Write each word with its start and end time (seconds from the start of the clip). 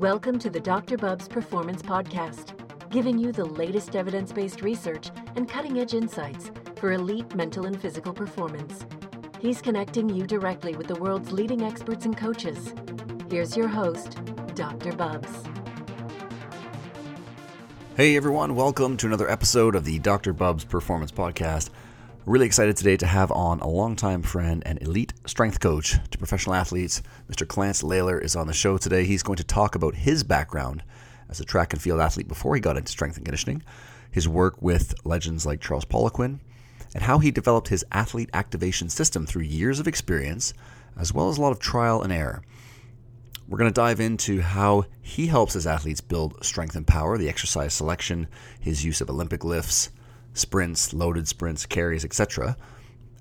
Welcome 0.00 0.38
to 0.38 0.48
the 0.48 0.60
Dr. 0.60 0.96
Bubbs 0.96 1.28
Performance 1.28 1.82
Podcast, 1.82 2.54
giving 2.88 3.18
you 3.18 3.32
the 3.32 3.44
latest 3.44 3.94
evidence 3.94 4.32
based 4.32 4.62
research 4.62 5.10
and 5.36 5.46
cutting 5.46 5.78
edge 5.78 5.92
insights 5.92 6.50
for 6.76 6.92
elite 6.92 7.34
mental 7.34 7.66
and 7.66 7.78
physical 7.78 8.14
performance. 8.14 8.86
He's 9.40 9.60
connecting 9.60 10.08
you 10.08 10.26
directly 10.26 10.74
with 10.74 10.86
the 10.86 10.94
world's 10.94 11.32
leading 11.32 11.60
experts 11.60 12.06
and 12.06 12.16
coaches. 12.16 12.72
Here's 13.28 13.54
your 13.54 13.68
host, 13.68 14.16
Dr. 14.54 14.92
Bubbs. 14.92 15.44
Hey 17.94 18.16
everyone, 18.16 18.54
welcome 18.54 18.96
to 18.96 19.06
another 19.06 19.30
episode 19.30 19.74
of 19.74 19.84
the 19.84 19.98
Dr. 19.98 20.32
Bubbs 20.32 20.64
Performance 20.64 21.12
Podcast. 21.12 21.68
Really 22.24 22.46
excited 22.46 22.78
today 22.78 22.96
to 22.96 23.06
have 23.06 23.30
on 23.32 23.60
a 23.60 23.68
longtime 23.68 24.22
friend 24.22 24.62
and 24.64 24.80
elite 24.80 25.09
strength 25.30 25.60
coach 25.60 25.96
to 26.10 26.18
professional 26.18 26.56
athletes. 26.56 27.02
Mr. 27.30 27.46
Clance 27.46 27.84
Laylor 27.84 28.20
is 28.20 28.34
on 28.34 28.48
the 28.48 28.52
show 28.52 28.76
today. 28.76 29.04
He's 29.04 29.22
going 29.22 29.36
to 29.36 29.44
talk 29.44 29.76
about 29.76 29.94
his 29.94 30.24
background 30.24 30.82
as 31.28 31.38
a 31.38 31.44
track 31.44 31.72
and 31.72 31.80
field 31.80 32.00
athlete 32.00 32.26
before 32.26 32.56
he 32.56 32.60
got 32.60 32.76
into 32.76 32.90
strength 32.90 33.16
and 33.16 33.24
conditioning, 33.24 33.62
his 34.10 34.26
work 34.26 34.60
with 34.60 34.92
legends 35.04 35.46
like 35.46 35.60
Charles 35.60 35.84
Poliquin, 35.84 36.40
and 36.94 37.04
how 37.04 37.20
he 37.20 37.30
developed 37.30 37.68
his 37.68 37.84
athlete 37.92 38.28
activation 38.34 38.88
system 38.88 39.24
through 39.24 39.42
years 39.42 39.78
of 39.78 39.86
experience, 39.86 40.52
as 40.98 41.14
well 41.14 41.28
as 41.28 41.38
a 41.38 41.40
lot 41.40 41.52
of 41.52 41.60
trial 41.60 42.02
and 42.02 42.12
error. 42.12 42.42
We're 43.46 43.58
going 43.58 43.72
to 43.72 43.80
dive 43.80 44.00
into 44.00 44.40
how 44.40 44.86
he 45.00 45.28
helps 45.28 45.54
his 45.54 45.66
athletes 45.66 46.00
build 46.00 46.44
strength 46.44 46.74
and 46.74 46.86
power, 46.86 47.16
the 47.16 47.28
exercise 47.28 47.72
selection, 47.72 48.26
his 48.58 48.84
use 48.84 49.00
of 49.00 49.08
Olympic 49.08 49.44
lifts, 49.44 49.90
sprints, 50.34 50.92
loaded 50.92 51.28
sprints, 51.28 51.66
carries, 51.66 52.04
etc., 52.04 52.56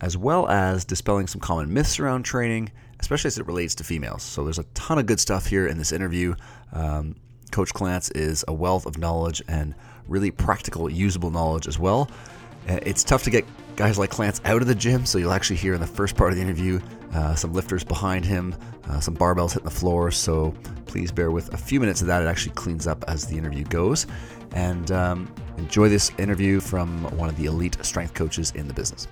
as 0.02 0.18
well 0.18 0.48
as 0.48 0.86
dispelling 0.86 1.28
some 1.28 1.42
common 1.42 1.74
myths 1.74 2.00
around 2.00 2.24
training, 2.24 2.72
especially 3.00 3.28
as 3.28 3.38
it 3.38 3.48
relates 3.48 3.76
to 3.76 3.84
females. 3.84 4.24
So 4.24 4.44
there's 4.44 4.60
a 4.60 4.64
ton 4.74 4.98
of 5.00 5.06
good 5.06 5.20
stuff 5.20 5.46
here 5.46 5.68
in 5.68 5.78
this 5.78 5.92
interview. 5.92 6.36
Um, 6.74 7.16
Coach 7.52 7.74
Clance 7.74 8.16
is 8.16 8.46
a 8.48 8.54
wealth 8.54 8.86
of 8.86 8.98
knowledge 8.98 9.42
and 9.48 9.74
really 10.08 10.32
practical, 10.32 10.90
usable 10.90 11.32
knowledge 11.32 11.68
as 11.68 11.80
well. 11.80 12.10
Uh, 12.68 12.80
it's 12.84 13.04
tough 13.04 13.24
to 13.24 13.30
get 13.30 13.46
guys 13.76 13.98
like 13.98 14.12
Clance 14.12 14.42
out 14.46 14.62
of 14.62 14.68
the 14.68 14.76
gym, 14.76 15.06
so 15.06 15.18
you'll 15.18 15.32
actually 15.32 15.56
hear 15.56 15.74
in 15.74 15.80
the 15.80 15.88
first 15.88 16.16
part 16.16 16.32
of 16.32 16.36
the 16.36 16.42
interview 16.42 16.80
uh, 17.14 17.34
some 17.34 17.54
lifters 17.54 17.84
behind 17.84 18.26
him, 18.26 18.56
uh, 18.90 19.00
some 19.00 19.16
barbells 19.16 19.54
hitting 19.54 19.66
the 19.66 19.72
floor. 19.72 20.12
So 20.12 20.54
please 20.86 21.12
bear 21.12 21.32
with 21.32 21.54
a 21.54 21.58
few 21.58 21.80
minutes 21.80 22.02
of 22.02 22.08
that. 22.08 22.22
It 22.22 22.26
actually 22.26 22.54
cleans 22.56 22.88
up 22.88 23.04
as 23.08 23.26
the 23.26 23.38
interview 23.38 23.64
goes. 23.66 24.06
And 24.54 24.92
um, 24.92 25.34
enjoy 25.58 25.90
this 25.90 26.12
interview 26.18 26.60
from 26.60 27.04
one 27.18 27.30
of 27.30 27.38
the 27.38 27.46
elite 27.46 27.78
strength 27.86 28.14
coaches 28.14 28.52
in 28.52 28.68
the 28.68 28.74
business. 28.74 29.08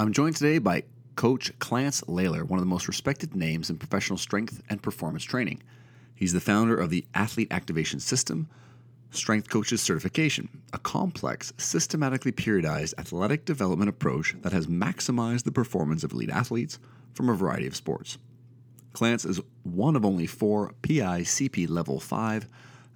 I'm 0.00 0.14
joined 0.14 0.34
today 0.34 0.56
by 0.56 0.84
Coach 1.14 1.52
Clance 1.58 2.02
Laylor, 2.06 2.42
one 2.42 2.58
of 2.58 2.64
the 2.64 2.70
most 2.70 2.88
respected 2.88 3.36
names 3.36 3.68
in 3.68 3.76
professional 3.76 4.16
strength 4.16 4.62
and 4.70 4.82
performance 4.82 5.24
training. 5.24 5.62
He's 6.14 6.32
the 6.32 6.40
founder 6.40 6.74
of 6.74 6.88
the 6.88 7.04
Athlete 7.12 7.48
Activation 7.50 8.00
System, 8.00 8.48
Strength 9.10 9.50
Coaches 9.50 9.82
Certification, 9.82 10.48
a 10.72 10.78
complex, 10.78 11.52
systematically 11.58 12.32
periodized 12.32 12.94
athletic 12.96 13.44
development 13.44 13.90
approach 13.90 14.34
that 14.40 14.54
has 14.54 14.68
maximized 14.68 15.44
the 15.44 15.52
performance 15.52 16.02
of 16.02 16.12
elite 16.12 16.30
athletes 16.30 16.78
from 17.12 17.28
a 17.28 17.34
variety 17.34 17.66
of 17.66 17.76
sports. 17.76 18.16
Clance 18.94 19.28
is 19.28 19.38
one 19.64 19.96
of 19.96 20.06
only 20.06 20.26
four 20.26 20.72
PICP 20.80 21.68
Level 21.68 22.00
5 22.00 22.48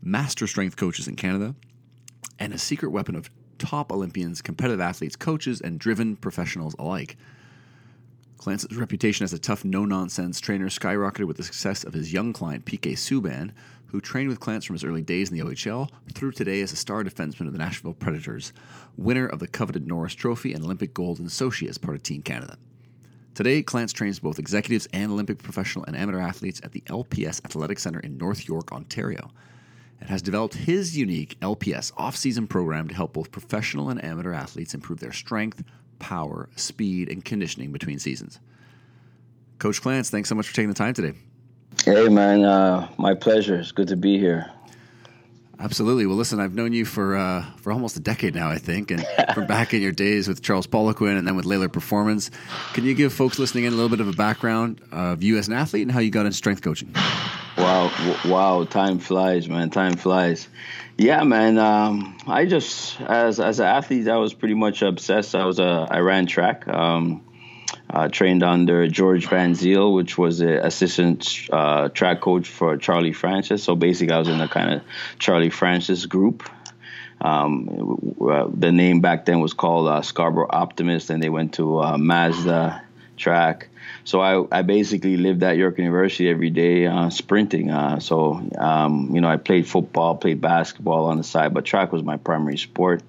master 0.03 0.47
strength 0.47 0.79
coaches 0.79 1.07
in 1.07 1.17
Canada 1.17 1.55
and 2.39 2.55
a 2.55 2.59
secret 2.59 2.89
weapon 2.89 3.15
of 3.15 3.29
top 3.65 3.91
Olympians, 3.91 4.43
competitive 4.43 4.81
athletes, 4.81 5.17
coaches, 5.17 5.61
and 5.63 5.79
driven 5.79 6.17
professionals 6.17 6.77
alike. 6.79 7.17
Clance's 8.37 8.77
reputation 8.77 9.25
as 9.25 9.33
a 9.33 9.39
tough, 9.39 9.65
no 9.65 9.87
nonsense 9.87 10.39
trainer 10.39 10.69
skyrocketed 10.69 11.25
with 11.25 11.39
the 11.39 11.43
success 11.43 11.83
of 11.83 11.95
his 11.95 12.13
young 12.13 12.35
client, 12.35 12.67
PK 12.67 12.93
Subban, 12.93 13.53
who 13.87 14.03
trained 14.03 14.29
with 14.29 14.39
Clance 14.41 14.67
from 14.67 14.75
his 14.75 14.85
early 14.85 15.01
days 15.01 15.31
in 15.31 15.39
the 15.39 15.43
OHL 15.43 15.89
through 16.13 16.33
today 16.33 16.61
as 16.61 16.71
a 16.73 16.77
star 16.77 17.03
defenseman 17.03 17.47
of 17.47 17.53
the 17.53 17.59
Nashville 17.59 17.95
Predators, 17.95 18.53
winner 18.99 19.27
of 19.27 19.39
the 19.39 19.49
coveted 19.49 19.87
Norris 19.87 20.15
Trophy 20.15 20.53
and 20.53 20.63
Olympic 20.63 20.93
gold 20.93 21.19
in 21.19 21.27
Sochi 21.27 21.69
as 21.69 21.79
part 21.79 21.97
of 21.97 22.03
Team 22.03 22.21
Canada. 22.21 22.59
Today, 23.35 23.63
Clance 23.63 23.95
trains 23.95 24.19
both 24.19 24.39
executives 24.39 24.87
and 24.93 25.11
Olympic 25.11 25.43
professional 25.43 25.87
and 25.87 25.97
amateur 25.97 26.21
athletes 26.21 26.61
at 26.63 26.73
the 26.73 26.83
LPS 26.83 27.45
Athletic 27.47 27.79
Center 27.79 28.01
in 28.01 28.19
North 28.19 28.47
York, 28.47 28.73
Ontario, 28.73 29.31
and 30.01 30.09
has 30.09 30.23
developed 30.23 30.55
his 30.55 30.97
unique 30.97 31.39
LPS 31.41 31.93
off 31.97 32.17
season 32.17 32.47
program 32.47 32.89
to 32.89 32.95
help 32.95 33.13
both 33.13 33.31
professional 33.31 33.89
and 33.91 34.03
amateur 34.05 34.33
athletes 34.33 34.75
improve 34.75 35.01
their 35.01 35.13
strength, 35.13 35.63
power, 35.99 36.49
speed, 36.57 37.09
and 37.09 37.25
conditioning 37.25 37.73
between 37.73 37.99
seasons. 37.99 38.41
Coach 39.59 39.81
Clance, 39.81 40.11
thanks 40.11 40.29
so 40.29 40.35
much 40.35 40.49
for 40.49 40.55
taking 40.55 40.69
the 40.69 40.75
time 40.75 40.95
today. 40.95 41.17
Hey, 41.85 42.09
man, 42.09 42.45
uh, 42.45 42.89
my 42.99 43.15
pleasure. 43.15 43.57
It's 43.57 43.73
good 43.73 43.89
to 43.89 43.97
be 43.97 44.19
here. 44.19 44.51
Absolutely. 45.59 46.05
Well, 46.07 46.17
listen, 46.17 46.41
I've 46.41 46.55
known 46.55 46.73
you 46.73 46.85
for 46.85 47.17
uh, 47.17 47.45
for 47.57 47.73
almost 47.73 47.97
a 47.97 48.01
decade 48.01 48.35
now, 48.35 48.49
I 48.49 48.59
think, 48.59 48.91
and 48.91 49.07
from 49.35 49.47
back 49.47 49.73
in 49.73 49.83
your 49.83 49.93
days 49.93 50.27
with 50.27 50.43
Charles 50.43 50.67
Poliquin 50.67 51.17
and 51.17 51.27
then 51.27 51.37
with 51.37 51.47
Laylor 51.47 51.73
Performance. 51.73 52.31
Can 52.73 52.85
you 52.85 52.95
give 52.95 53.13
folks 53.13 53.39
listening 53.39 53.65
in 53.65 53.73
a 53.73 53.77
little 53.77 53.89
bit 53.89 54.01
of 54.01 54.09
a 54.09 54.13
background 54.13 54.81
of 54.91 55.23
you 55.23 55.39
as 55.39 55.49
an 55.49 55.55
athlete 55.55 55.83
and 55.83 55.93
how 55.93 56.01
you 56.01 56.11
got 56.11 56.27
into 56.27 56.37
strength 56.37 56.63
coaching? 56.63 56.95
Wow, 57.57 58.19
wow, 58.25 58.65
time 58.65 58.99
flies, 58.99 59.49
man. 59.49 59.71
Time 59.71 59.95
flies. 59.97 60.49
Yeah, 60.99 61.23
man. 61.23 61.59
Um, 61.59 62.17
I 62.27 62.47
just 62.47 63.01
as 63.01 63.39
as 63.39 63.61
an 63.61 63.67
athlete, 63.67 64.09
I 64.09 64.17
was 64.17 64.35
pretty 64.35 64.55
much 64.55 64.83
obsessed. 64.83 65.35
I 65.35 65.45
was 65.45 65.59
a 65.59 65.87
I 65.91 65.99
ran 66.01 66.27
track. 66.27 66.67
Um, 66.67 67.23
uh, 67.91 68.09
trained 68.09 68.43
under 68.43 68.89
George 68.89 69.27
Van 69.29 69.55
Zyl, 69.55 69.95
which 69.95 70.19
was 70.19 70.39
the 70.39 70.65
assistant 70.65 71.49
uh, 71.53 71.89
track 71.91 72.21
coach 72.21 72.49
for 72.49 72.77
Charlie 72.77 73.13
Francis. 73.13 73.63
So 73.63 73.77
basically, 73.77 74.15
I 74.15 74.19
was 74.19 74.29
in 74.29 74.39
the 74.39 74.49
kind 74.49 74.75
of 74.75 74.83
Charlie 75.19 75.51
Francis 75.51 76.07
group. 76.07 76.49
Um, 77.21 78.17
uh, 78.21 78.49
the 78.53 78.73
name 78.73 79.01
back 79.01 79.27
then 79.27 79.41
was 79.41 79.55
called 79.55 79.89
uh, 79.89 80.03
Scarborough 80.03 80.51
Optimist, 80.51 81.11
and 81.11 81.23
they 81.23 81.31
went 81.31 81.55
to 81.55 81.81
uh, 81.83 81.99
Mazda 81.99 82.83
track. 83.17 83.69
So 84.05 84.21
I, 84.21 84.59
I 84.59 84.63
basically 84.63 85.17
lived 85.17 85.43
at 85.43 85.57
York 85.57 85.79
University 85.79 86.29
every 86.29 86.51
day 86.51 86.87
uh, 86.87 87.09
sprinting. 87.09 87.71
so 88.01 88.47
um, 88.59 89.11
you 89.15 89.21
know, 89.21 89.29
I 89.29 89.37
played 89.39 89.67
football, 89.67 90.15
played 90.17 90.41
basketball 90.41 91.07
on 91.07 91.17
the 91.17 91.25
side, 91.25 91.55
but 91.55 91.65
track 91.65 91.91
was 91.91 92.03
my 92.03 92.19
primary 92.19 92.59
sport. 92.59 93.03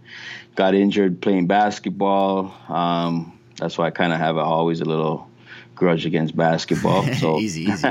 Got 0.55 0.73
injured 0.73 1.21
playing 1.21 1.47
basketball. 1.47 2.55
Um, 2.69 3.37
that's 3.57 3.77
why 3.77 3.87
I 3.87 3.91
kind 3.91 4.13
of 4.13 4.19
have 4.19 4.37
a, 4.37 4.41
always 4.41 4.79
a 4.79 4.85
little 4.85 5.29
grudge 5.75 6.05
against 6.05 6.35
basketball. 6.35 7.05
So 7.15 7.39
easy, 7.39 7.63
easy. 7.63 7.87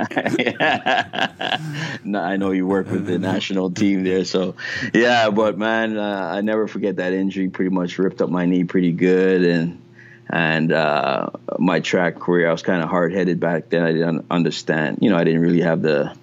no, 2.05 2.21
I 2.21 2.37
know 2.37 2.51
you 2.51 2.67
work 2.67 2.91
with 2.91 3.07
the 3.07 3.19
national 3.19 3.71
team 3.71 4.05
there, 4.05 4.25
so 4.25 4.55
yeah. 4.93 5.31
But 5.31 5.57
man, 5.59 5.97
uh, 5.97 6.31
I 6.33 6.41
never 6.41 6.67
forget 6.69 6.97
that 6.97 7.13
injury. 7.13 7.49
Pretty 7.49 7.71
much 7.71 7.99
ripped 7.99 8.21
up 8.21 8.29
my 8.29 8.45
knee 8.45 8.65
pretty 8.65 8.93
good, 8.93 9.45
and 9.45 9.81
and 10.31 10.73
uh, 10.73 11.31
my 11.59 11.81
track 11.81 12.19
career. 12.19 12.49
I 12.49 12.53
was 12.53 12.63
kind 12.63 12.83
of 12.83 12.89
hard 12.89 13.13
headed 13.13 13.41
back 13.41 13.71
then. 13.71 13.83
I 13.85 13.93
didn't 13.93 14.27
understand. 14.31 14.99
You 15.01 15.11
know, 15.11 15.17
I 15.17 15.25
didn't 15.25 15.41
really 15.41 15.61
have 15.61 15.83
the 15.83 16.17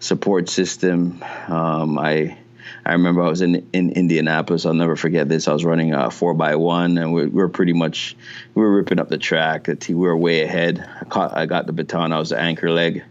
support 0.00 0.48
system. 0.48 1.22
Um, 1.48 1.98
I 1.98 2.38
I 2.84 2.92
remember 2.92 3.22
I 3.22 3.28
was 3.28 3.42
in 3.42 3.68
in 3.72 3.92
Indianapolis. 3.92 4.66
I'll 4.66 4.74
never 4.74 4.96
forget 4.96 5.28
this. 5.28 5.48
I 5.48 5.52
was 5.52 5.64
running 5.64 5.92
a 5.92 6.10
four 6.10 6.34
by 6.34 6.56
one, 6.56 6.98
and 6.98 7.12
we, 7.12 7.22
we 7.22 7.28
were 7.28 7.48
pretty 7.48 7.72
much 7.72 8.16
we 8.54 8.62
were 8.62 8.74
ripping 8.74 8.98
up 8.98 9.08
the 9.08 9.18
track. 9.18 9.64
The 9.64 9.76
team, 9.76 9.98
we 9.98 10.06
were 10.06 10.16
way 10.16 10.42
ahead. 10.42 10.88
I 11.00 11.04
caught, 11.04 11.36
I 11.36 11.46
got 11.46 11.66
the 11.66 11.72
baton. 11.72 12.12
I 12.12 12.18
was 12.18 12.30
the 12.30 12.38
anchor 12.38 12.70
leg, 12.70 13.04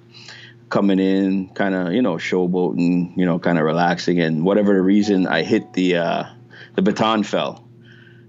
coming 0.70 1.00
in, 1.00 1.50
kind 1.50 1.76
of 1.76 1.94
you 1.94 2.02
know 2.02 2.16
showboating, 2.16 3.16
you 3.18 3.26
know, 3.26 3.40
kind 3.40 3.58
of 3.58 3.66
relaxing. 3.66 4.20
And 4.20 4.44
whatever 4.44 4.74
the 4.74 4.82
reason, 4.82 5.28
I 5.28 5.44
hit 5.44 5.74
the 5.74 5.98
uh, 5.98 6.24
the 6.76 6.82
baton 6.82 7.24
fell. 7.24 7.67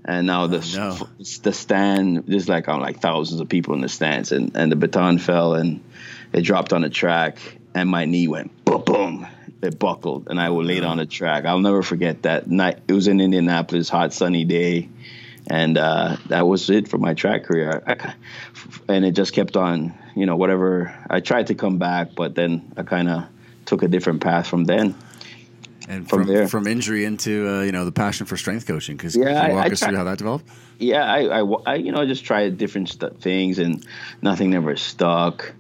And 0.09 0.27
now 0.27 0.47
the 0.47 0.67
oh, 0.81 0.97
no. 0.99 1.09
the 1.43 1.53
stand 1.53 2.25
there's 2.27 2.49
like 2.49 2.67
on 2.67 2.81
like 2.81 3.01
thousands 3.01 3.43
of 3.43 3.49
people 3.49 3.75
in 3.75 3.83
the 3.83 3.91
stands, 3.91 4.33
and, 4.33 4.57
and 4.57 4.73
the 4.73 4.77
baton 4.77 5.19
fell 5.19 5.55
and 5.55 5.85
it 6.33 6.41
dropped 6.41 6.73
on 6.73 6.81
the 6.81 6.89
track, 6.89 7.39
and 7.75 7.89
my 7.89 8.07
knee 8.07 8.27
went 8.27 8.65
boom 8.65 8.83
boom 8.85 9.27
it 9.63 9.79
buckled 9.79 10.29
and 10.29 10.41
I 10.41 10.51
was 10.51 10.67
laid 10.67 10.85
on 10.85 10.99
the 10.99 11.07
track. 11.07 11.45
I'll 11.45 11.61
never 11.61 11.83
forget 11.83 12.23
that 12.23 12.47
night. 12.47 12.79
It 12.89 12.93
was 12.93 13.09
in 13.09 13.21
Indianapolis, 13.21 13.89
hot 13.89 14.13
sunny 14.13 14.45
day, 14.45 14.89
and 15.49 15.77
uh, 15.77 16.17
that 16.27 16.47
was 16.47 16.71
it 16.71 16.89
for 16.89 16.99
my 16.99 17.15
track 17.15 17.45
career. 17.45 17.83
I, 17.87 18.15
and 18.89 19.05
it 19.05 19.13
just 19.13 19.33
kept 19.33 19.57
on, 19.57 19.95
you 20.15 20.27
know, 20.27 20.37
whatever. 20.37 20.95
I 21.11 21.21
tried 21.21 21.49
to 21.49 21.55
come 21.55 21.79
back, 21.79 22.15
but 22.15 22.35
then 22.35 22.73
I 22.77 22.83
kind 22.83 23.09
of 23.09 23.25
took 23.67 23.83
a 23.83 23.89
different 23.89 24.21
path 24.21 24.47
from 24.47 24.65
then. 24.65 24.95
And 25.89 26.09
from, 26.09 26.25
from 26.25 26.29
there, 26.29 26.49
from 26.49 26.67
injury 26.67 27.07
into 27.07 27.49
uh, 27.49 27.63
you 27.63 27.73
know 27.73 27.87
the 27.87 27.93
passion 27.93 28.27
for 28.27 28.37
strength 28.37 28.67
coaching, 28.67 28.97
because 28.97 29.17
yeah, 29.17 29.41
can 29.41 29.51
you 29.51 29.57
walk 29.57 29.65
I, 29.65 29.69
I 29.69 29.73
us 29.73 29.81
through 29.81 29.97
how 29.97 30.05
that 30.05 30.19
developed? 30.19 30.47
Yeah, 30.79 31.03
I, 31.03 31.41
I, 31.41 31.55
I, 31.67 31.75
you 31.77 31.93
know, 31.93 32.01
I 32.01 32.07
just 32.07 32.27
tried 32.27 32.59
different 32.59 32.91
st- 32.91 33.21
things, 33.23 33.59
and 33.59 33.85
nothing 34.21 34.51
never 34.51 34.77
stuck. 34.77 35.55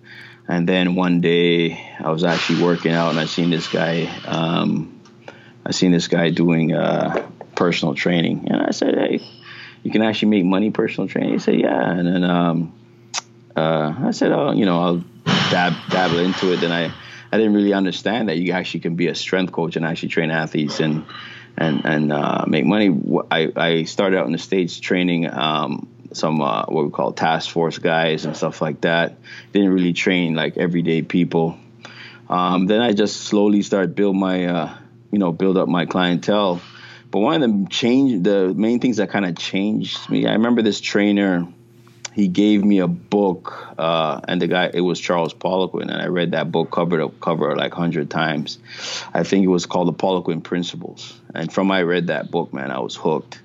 And 0.46 0.69
then 0.69 0.94
one 0.94 1.22
day 1.22 1.80
I 1.98 2.10
was 2.10 2.25
actually 2.25 2.62
working 2.62 2.92
out 2.92 3.10
and 3.10 3.19
I 3.19 3.25
seen 3.25 3.50
this 3.50 3.69
guy. 3.69 4.06
Um, 4.26 5.00
I 5.64 5.72
seen 5.72 5.92
this 5.92 6.08
guy 6.08 6.30
doing 6.30 6.75
uh, 6.75 7.26
personal 7.54 7.94
training, 7.94 8.48
and 8.50 8.60
I 8.60 8.70
said, 8.72 8.96
"Hey, 8.96 9.26
you 9.82 9.90
can 9.90 10.02
actually 10.02 10.28
make 10.28 10.44
money 10.44 10.70
personal 10.70 11.08
training." 11.08 11.32
He 11.32 11.38
said, 11.38 11.58
"Yeah." 11.58 11.90
And 11.90 12.06
then 12.06 12.25
um, 12.25 12.75
uh, 13.56 13.94
I 14.04 14.10
said, 14.10 14.32
"Oh, 14.32 14.52
you 14.52 14.66
know, 14.66 14.78
I'll 14.80 15.04
dab 15.50 15.72
dabble 15.88 16.19
into 16.19 16.52
it, 16.52 16.60
then 16.60 16.72
I 16.72 16.92
I 17.30 17.36
didn't 17.36 17.54
really 17.54 17.72
understand 17.72 18.28
that 18.28 18.38
you 18.38 18.52
actually 18.52 18.80
can 18.80 18.96
be 18.96 19.08
a 19.08 19.14
strength 19.14 19.52
coach 19.52 19.76
and 19.76 19.84
actually 19.84 20.08
train 20.08 20.30
athletes 20.30 20.80
and 20.80 21.04
and 21.56 21.84
and 21.84 22.12
uh, 22.12 22.44
make 22.46 22.64
money. 22.64 22.96
I 23.30 23.52
I 23.56 23.84
started 23.84 24.19
out 24.19 24.26
in 24.26 24.32
the 24.32 24.38
states 24.38 24.78
training. 24.80 25.30
Um, 25.30 25.88
some 26.12 26.40
uh, 26.40 26.64
what 26.66 26.84
we 26.84 26.90
call 26.90 27.12
task 27.12 27.50
force 27.50 27.78
guys 27.78 28.25
and 28.25 28.36
stuff 28.36 28.62
like 28.62 28.80
that. 28.82 29.19
Didn't 29.52 29.70
really 29.70 29.92
train 29.92 30.34
like 30.34 30.56
everyday 30.56 31.02
people. 31.02 31.58
Um, 32.28 32.66
then 32.66 32.80
I 32.80 32.92
just 32.92 33.22
slowly 33.22 33.62
started 33.62 33.94
build 33.94 34.16
my, 34.16 34.46
uh, 34.46 34.76
you 35.10 35.19
know, 35.19 35.32
build 35.32 35.56
up 35.56 35.69
my 35.69 35.86
clientele. 35.86 36.60
But 37.10 37.20
one 37.20 37.42
of 37.42 37.50
the 37.50 37.66
change, 37.70 38.22
the 38.22 38.52
main 38.54 38.80
things 38.80 38.98
that 38.98 39.10
kind 39.10 39.25
of 39.25 39.36
changed 39.36 40.10
me. 40.10 40.26
I 40.26 40.32
remember 40.32 40.60
this 40.60 40.80
trainer. 40.80 41.48
He 42.18 42.26
gave 42.26 42.64
me 42.64 42.80
a 42.80 42.88
book, 42.88 43.68
uh, 43.78 44.20
and 44.26 44.42
the 44.42 44.48
guy 44.48 44.72
it 44.74 44.80
was 44.80 44.98
Charles 44.98 45.32
Poliquin, 45.32 45.82
and 45.82 46.02
I 46.02 46.06
read 46.06 46.32
that 46.32 46.50
book 46.50 46.72
cover 46.72 46.98
to 46.98 47.10
cover 47.10 47.54
like 47.54 47.72
hundred 47.72 48.10
times. 48.10 48.58
I 49.14 49.22
think 49.22 49.44
it 49.44 49.48
was 49.48 49.66
called 49.66 49.86
the 49.86 49.92
Poliquin 49.92 50.42
Principles, 50.42 51.16
and 51.32 51.52
from 51.52 51.70
I 51.70 51.82
read 51.82 52.08
that 52.08 52.28
book, 52.32 52.52
man, 52.52 52.72
I 52.72 52.80
was 52.80 52.96
hooked 52.96 53.40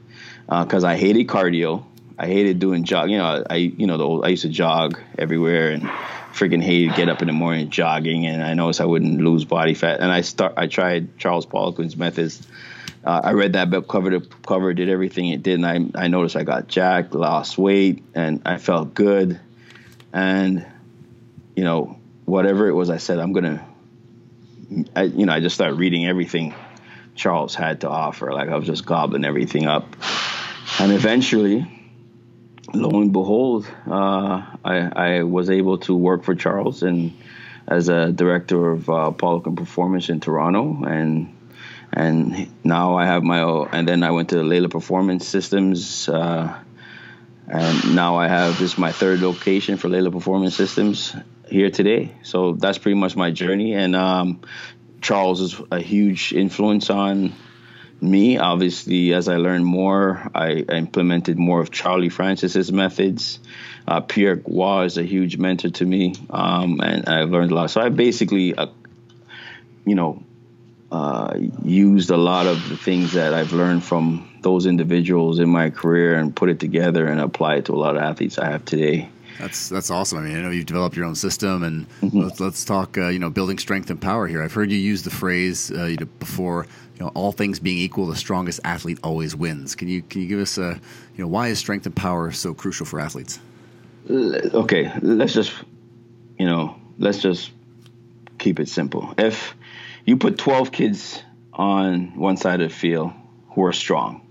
because 0.48 0.84
uh, 0.84 0.88
I 0.88 0.98
hated 0.98 1.28
cardio. 1.28 1.84
I 2.18 2.26
hated 2.26 2.58
doing 2.58 2.84
jog. 2.84 3.12
You 3.12 3.20
know, 3.20 3.44
I 3.48 3.58
you 3.58 3.86
know 3.86 4.00
the 4.00 4.06
old, 4.06 4.26
I 4.26 4.30
used 4.30 4.42
to 4.42 4.50
jog 4.50 5.00
everywhere 5.20 5.70
and 5.70 5.84
freaking 6.34 6.64
hated 6.64 6.96
get 6.96 7.10
up 7.10 7.22
in 7.22 7.28
the 7.28 7.34
morning 7.34 7.70
jogging, 7.70 8.26
and 8.26 8.42
I 8.42 8.56
noticed 8.56 8.82
I 8.82 8.86
wouldn't 8.86 9.22
lose 9.22 9.46
body 9.46 9.76
fat. 9.76 10.00
And 10.00 10.12
I 10.12 10.22
start 10.22 10.56
I 10.58 10.66
tried 10.66 11.20
Charles 11.20 11.46
Poliquin's 11.46 11.96
methods. 11.96 12.42
Uh, 13.06 13.22
I 13.24 13.32
read 13.34 13.54
that 13.54 13.70
book 13.70 13.88
cover 13.88 14.12
to 14.12 14.22
cover, 14.46 14.74
did 14.74 14.90
everything 14.90 15.30
it 15.30 15.44
did, 15.44 15.62
and 15.62 15.66
I 15.96 16.04
I 16.04 16.08
noticed 16.08 16.36
I 16.36 16.44
got 16.44 16.68
jacked, 16.68 17.14
lost 17.14 17.58
weight, 17.58 18.04
and 18.16 18.42
I 18.46 18.58
felt 18.58 18.94
good. 18.94 19.40
And 20.14 20.66
you 21.56 21.64
know, 21.64 22.00
whatever 22.26 22.68
it 22.68 22.74
was, 22.74 22.90
I 22.90 22.98
said 22.98 23.20
I'm 23.20 23.34
gonna. 23.34 23.68
You 24.70 25.26
know, 25.26 25.34
I 25.34 25.40
just 25.40 25.56
started 25.56 25.76
reading 25.76 26.08
everything 26.08 26.56
Charles 27.16 27.54
had 27.54 27.82
to 27.82 27.90
offer. 27.90 28.32
Like 28.32 28.50
I 28.50 28.56
was 28.56 28.66
just 28.66 28.86
gobbling 28.86 29.26
everything 29.26 29.68
up, 29.68 29.96
and 30.80 30.92
eventually 30.92 31.68
lo 32.74 33.02
and 33.02 33.14
behold, 33.14 33.68
uh, 33.88 34.42
I, 34.66 34.92
I, 34.96 35.24
was 35.24 35.50
able 35.50 35.78
to 35.80 35.96
work 35.96 36.24
for 36.24 36.34
Charles 36.34 36.82
and 36.82 37.14
as 37.68 37.88
a 37.88 38.12
director 38.12 38.72
of 38.72 38.90
uh, 38.90 39.12
Poliquin 39.12 39.56
Performance 39.56 40.10
in 40.10 40.20
Toronto, 40.20 40.84
and 40.84 41.34
and 41.96 42.52
now 42.64 42.96
I 42.98 43.06
have 43.06 43.24
my 43.24 43.42
own. 43.42 43.70
And 43.72 43.88
then 43.88 44.04
I 44.04 44.12
went 44.12 44.30
to 44.30 44.38
Laylor 44.38 44.70
Performance 44.70 45.28
Systems, 45.28 46.10
uh, 46.10 46.58
and 47.48 47.96
now 47.96 48.18
I 48.18 48.28
have 48.28 48.58
this 48.60 48.74
is 48.74 48.78
my 48.78 48.92
third 48.92 49.20
location 49.20 49.78
for 49.78 49.90
Laylor 49.90 50.12
Performance 50.12 50.56
Systems 50.56 51.16
here 51.48 51.70
today. 51.70 52.12
So 52.24 52.54
that's 52.54 52.78
pretty 52.78 52.98
much 52.98 53.16
my 53.16 53.32
journey, 53.32 53.74
and 53.74 53.96
um, 53.96 54.42
Charles 55.02 55.42
is 55.42 55.62
a 55.72 55.80
huge 55.80 56.34
influence 56.34 56.90
on 56.90 57.34
me. 58.02 58.38
Obviously, 58.38 59.14
as 59.14 59.28
I 59.28 59.38
learned 59.38 59.66
more, 59.66 60.30
I, 60.34 60.52
implemented 60.54 61.38
more 61.38 61.62
of 61.62 61.72
Charlie 61.72 62.10
Francis's 62.10 62.72
methods. 62.72 63.40
Uh, 63.88 64.02
Pierre 64.02 64.42
Roy 64.48 64.86
is 64.86 64.98
a 64.98 65.04
huge 65.04 65.38
mentor 65.38 65.70
to 65.70 65.86
me, 65.86 66.16
um, 66.30 66.80
and 66.82 67.08
I've 67.08 67.30
learned 67.30 67.52
a 67.52 67.56
lot. 67.56 67.70
So 67.70 67.82
I 67.82 67.90
basically, 67.90 68.56
uh, 68.56 68.68
you 69.86 69.96
know, 69.96 70.24
uh, 70.94 71.36
used 71.66 72.12
a 72.12 72.18
lot 72.18 72.46
of 72.46 72.70
the 72.70 72.78
things 72.78 73.14
that 73.14 73.34
I've 73.34 73.52
learned 73.52 73.84
from 73.84 74.30
those 74.42 74.68
individuals 74.68 75.40
in 75.40 75.50
my 75.50 75.72
career 75.72 76.20
and 76.20 76.36
put 76.36 76.50
it 76.50 76.60
together 76.60 77.08
and 77.08 77.20
apply 77.20 77.56
it 77.56 77.66
to 77.66 77.74
a 77.74 77.76
lot 77.76 77.96
of 77.96 78.04
athletes 78.04 78.38
I 78.38 78.52
have 78.52 78.64
today. 78.64 79.10
That's 79.40 79.70
that's 79.70 79.90
awesome. 79.90 80.20
I 80.20 80.22
mean, 80.22 80.38
I 80.38 80.42
know 80.42 80.52
you've 80.52 80.68
developed 80.68 80.96
your 80.96 81.06
own 81.06 81.16
system, 81.16 81.64
and 81.64 81.90
mm-hmm. 82.00 82.20
let's, 82.20 82.40
let's 82.40 82.64
talk. 82.64 82.96
Uh, 82.96 83.08
you 83.08 83.18
know, 83.18 83.32
building 83.32 83.58
strength 83.58 83.90
and 83.90 84.00
power 84.00 84.28
here. 84.28 84.44
I've 84.44 84.54
heard 84.54 84.70
you 84.70 84.78
use 84.78 85.02
the 85.02 85.10
phrase 85.10 85.72
uh, 85.72 85.96
before. 86.20 86.68
You 87.00 87.06
know, 87.06 87.12
all 87.16 87.32
things 87.32 87.60
being 87.60 87.80
equal, 87.80 88.06
the 88.06 88.16
strongest 88.16 88.60
athlete 88.64 89.00
always 89.04 89.36
wins. 89.36 89.74
Can 89.74 89.88
you 89.88 90.04
can 90.04 90.22
you 90.22 90.28
give 90.28 90.40
us 90.40 90.60
a 90.60 90.80
you 91.16 91.24
know 91.24 91.28
why 91.28 91.48
is 91.48 91.58
strength 91.58 91.88
and 91.88 91.96
power 91.96 92.32
so 92.32 92.54
crucial 92.54 92.86
for 92.86 93.00
athletes? 93.00 93.40
Okay, 94.08 94.92
let's 95.02 95.34
just 95.34 95.54
you 96.38 96.46
know 96.46 96.80
let's 97.00 97.18
just 97.18 97.50
keep 98.38 98.60
it 98.60 98.70
simple. 98.70 99.16
If 99.18 99.56
you 100.06 100.18
put 100.18 100.38
twelve 100.38 100.72
kids 100.72 101.22
on 101.54 102.18
one 102.18 102.38
side 102.38 102.62
of 102.62 102.70
the 102.70 102.76
field 102.76 103.12
who 103.52 103.64
are 103.64 103.74
strong, 103.74 104.26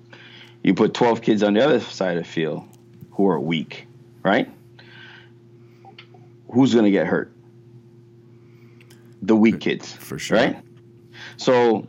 you 0.63 0.75
put 0.75 0.95
twelve 0.95 1.23
kids 1.23 1.43
on 1.43 1.55
the 1.55 1.65
other 1.65 1.81
side 1.81 2.17
of 2.17 2.25
the 2.25 2.31
field 2.31 2.65
who 3.13 3.29
are 3.29 3.39
weak, 3.39 3.87
right? 4.23 4.49
who's 6.53 6.75
going 6.75 6.85
to 6.85 6.91
get 6.91 7.07
hurt? 7.07 7.33
The 9.23 9.35
weak 9.35 9.61
kids, 9.61 9.93
for 9.93 10.19
sure, 10.19 10.37
right? 10.37 10.63
So 11.37 11.87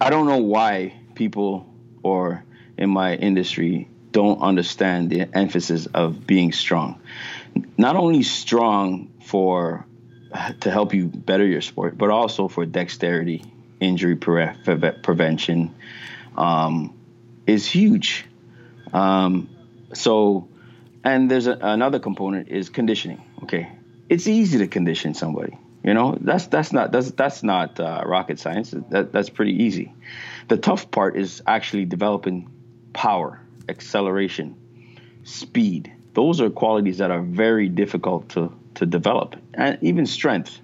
I 0.00 0.10
don't 0.10 0.26
know 0.26 0.38
why 0.38 0.94
people 1.14 1.72
or 2.02 2.44
in 2.76 2.90
my 2.90 3.14
industry 3.14 3.88
don't 4.10 4.40
understand 4.40 5.10
the 5.10 5.28
emphasis 5.36 5.86
of 5.86 6.26
being 6.26 6.52
strong. 6.52 7.00
Not 7.76 7.96
only 7.96 8.22
strong 8.22 9.12
for 9.22 9.86
to 10.60 10.70
help 10.70 10.94
you 10.94 11.06
better 11.06 11.46
your 11.46 11.60
sport, 11.60 11.96
but 11.96 12.10
also 12.10 12.48
for 12.48 12.66
dexterity, 12.66 13.44
injury 13.80 14.16
pre- 14.16 14.52
prevention 15.02 15.74
um, 16.36 16.96
is 17.46 17.66
huge. 17.66 18.24
Um, 18.92 19.48
so 19.92 20.48
and 21.06 21.30
there's 21.30 21.46
a, 21.46 21.56
another 21.60 22.00
component 22.00 22.48
is 22.48 22.68
conditioning. 22.68 23.22
Okay, 23.44 23.70
it's 24.08 24.26
easy 24.26 24.58
to 24.58 24.66
condition 24.66 25.14
somebody. 25.14 25.56
You 25.84 25.94
know, 25.94 26.18
that's 26.20 26.48
that's 26.48 26.72
not 26.72 26.90
that's 26.90 27.12
that's 27.12 27.44
not 27.44 27.78
uh, 27.78 28.02
rocket 28.04 28.40
science. 28.40 28.74
That 28.90 29.12
that's 29.12 29.30
pretty 29.30 29.62
easy. 29.62 29.92
The 30.48 30.56
tough 30.56 30.90
part 30.90 31.16
is 31.16 31.42
actually 31.46 31.84
developing 31.84 32.50
power, 32.92 33.40
acceleration, 33.68 34.56
speed. 35.22 35.92
Those 36.14 36.40
are 36.40 36.50
qualities 36.50 36.98
that 36.98 37.12
are 37.12 37.22
very 37.22 37.68
difficult 37.68 38.30
to 38.30 38.52
to 38.76 38.86
develop, 38.86 39.36
and 39.54 39.78
even 39.82 40.06
strength. 40.06 40.58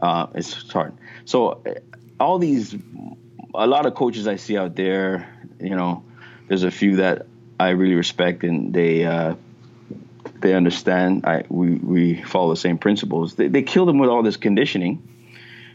Uh, 0.00 0.26
it's 0.34 0.70
hard. 0.70 0.94
So, 1.24 1.62
all 2.18 2.38
these, 2.38 2.74
a 3.54 3.66
lot 3.66 3.86
of 3.86 3.94
coaches 3.94 4.26
I 4.26 4.36
see 4.36 4.56
out 4.56 4.76
there, 4.76 5.28
you 5.60 5.76
know, 5.76 6.04
there's 6.48 6.64
a 6.64 6.70
few 6.70 6.96
that 6.96 7.26
I 7.58 7.70
really 7.70 7.94
respect, 7.94 8.44
and 8.44 8.72
they 8.72 9.04
uh, 9.04 9.34
they 10.40 10.54
understand. 10.54 11.26
I, 11.26 11.44
we 11.48 11.74
we 11.74 12.22
follow 12.22 12.50
the 12.50 12.60
same 12.60 12.78
principles. 12.78 13.34
They, 13.34 13.48
they 13.48 13.62
kill 13.62 13.86
them 13.86 13.98
with 13.98 14.10
all 14.10 14.22
this 14.22 14.36
conditioning, 14.36 15.02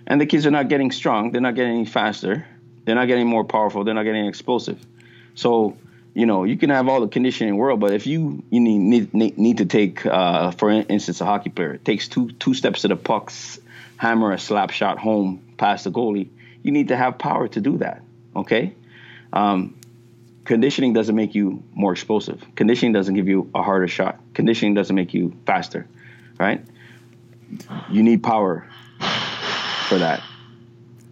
and 0.07 0.21
the 0.21 0.25
kids 0.25 0.45
are 0.45 0.51
not 0.51 0.69
getting 0.69 0.91
strong. 0.91 1.31
They're 1.31 1.41
not 1.41 1.55
getting 1.55 1.73
any 1.73 1.85
faster. 1.85 2.45
They're 2.85 2.95
not 2.95 3.07
getting 3.07 3.27
more 3.27 3.43
powerful. 3.43 3.83
They're 3.83 3.93
not 3.93 4.03
getting 4.03 4.25
explosive. 4.25 4.79
So 5.35 5.77
you 6.13 6.25
know 6.25 6.43
you 6.43 6.57
can 6.57 6.69
have 6.69 6.87
all 6.87 7.01
the 7.01 7.07
conditioning 7.07 7.49
in 7.49 7.55
the 7.55 7.59
world, 7.59 7.79
but 7.79 7.93
if 7.93 8.05
you 8.05 8.43
you 8.49 8.59
need 8.59 9.13
need, 9.13 9.37
need 9.37 9.57
to 9.57 9.65
take, 9.65 10.05
uh, 10.05 10.51
for 10.51 10.69
instance, 10.69 11.21
a 11.21 11.25
hockey 11.25 11.49
player 11.49 11.77
takes 11.77 12.07
two 12.07 12.31
two 12.33 12.53
steps 12.53 12.81
to 12.81 12.87
the 12.87 12.95
pucks, 12.95 13.59
hammer 13.97 14.31
a 14.31 14.39
slap 14.39 14.71
shot 14.71 14.97
home 14.97 15.41
past 15.57 15.85
the 15.85 15.91
goalie. 15.91 16.29
You 16.63 16.71
need 16.71 16.89
to 16.89 16.97
have 16.97 17.17
power 17.17 17.47
to 17.47 17.61
do 17.61 17.77
that. 17.77 18.03
Okay. 18.35 18.73
Um, 19.33 19.75
conditioning 20.43 20.93
doesn't 20.93 21.15
make 21.15 21.33
you 21.33 21.63
more 21.73 21.93
explosive. 21.93 22.43
Conditioning 22.55 22.91
doesn't 22.91 23.15
give 23.15 23.27
you 23.27 23.49
a 23.55 23.63
harder 23.63 23.87
shot. 23.87 24.19
Conditioning 24.33 24.73
doesn't 24.73 24.95
make 24.95 25.13
you 25.13 25.33
faster, 25.45 25.87
right? 26.37 26.63
You 27.89 28.03
need 28.03 28.23
power 28.23 28.67
for 29.87 29.97
that. 29.97 30.21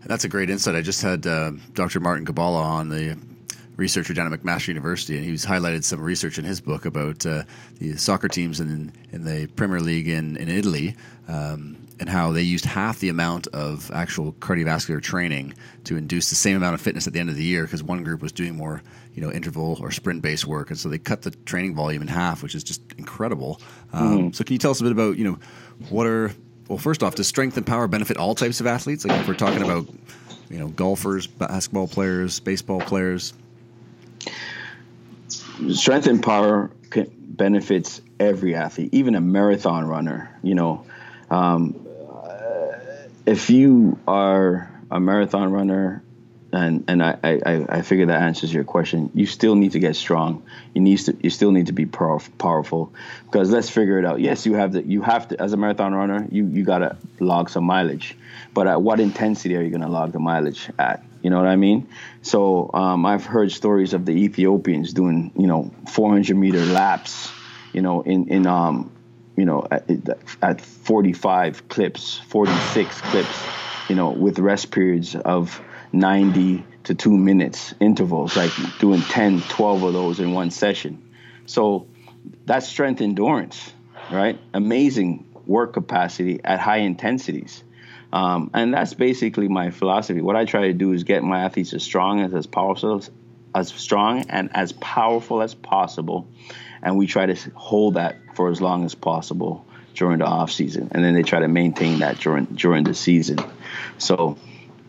That's 0.06 0.24
a 0.24 0.30
great 0.30 0.50
insight. 0.50 0.76
I 0.76 0.82
just 0.82 1.02
had 1.02 1.26
uh, 1.28 1.52
Dr. 1.74 2.00
Martin 2.00 2.26
Gibala 2.26 2.62
on 2.62 2.90
the 2.90 3.18
researcher 3.80 4.14
down 4.14 4.32
at 4.32 4.40
McMaster 4.40 4.68
University, 4.68 5.18
and 5.18 5.26
he's 5.26 5.46
highlighted 5.46 5.84
some 5.84 6.02
research 6.02 6.38
in 6.38 6.46
his 6.46 6.62
book 6.62 6.86
about 6.86 7.26
uh, 7.26 7.44
the 7.80 7.98
soccer 7.98 8.28
teams 8.28 8.60
in 8.60 8.92
in 9.12 9.24
the 9.24 9.48
Premier 9.56 9.80
League 9.80 10.08
in 10.08 10.38
in 10.38 10.50
Italy. 10.50 10.96
Um, 11.28 11.78
and 12.00 12.08
how 12.08 12.32
they 12.32 12.42
used 12.42 12.64
half 12.64 13.00
the 13.00 13.10
amount 13.10 13.48
of 13.48 13.92
actual 13.92 14.32
cardiovascular 14.34 15.02
training 15.02 15.54
to 15.84 15.98
induce 15.98 16.30
the 16.30 16.36
same 16.36 16.56
amount 16.56 16.74
of 16.74 16.80
fitness 16.80 17.08
at 17.08 17.14
the 17.14 17.20
end 17.20 17.30
of 17.30 17.36
the 17.36 17.44
year 17.44 17.66
because 17.66 17.84
one 17.84 18.04
group 18.04 18.22
was 18.22 18.32
doing 18.32 18.56
more, 18.56 18.82
you 19.14 19.22
know, 19.22 19.30
interval 19.30 19.78
or 19.82 19.92
sprint 19.92 20.22
based 20.22 20.46
work, 20.46 20.70
and 20.70 20.80
so 20.80 20.88
they 20.88 20.98
cut 20.98 21.24
the 21.24 21.32
training 21.32 21.76
volume 21.76 22.02
in 22.02 22.08
half, 22.08 22.42
which 22.42 22.56
is 22.56 22.64
just 22.64 22.82
incredible. 22.98 23.60
Um, 23.92 24.18
mm-hmm. 24.18 24.32
So, 24.32 24.44
can 24.44 24.54
you 24.54 24.60
tell 24.60 24.72
us 24.72 24.80
a 24.80 24.84
bit 24.84 24.94
about, 24.94 25.18
you 25.18 25.26
know, 25.26 25.40
what 25.90 26.08
are 26.08 26.32
well, 26.70 26.78
first 26.78 27.04
off, 27.04 27.16
does 27.16 27.28
strength 27.28 27.58
and 27.58 27.66
power 27.66 27.88
benefit 27.88 28.16
all 28.16 28.36
types 28.36 28.60
of 28.60 28.68
athletes? 28.68 29.04
Like 29.04 29.20
if 29.20 29.28
we're 29.28 29.34
talking 29.34 29.64
about, 29.64 29.88
you 30.50 30.60
know, 30.60 30.68
golfers, 30.68 31.26
basketball 31.26 31.88
players, 31.88 32.40
baseball 32.40 32.80
players. 32.80 33.34
Strength 35.72 36.08
and 36.08 36.24
power 36.24 36.72
benefits 37.18 38.02
every 38.20 38.56
athlete, 38.56 38.90
even 38.94 39.16
a 39.16 39.22
marathon 39.22 39.86
runner. 39.86 40.38
You 40.44 40.56
know, 40.56 40.86
um, 41.30 41.88
if 43.26 43.50
you 43.50 43.98
are 44.08 44.70
a 44.92 45.00
marathon 45.00 45.52
runner 45.52 46.04
and 46.52 46.84
and 46.88 47.04
I, 47.04 47.18
I 47.24 47.66
I 47.70 47.82
figure 47.82 48.08
that 48.08 48.22
answers 48.22 48.54
your 48.54 48.64
question. 48.64 49.12
You 49.14 49.26
still 49.26 49.56
need 49.56 49.74
to 49.74 49.80
get 49.80 49.96
strong. 49.96 50.44
You 50.74 50.82
need 50.82 50.98
to 51.00 51.16
you 51.22 51.30
still 51.30 51.52
need 51.52 51.68
to 51.68 51.74
be 51.74 51.86
power, 51.86 52.20
powerful 52.38 52.92
because 53.26 53.52
let's 53.52 53.70
figure 53.70 54.00
it 54.00 54.06
out. 54.06 54.20
Yes, 54.20 54.46
you 54.46 54.56
have 54.56 54.74
to 54.74 54.84
you 54.84 55.02
have 55.02 55.28
to 55.28 55.42
as 55.42 55.54
a 55.54 55.58
marathon 55.58 55.94
runner 55.94 56.28
you 56.32 56.46
you 56.48 56.64
gotta 56.64 56.98
log 57.20 57.50
some 57.50 57.66
mileage, 57.66 58.18
but 58.54 58.68
at 58.68 58.82
what 58.82 59.00
intensity 59.00 59.56
are 59.58 59.62
you 59.62 59.70
gonna 59.70 59.90
log 59.90 60.12
the 60.12 60.20
mileage 60.20 60.70
at? 60.80 61.04
You 61.22 61.30
know 61.30 61.38
what 61.38 61.48
I 61.48 61.56
mean? 61.56 61.90
So 62.22 62.70
um, 62.74 63.06
I've 63.06 63.26
heard 63.26 63.52
stories 63.52 63.94
of 63.94 64.06
the 64.06 64.14
Ethiopians 64.14 64.94
doing 64.94 65.32
you 65.36 65.48
know 65.48 65.72
400 65.90 66.36
meter 66.36 66.64
laps, 66.66 67.32
you 67.74 67.82
know 67.82 68.02
in 68.02 68.28
in 68.30 68.48
um 68.48 68.92
you 69.36 69.46
know 69.46 69.68
at, 69.70 69.90
at 70.42 70.62
45 70.62 71.68
clips, 71.68 72.20
46 72.20 73.02
clips, 73.02 73.44
you 73.90 73.96
know 73.96 74.12
with 74.12 74.40
rest 74.40 74.72
periods 74.72 75.16
of 75.16 75.62
90 75.92 76.64
to 76.86 76.96
two 76.96 77.16
minutes 77.16 77.74
intervals, 77.80 78.36
like 78.36 78.52
doing 78.80 79.02
10, 79.02 79.42
12 79.42 79.84
of 79.84 79.94
those 79.94 80.20
in 80.20 80.34
one 80.34 80.52
session. 80.52 81.04
So 81.46 81.88
that's 82.46 82.68
strength 82.68 83.02
endurance, 83.02 83.74
right? 84.12 84.40
Amazing 84.54 85.26
work 85.46 85.74
capacity 85.74 86.40
at 86.44 86.60
high 86.60 86.78
intensities. 86.78 87.64
Um, 88.12 88.50
and 88.54 88.74
that's 88.74 88.94
basically 88.94 89.48
my 89.48 89.70
philosophy. 89.70 90.22
What 90.22 90.36
I 90.36 90.46
try 90.46 90.68
to 90.68 90.74
do 90.74 90.94
is 90.94 91.04
get 91.04 91.24
my 91.24 91.42
athletes 91.42 91.74
as 91.74 91.84
strong 91.84 92.22
as 92.22 92.34
as 92.34 92.48
powerful 92.48 93.04
as 93.56 93.70
strong 93.70 94.26
and 94.30 94.50
as 94.56 94.72
powerful 94.74 95.42
as 95.42 95.54
possible, 95.54 96.28
and 96.82 96.98
we 96.98 97.08
try 97.08 97.26
to 97.28 97.52
hold 97.56 97.96
that 97.96 98.18
for 98.36 98.50
as 98.50 98.62
long 98.62 98.86
as 98.86 98.96
possible 98.96 99.66
during 99.94 100.20
the 100.20 100.26
off 100.26 100.52
season, 100.52 100.90
and 100.92 101.04
then 101.04 101.14
they 101.14 101.24
try 101.24 101.40
to 101.40 101.48
maintain 101.48 102.00
that 102.00 102.20
during 102.20 102.46
during 102.46 102.84
the 102.84 102.94
season. 102.94 103.38
So 103.98 104.38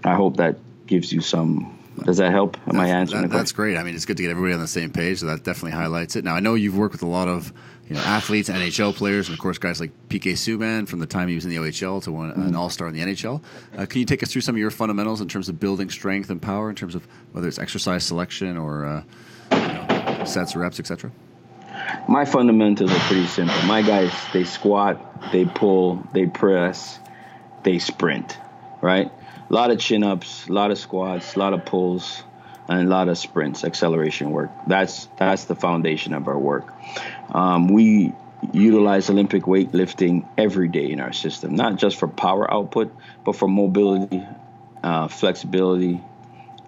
I 0.05 0.15
hope 0.15 0.39
that 0.39 0.57
gives 0.87 1.13
you 1.13 1.21
some. 1.21 1.77
Does 2.05 2.17
that 2.17 2.33
help? 2.33 2.57
Am 2.67 2.77
that's, 2.77 2.79
I 2.79 2.89
answering? 2.89 3.23
That, 3.23 3.37
that's 3.37 3.53
great. 3.53 3.77
I 3.77 3.83
mean, 3.83 3.95
it's 3.95 4.07
good 4.07 4.17
to 4.17 4.23
get 4.23 4.31
everybody 4.31 4.55
on 4.55 4.61
the 4.61 4.69
same 4.69 4.91
page. 4.91 5.19
So 5.19 5.27
that 5.27 5.45
definitely 5.45 5.73
highlights 5.73 6.17
it. 6.17 6.25
Now, 6.25 6.35
I 6.35 6.41
know 6.41 6.55
you've 6.55 6.79
worked 6.79 6.93
with 6.93 7.03
a 7.03 7.07
lot 7.07 7.29
of 7.29 7.53
you 7.91 7.97
know 7.97 8.03
athletes, 8.03 8.49
NHL 8.49 8.95
players, 8.95 9.29
and 9.29 9.35
of 9.35 9.41
course 9.41 9.59
guys 9.59 9.81
like 9.81 9.91
PK 10.09 10.33
Subban 10.33 10.89
from 10.89 11.01
the 11.01 11.07
time 11.07 11.27
he 11.27 11.35
was 11.35 11.45
in 11.45 11.51
the 11.51 11.57
OHL 11.57 12.01
to 12.05 12.13
one, 12.13 12.31
mm-hmm. 12.31 12.43
an 12.47 12.55
All 12.55 12.71
Star 12.71 12.87
in 12.87 12.95
the 12.95 13.01
NHL. 13.01 13.43
Uh, 13.77 13.85
can 13.85 13.99
you 13.99 14.07
take 14.07 14.23
us 14.23 14.33
through 14.33 14.43
some 14.43 14.55
of 14.55 14.61
your 14.61 14.71
fundamentals 14.71 15.21
in 15.21 15.27
terms 15.27 15.49
of 15.49 15.59
building 15.59 15.91
strength 15.91 16.31
and 16.31 16.41
power, 16.41 16.71
in 16.71 16.77
terms 16.77 16.95
of 16.95 17.07
whether 17.33 17.49
it's 17.49 17.59
exercise 17.59 18.05
selection 18.05 18.57
or 18.57 18.87
uh, 18.87 19.03
you 19.51 19.59
know, 19.59 20.25
sets, 20.25 20.55
reps, 20.55 20.79
etc. 20.79 21.11
My 22.09 22.25
fundamentals 22.25 22.93
are 22.93 22.99
pretty 23.01 23.27
simple. 23.27 23.61
My 23.65 23.83
guys, 23.83 24.13
they 24.33 24.45
squat, 24.45 25.33
they 25.33 25.45
pull, 25.45 26.07
they 26.15 26.27
press, 26.27 26.99
they 27.65 27.81
sprint, 27.81 28.39
right? 28.81 29.11
a 29.51 29.53
lot 29.53 29.71
of 29.71 29.81
chin 29.81 30.05
ups, 30.05 30.47
a 30.49 30.53
lot 30.53 30.71
of 30.71 30.79
squats, 30.79 31.35
a 31.35 31.39
lot 31.39 31.53
of 31.53 31.65
pulls, 31.65 32.23
and 32.71 32.87
a 32.87 32.91
lot 32.91 33.09
of 33.09 33.19
sprints, 33.19 33.65
acceleration 33.65 34.31
work. 34.31 34.51
That's 34.69 35.09
that's 35.19 35.45
the 35.45 35.57
foundation 35.57 36.15
of 36.15 36.29
our 36.29 36.39
work. 36.39 36.73
Um, 37.35 37.69
we 37.69 38.13
utilize 38.53 39.11
Olympic 39.11 39.43
weightlifting 39.43 40.27
every 40.39 40.69
day 40.69 40.91
in 40.91 41.01
our 41.01 41.13
system, 41.13 41.57
not 41.57 41.77
just 41.77 41.97
for 41.97 42.07
power 42.07 42.51
output, 42.51 42.95
but 43.25 43.35
for 43.35 43.49
mobility, 43.49 44.23
uh, 44.83 45.09
flexibility 45.09 46.01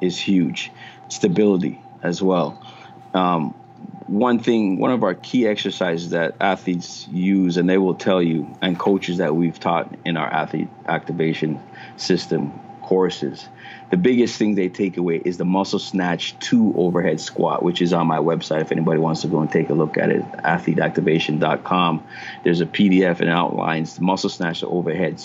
is 0.00 0.18
huge, 0.18 0.72
stability 1.08 1.80
as 2.02 2.20
well. 2.20 2.60
Um, 3.14 3.54
one 4.08 4.40
thing, 4.40 4.78
one 4.78 4.90
of 4.90 5.04
our 5.04 5.14
key 5.14 5.46
exercises 5.46 6.10
that 6.10 6.34
athletes 6.40 7.06
use, 7.12 7.56
and 7.56 7.70
they 7.70 7.78
will 7.78 7.94
tell 7.94 8.20
you, 8.20 8.54
and 8.60 8.78
coaches 8.78 9.18
that 9.18 9.34
we've 9.34 9.58
taught 9.58 9.94
in 10.04 10.16
our 10.16 10.26
athlete 10.26 10.68
activation 10.86 11.62
system 11.96 12.52
courses, 12.82 13.48
the 13.92 13.98
biggest 13.98 14.38
thing 14.38 14.54
they 14.54 14.70
take 14.70 14.96
away 14.96 15.20
is 15.22 15.36
the 15.36 15.44
muscle 15.44 15.78
snatch 15.78 16.38
to 16.38 16.72
overhead 16.78 17.20
squat, 17.20 17.62
which 17.62 17.82
is 17.82 17.92
on 17.92 18.06
my 18.06 18.16
website. 18.16 18.62
If 18.62 18.72
anybody 18.72 18.98
wants 18.98 19.20
to 19.20 19.28
go 19.28 19.40
and 19.40 19.52
take 19.52 19.68
a 19.68 19.74
look 19.74 19.98
at 19.98 20.08
it, 20.08 20.22
athleteactivation.com. 20.22 22.02
There's 22.42 22.62
a 22.62 22.66
PDF 22.66 23.20
and 23.20 23.28
outlines 23.28 23.96
the 23.96 24.02
muscle 24.02 24.30
snatch 24.30 24.60
to 24.60 24.66
overhead 24.66 25.20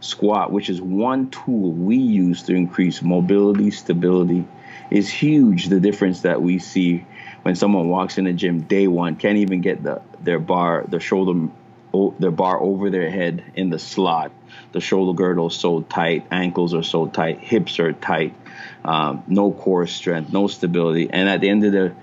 squat, 0.00 0.52
which 0.52 0.68
is 0.68 0.82
one 0.82 1.30
tool 1.30 1.72
we 1.72 1.96
use 1.96 2.42
to 2.42 2.54
increase 2.54 3.00
mobility, 3.00 3.70
stability. 3.70 4.44
Is 4.90 5.08
huge 5.08 5.68
the 5.68 5.80
difference 5.80 6.20
that 6.20 6.42
we 6.42 6.58
see 6.58 7.06
when 7.40 7.54
someone 7.54 7.88
walks 7.88 8.18
in 8.18 8.24
the 8.24 8.34
gym 8.34 8.60
day 8.60 8.86
one, 8.86 9.16
can't 9.16 9.38
even 9.38 9.62
get 9.62 9.82
the 9.82 10.02
their 10.20 10.38
bar, 10.38 10.84
their 10.86 11.00
shoulder 11.00 11.48
their 12.18 12.30
bar 12.30 12.60
over 12.60 12.90
their 12.90 13.08
head 13.08 13.42
in 13.54 13.70
the 13.70 13.78
slot. 13.78 14.30
The 14.72 14.80
shoulder 14.80 15.16
girdle 15.16 15.48
is 15.48 15.54
so 15.54 15.82
tight, 15.82 16.26
ankles 16.30 16.74
are 16.74 16.82
so 16.82 17.06
tight, 17.06 17.40
hips 17.40 17.80
are 17.80 17.92
tight, 17.92 18.34
um, 18.84 19.24
no 19.26 19.52
core 19.52 19.86
strength, 19.86 20.32
no 20.32 20.46
stability. 20.46 21.10
And 21.10 21.28
at 21.28 21.40
the 21.40 21.48
end 21.48 21.64
of 21.64 21.72
the 21.72 21.94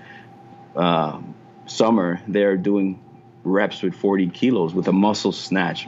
uh, 0.76 1.20
summer, 1.66 2.20
they're 2.28 2.56
doing 2.56 3.00
reps 3.44 3.82
with 3.82 3.94
40 3.94 4.28
kilos 4.28 4.74
with 4.74 4.88
a 4.88 4.92
muscle 4.92 5.32
snatch. 5.32 5.86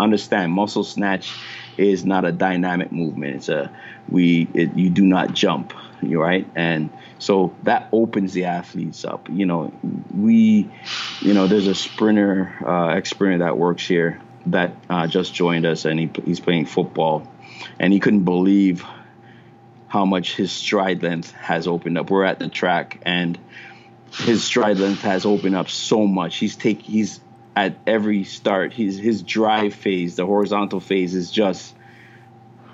Understand, 0.00 0.52
muscle 0.52 0.84
snatch 0.84 1.32
is 1.76 2.04
not 2.04 2.24
a 2.24 2.32
dynamic 2.32 2.90
movement. 2.90 3.36
It's 3.36 3.48
a 3.48 3.70
we 4.08 4.48
it, 4.54 4.76
you 4.76 4.90
do 4.90 5.04
not 5.04 5.34
jump, 5.34 5.72
you 6.02 6.20
right? 6.20 6.46
And 6.54 6.90
so 7.18 7.54
that 7.62 7.88
opens 7.92 8.32
the 8.32 8.44
athletes 8.44 9.04
up. 9.04 9.28
You 9.30 9.46
know, 9.46 9.72
we, 10.14 10.70
you 11.20 11.34
know, 11.34 11.46
there's 11.46 11.66
a 11.66 11.74
sprinter 11.74 12.54
uh, 12.66 12.96
experience 12.96 13.40
that 13.40 13.56
works 13.56 13.86
here 13.86 14.20
that 14.46 14.76
uh, 14.88 15.06
just 15.06 15.34
joined 15.34 15.66
us, 15.66 15.84
and 15.84 15.98
he, 15.98 16.10
he's 16.24 16.40
playing 16.40 16.66
football, 16.66 17.30
and 17.78 17.92
he 17.92 18.00
couldn't 18.00 18.24
believe 18.24 18.84
how 19.88 20.04
much 20.04 20.34
his 20.34 20.52
stride 20.52 21.02
length 21.02 21.30
has 21.32 21.66
opened 21.66 21.98
up. 21.98 22.10
We're 22.10 22.24
at 22.24 22.38
the 22.38 22.48
track, 22.48 23.00
and 23.02 23.38
his 24.12 24.44
stride 24.44 24.78
length 24.78 25.02
has 25.02 25.26
opened 25.26 25.56
up 25.56 25.68
so 25.68 26.06
much. 26.06 26.36
He's 26.36 26.56
take 26.56 26.82
he's 26.82 27.20
at 27.54 27.76
every 27.86 28.24
start. 28.24 28.72
His 28.72 28.98
his 28.98 29.22
drive 29.22 29.74
phase, 29.74 30.16
the 30.16 30.26
horizontal 30.26 30.80
phase, 30.80 31.14
is 31.14 31.30
just 31.30 31.74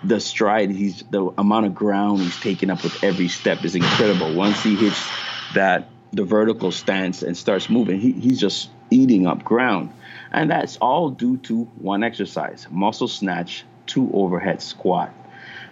the 0.04 0.18
stride 0.18 0.70
he's 0.70 1.04
the 1.10 1.32
amount 1.38 1.66
of 1.66 1.74
ground 1.74 2.18
he's 2.18 2.38
taking 2.40 2.70
up 2.70 2.82
with 2.82 3.04
every 3.04 3.28
step 3.28 3.64
is 3.64 3.74
incredible. 3.74 4.34
Once 4.34 4.62
he 4.62 4.74
hits 4.74 5.08
that 5.54 5.88
the 6.12 6.24
vertical 6.24 6.72
stance 6.72 7.22
and 7.22 7.36
starts 7.36 7.70
moving, 7.70 8.00
he, 8.00 8.12
he's 8.12 8.40
just 8.40 8.68
eating 8.90 9.26
up 9.26 9.44
ground. 9.44 9.92
And 10.32 10.50
that's 10.50 10.76
all 10.78 11.10
due 11.10 11.36
to 11.38 11.64
one 11.78 12.02
exercise 12.02 12.66
muscle 12.70 13.08
snatch, 13.08 13.64
to 13.88 14.10
overhead 14.14 14.62
squat. 14.62 15.12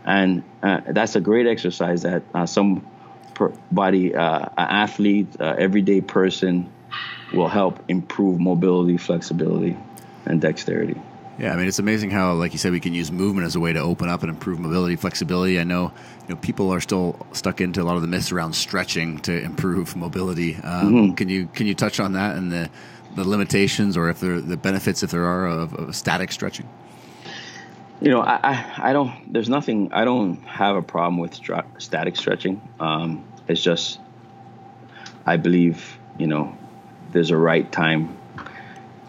And 0.04 0.42
uh, 0.62 0.80
that's 0.88 1.16
a 1.16 1.20
great 1.20 1.46
exercise 1.46 2.02
that 2.02 2.22
uh, 2.34 2.46
some 2.46 2.86
body, 3.70 4.14
uh, 4.14 4.46
athlete, 4.58 5.28
uh, 5.40 5.54
everyday 5.58 6.00
person 6.00 6.70
will 7.32 7.48
help 7.48 7.82
improve 7.88 8.40
mobility, 8.40 8.96
flexibility, 8.96 9.76
and 10.26 10.40
dexterity. 10.40 11.00
Yeah, 11.38 11.54
I 11.54 11.56
mean 11.56 11.68
it's 11.68 11.78
amazing 11.78 12.10
how, 12.10 12.34
like 12.34 12.52
you 12.52 12.58
said, 12.58 12.72
we 12.72 12.80
can 12.80 12.92
use 12.92 13.10
movement 13.10 13.46
as 13.46 13.56
a 13.56 13.60
way 13.60 13.72
to 13.72 13.78
open 13.78 14.10
up 14.10 14.22
and 14.22 14.28
improve 14.28 14.58
mobility, 14.58 14.96
flexibility. 14.96 15.58
I 15.58 15.64
know, 15.64 15.92
you 16.28 16.34
know, 16.34 16.36
people 16.36 16.70
are 16.70 16.80
still 16.80 17.26
stuck 17.32 17.62
into 17.62 17.80
a 17.80 17.84
lot 17.84 17.96
of 17.96 18.02
the 18.02 18.08
myths 18.08 18.30
around 18.30 18.52
stretching 18.52 19.20
to 19.20 19.40
improve 19.40 19.96
mobility. 19.96 20.56
Um, 20.56 20.92
mm-hmm. 20.92 21.14
Can 21.14 21.30
you 21.30 21.46
can 21.46 21.66
you 21.66 21.74
touch 21.74 21.98
on 21.98 22.12
that 22.12 22.36
and 22.36 22.52
the 22.52 22.68
the 23.14 23.24
limitations, 23.24 23.96
or 23.96 24.08
if 24.08 24.20
there 24.20 24.40
the 24.40 24.56
benefits, 24.56 25.02
if 25.02 25.10
there 25.10 25.24
are, 25.24 25.46
of, 25.46 25.74
of 25.74 25.96
static 25.96 26.32
stretching? 26.32 26.68
You 28.00 28.10
know, 28.10 28.20
I, 28.20 28.40
I, 28.42 28.90
I 28.90 28.92
don't. 28.92 29.32
There's 29.32 29.48
nothing. 29.48 29.92
I 29.92 30.04
don't 30.04 30.42
have 30.44 30.76
a 30.76 30.82
problem 30.82 31.18
with 31.18 31.38
static 31.78 32.16
stretching. 32.16 32.60
Um, 32.78 33.24
it's 33.46 33.62
just, 33.62 34.00
I 35.26 35.36
believe, 35.36 35.98
you 36.18 36.26
know, 36.26 36.56
there's 37.12 37.30
a 37.30 37.36
right 37.36 37.70
time 37.70 38.16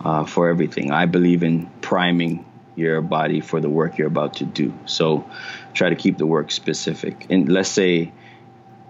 uh, 0.04 0.26
for 0.26 0.50
everything. 0.50 0.92
I 0.92 1.06
believe 1.06 1.44
in 1.44 1.68
priming 1.82 2.46
your 2.76 3.02
body 3.02 3.42
for 3.42 3.62
the 3.62 3.70
work 3.70 3.98
you're 3.98 4.08
about 4.08 4.36
to 4.38 4.46
do. 4.46 4.74
So 4.86 5.30
try 5.74 5.90
to 5.90 5.96
keep 5.96 6.18
the 6.18 6.26
work 6.26 6.52
specific. 6.52 7.28
And 7.30 7.48
let's 7.50 7.70
say, 7.70 8.12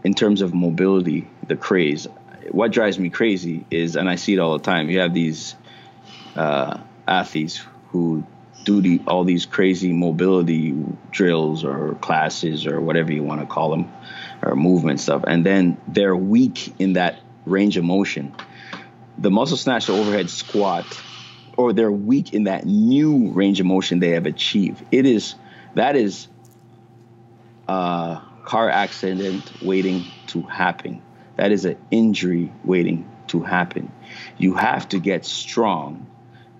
in 0.03 0.13
terms 0.13 0.41
of 0.41 0.53
mobility, 0.53 1.27
the 1.45 1.55
craze, 1.55 2.07
what 2.53 2.71
drives 2.71 2.99
me 2.99 3.09
crazy 3.09 3.65
is, 3.71 3.95
and 3.95 4.09
I 4.09 4.15
see 4.15 4.33
it 4.33 4.39
all 4.39 4.57
the 4.57 4.63
time, 4.63 4.89
you 4.89 4.99
have 4.99 5.13
these 5.13 5.55
uh, 6.35 6.79
athletes 7.07 7.63
who 7.89 8.25
do 8.63 8.81
the, 8.81 9.01
all 9.07 9.23
these 9.23 9.45
crazy 9.45 9.91
mobility 9.91 10.75
drills 11.09 11.63
or 11.63 11.95
classes 11.95 12.67
or 12.67 12.79
whatever 12.79 13.11
you 13.11 13.23
want 13.23 13.41
to 13.41 13.47
call 13.47 13.71
them, 13.71 13.91
or 14.41 14.55
movement 14.55 14.99
stuff, 14.99 15.23
and 15.27 15.45
then 15.45 15.77
they're 15.87 16.15
weak 16.15 16.73
in 16.79 16.93
that 16.93 17.19
range 17.45 17.77
of 17.77 17.83
motion 17.83 18.35
the 19.21 19.29
muscle 19.29 19.57
snatch 19.57 19.85
to 19.85 19.93
overhead 19.93 20.29
squat 20.29 20.85
or 21.57 21.73
they're 21.73 21.91
weak 21.91 22.33
in 22.33 22.45
that 22.45 22.65
new 22.65 23.29
range 23.31 23.59
of 23.59 23.65
motion 23.65 23.99
they 23.99 24.11
have 24.11 24.25
achieved. 24.25 24.83
It 24.91 25.05
is 25.05 25.35
that 25.75 25.95
is 25.95 26.27
a 27.67 28.21
car 28.45 28.69
accident 28.69 29.61
waiting 29.61 30.05
to 30.27 30.41
happen. 30.41 31.01
That 31.41 31.51
is 31.51 31.65
an 31.65 31.77
injury 31.89 32.53
waiting 32.63 33.09
to 33.29 33.41
happen. 33.41 33.91
You 34.37 34.53
have 34.53 34.87
to 34.89 34.99
get 34.99 35.25
strong 35.25 36.05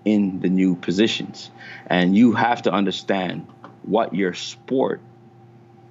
in 0.04 0.40
the 0.40 0.48
new 0.48 0.74
positions. 0.74 1.52
And 1.86 2.16
you 2.16 2.32
have 2.32 2.62
to 2.62 2.72
understand 2.72 3.46
what 3.84 4.12
your 4.12 4.34
sport 4.34 5.00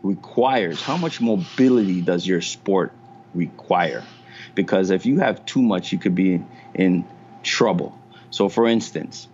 requires 0.04 0.82
how 0.82 0.98
much 0.98 1.22
mobility 1.22 2.02
does 2.02 2.28
your 2.28 2.42
sport 2.42 2.92
require? 3.34 4.04
Because 4.56 4.90
if 4.90 5.06
you 5.06 5.20
have 5.20 5.46
too 5.46 5.62
much, 5.62 5.94
you 5.94 5.98
could 5.98 6.16
be 6.16 6.44
in 6.74 7.06
trouble. 7.44 7.98
So, 8.30 8.50
for 8.50 8.68
instance, 8.68 9.30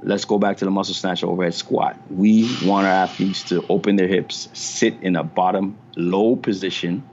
let's 0.00 0.24
go 0.24 0.38
back 0.38 0.56
to 0.58 0.64
the 0.64 0.70
muscle 0.70 0.94
snatch 0.94 1.22
overhead 1.22 1.52
squat. 1.52 1.98
We 2.10 2.44
want 2.64 2.86
our 2.86 2.94
athletes 2.94 3.42
to 3.50 3.62
open 3.68 3.96
their 3.96 4.08
hips, 4.08 4.48
sit 4.54 5.02
in 5.02 5.16
a 5.16 5.22
bottom 5.22 5.76
low 5.96 6.34
position, 6.34 7.06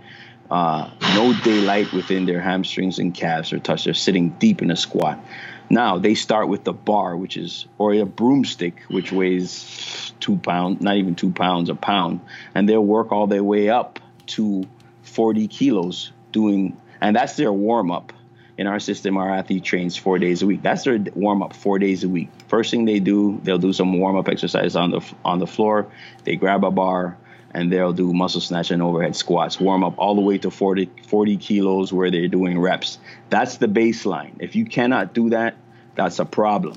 uh, 0.54 0.88
no 1.16 1.34
daylight 1.34 1.92
within 1.94 2.28
their 2.28 2.40
hamstrings 2.40 3.00
and 3.00 3.16
calves 3.16 3.52
or 3.54 3.58
touch. 3.58 3.86
They're 3.86 3.96
sitting 3.96 4.30
deep 4.30 4.62
in 4.62 4.70
a 4.70 4.76
squat. 4.76 5.20
Now 5.68 5.98
they 5.98 6.14
start 6.14 6.48
with 6.48 6.64
the 6.64 6.74
bar, 6.74 7.18
which 7.18 7.38
is 7.38 7.66
or 7.80 7.92
a 7.96 8.06
broomstick, 8.06 8.84
which 8.88 9.12
weighs 9.12 10.14
two 10.20 10.38
pounds, 10.38 10.80
not 10.80 10.98
even 10.98 11.16
two 11.16 11.32
pounds, 11.32 11.70
a 11.70 11.76
pound, 11.76 12.20
and 12.54 12.70
they'll 12.70 12.86
work 12.86 13.12
all 13.12 13.26
their 13.26 13.44
way 13.44 13.70
up 13.70 14.00
to 14.28 14.66
40 15.02 15.48
kilos 15.48 16.12
doing, 16.32 16.78
and 17.02 17.16
that's 17.16 17.36
their 17.36 17.52
warm 17.52 17.90
up. 17.90 18.14
In 18.56 18.68
our 18.68 18.80
system, 18.80 19.18
our 19.18 19.32
athlete 19.32 19.64
trains 19.64 19.98
four 19.98 20.20
days 20.20 20.44
a 20.44 20.46
week. 20.46 20.62
That's 20.62 20.84
their 20.84 21.00
warm 21.16 21.42
up, 21.42 21.56
four 21.56 21.80
days 21.80 22.04
a 22.04 22.10
week. 22.10 22.30
First 22.48 22.70
thing 22.70 22.86
they 22.86 23.00
do, 23.00 23.42
they'll 23.42 23.58
do 23.58 23.74
some 23.74 23.98
warm 23.98 24.16
up 24.18 24.30
exercise 24.30 24.76
on 24.76 24.92
the 24.92 25.02
on 25.26 25.40
the 25.40 25.48
floor. 25.48 25.88
They 26.26 26.36
grab 26.36 26.64
a 26.64 26.70
bar, 26.70 27.18
and 27.54 27.72
they'll 27.72 27.94
do 27.94 28.14
muscle 28.14 28.42
snatch 28.42 28.72
and 28.72 28.82
overhead 28.82 29.16
squats, 29.16 29.60
warm 29.60 29.84
up 29.84 29.96
all 29.98 30.16
the 30.16 30.22
way 30.22 30.38
to 30.40 30.50
40, 30.50 30.90
40 31.08 31.38
kilos 31.38 31.94
where 31.94 32.10
they're 32.10 32.28
doing 32.28 32.60
reps. 32.60 32.98
That's 33.30 33.58
the 33.58 33.68
baseline. 33.68 34.34
If 34.40 34.56
you 34.56 34.66
cannot 34.66 35.14
do 35.14 35.30
that, 35.30 35.56
that's 35.96 36.20
a 36.20 36.26
problem. 36.26 36.76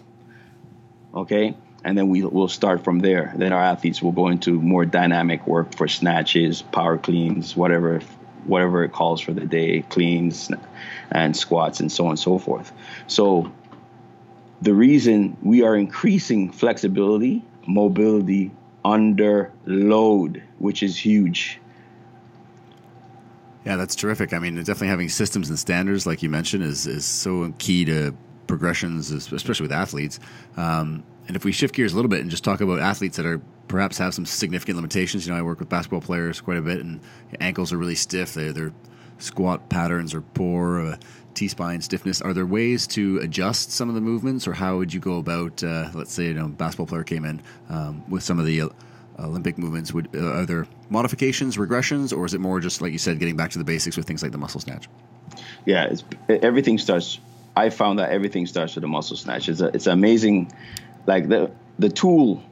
Okay? 1.15 1.57
And 1.85 1.97
then 1.97 2.09
we 2.09 2.23
will 2.23 2.49
start 2.49 2.85
from 2.85 2.99
there. 2.99 3.33
Then 3.37 3.53
our 3.53 3.63
athletes 3.63 4.03
will 4.03 4.13
go 4.13 4.29
into 4.29 4.61
more 4.61 4.85
dynamic 4.85 5.47
work 5.47 5.75
for 5.77 5.89
snatches, 5.89 6.61
power 6.63 6.99
cleans, 6.99 7.57
whatever 7.57 8.01
whatever 8.47 8.85
it 8.85 8.93
calls 8.93 9.21
for 9.21 9.33
the 9.33 9.45
day, 9.45 9.83
cleans 9.83 10.51
and 11.11 11.37
squats 11.37 11.81
and 11.81 11.91
so 11.91 12.05
on 12.05 12.11
and 12.11 12.19
so 12.19 12.39
forth. 12.39 12.73
So 13.09 13.53
the 14.63 14.73
reason 14.73 15.37
we 15.43 15.63
are 15.63 15.77
increasing 15.77 16.53
flexibility, 16.53 17.45
mobility, 17.67 18.53
under 18.87 19.53
load, 19.67 20.43
which 20.59 20.83
is 20.83 20.97
huge. 20.97 21.61
Yeah, 23.65 23.75
that's 23.75 23.97
terrific. 23.97 24.33
I 24.33 24.39
mean, 24.39 24.55
definitely 24.55 24.89
having 24.89 25.09
systems 25.09 25.49
and 25.49 25.59
standards, 25.59 26.07
like 26.07 26.23
you 26.23 26.31
mentioned, 26.31 26.63
is 26.63 26.87
is 26.87 27.05
so 27.05 27.53
key 27.59 27.85
to 27.87 28.17
progressions, 28.47 29.11
especially 29.11 29.65
with 29.65 29.73
athletes. 29.73 30.21
Um, 30.57 31.03
and 31.27 31.37
if 31.37 31.45
we 31.45 31.51
shift 31.51 31.75
gears 31.75 31.93
a 31.93 31.97
little 31.97 32.09
bit 32.09 32.21
and 32.21 32.31
just 32.31 32.45
talk 32.45 32.61
about 32.61 32.79
athletes 32.79 33.17
that 33.17 33.27
are 33.27 33.41
perhaps 33.67 33.99
have 33.99 34.15
some 34.15 34.25
significant 34.25 34.77
limitations, 34.77 35.27
you 35.27 35.33
know, 35.33 35.39
I 35.39 35.43
work 35.43 35.59
with 35.59 35.69
basketball 35.69 36.01
players 36.01 36.41
quite 36.41 36.59
a 36.59 36.63
bit, 36.63 36.79
and 36.79 37.01
ankles 37.41 37.73
are 37.73 37.77
really 37.77 37.97
stiff. 37.97 38.35
They, 38.35 38.53
their 38.53 38.73
squat 39.19 39.69
patterns 39.69 40.15
are 40.15 40.21
poor. 40.21 40.81
Uh, 40.81 40.97
T 41.37 41.47
spine 41.47 41.81
stiffness. 41.81 42.21
Are 42.21 42.33
there 42.33 42.47
ways 42.47 42.87
to 42.89 43.19
adjust 43.19 43.71
some 43.71 43.89
of 43.89 43.95
the 43.95 44.01
movements, 44.01 44.49
or 44.49 44.55
how 44.55 44.79
would 44.79 44.93
you 44.93 44.99
go 44.99 45.19
about, 45.19 45.63
uh, 45.63 45.91
let's 45.95 46.13
say, 46.13 46.25
you 46.25 46.35
know, 46.35 46.49
basketball 46.49 46.87
player 46.87 47.05
came 47.05 47.25
in 47.25 47.41
um, 47.69 48.03
with 48.09 48.23
some 48.23 48.41
of 48.41 48.47
the 48.47 48.63
uh, 48.63 48.69
Olympic 49.21 49.59
movements? 49.59 49.93
Would 49.93 50.09
uh, 50.17 50.41
are 50.41 50.47
there 50.47 50.67
modifications, 50.91 51.57
regressions, 51.57 52.17
or 52.17 52.25
is 52.25 52.35
it 52.35 52.41
more 52.41 52.59
just 52.59 52.83
like 52.83 52.93
you 52.93 52.99
said, 52.99 53.19
getting 53.19 53.37
back 53.37 53.51
to 53.51 53.59
the 53.59 53.65
basics 53.65 53.97
with 53.97 54.07
things 54.07 54.23
like 54.23 54.33
the 54.33 54.39
muscle 54.39 54.61
snatch? 54.61 54.89
Yeah, 55.67 55.95
everything 56.29 56.79
starts. 56.79 57.21
I 57.55 57.71
found 57.71 57.99
that 57.99 58.11
everything 58.11 58.47
starts 58.47 58.75
with 58.75 58.83
the 58.83 58.89
muscle 58.89 59.17
snatch. 59.17 59.49
It's 59.49 59.61
a, 59.61 59.67
it's 59.69 59.87
amazing, 59.87 60.51
like 61.07 61.29
the 61.29 61.51
the 61.79 61.91
tool 61.91 62.43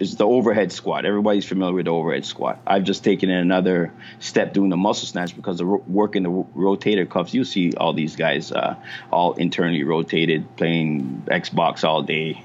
is 0.00 0.16
the 0.16 0.26
overhead 0.26 0.72
squat. 0.72 1.04
Everybody's 1.04 1.44
familiar 1.44 1.74
with 1.74 1.86
the 1.86 1.92
overhead 1.92 2.24
squat. 2.24 2.60
I've 2.66 2.84
just 2.84 3.04
taken 3.04 3.30
in 3.30 3.36
another 3.38 3.92
step 4.20 4.52
doing 4.52 4.70
the 4.70 4.76
muscle 4.76 5.06
snatch 5.06 5.34
because 5.34 5.58
the 5.58 5.66
work 5.66 6.16
in 6.16 6.22
the 6.22 6.30
rotator 6.30 7.08
cuffs. 7.08 7.34
You 7.34 7.44
see 7.44 7.72
all 7.72 7.92
these 7.92 8.16
guys 8.16 8.52
uh, 8.52 8.76
all 9.10 9.34
internally 9.34 9.84
rotated, 9.84 10.56
playing 10.56 11.24
Xbox 11.26 11.84
all 11.84 12.02
day, 12.02 12.42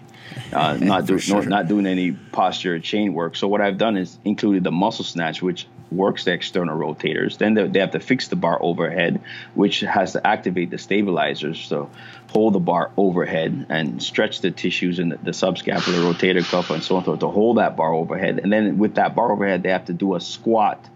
uh, 0.51 0.77
not 0.79 1.05
doing 1.05 1.19
sure. 1.19 1.41
no, 1.41 1.49
not 1.49 1.67
doing 1.67 1.85
any 1.85 2.11
posture 2.11 2.79
chain 2.79 3.13
work. 3.13 3.35
So 3.35 3.47
what 3.47 3.61
I've 3.61 3.77
done 3.77 3.97
is 3.97 4.17
included 4.23 4.63
the 4.63 4.71
muscle 4.71 5.05
snatch, 5.05 5.41
which 5.41 5.67
works 5.91 6.25
the 6.25 6.33
external 6.33 6.77
rotators. 6.77 7.37
Then 7.37 7.53
they, 7.53 7.67
they 7.67 7.79
have 7.79 7.91
to 7.91 7.99
fix 7.99 8.27
the 8.27 8.35
bar 8.35 8.57
overhead, 8.61 9.21
which 9.53 9.81
has 9.81 10.13
to 10.13 10.25
activate 10.25 10.69
the 10.71 10.77
stabilizers. 10.77 11.59
So 11.59 11.89
hold 12.29 12.53
the 12.53 12.59
bar 12.59 12.91
overhead 12.97 13.67
and 13.69 14.01
stretch 14.01 14.41
the 14.41 14.51
tissues 14.51 14.99
in 14.99 15.09
the, 15.09 15.17
the 15.17 15.31
subscapular 15.31 16.11
rotator 16.11 16.43
cuff 16.43 16.69
and 16.69 16.83
so 16.83 16.97
on 16.97 17.05
so 17.05 17.15
to 17.15 17.27
hold 17.27 17.57
that 17.57 17.77
bar 17.77 17.93
overhead. 17.93 18.39
And 18.39 18.51
then 18.51 18.77
with 18.77 18.95
that 18.95 19.15
bar 19.15 19.31
overhead, 19.31 19.63
they 19.63 19.69
have 19.69 19.85
to 19.85 19.93
do 19.93 20.15
a 20.15 20.21
squat, 20.21 20.89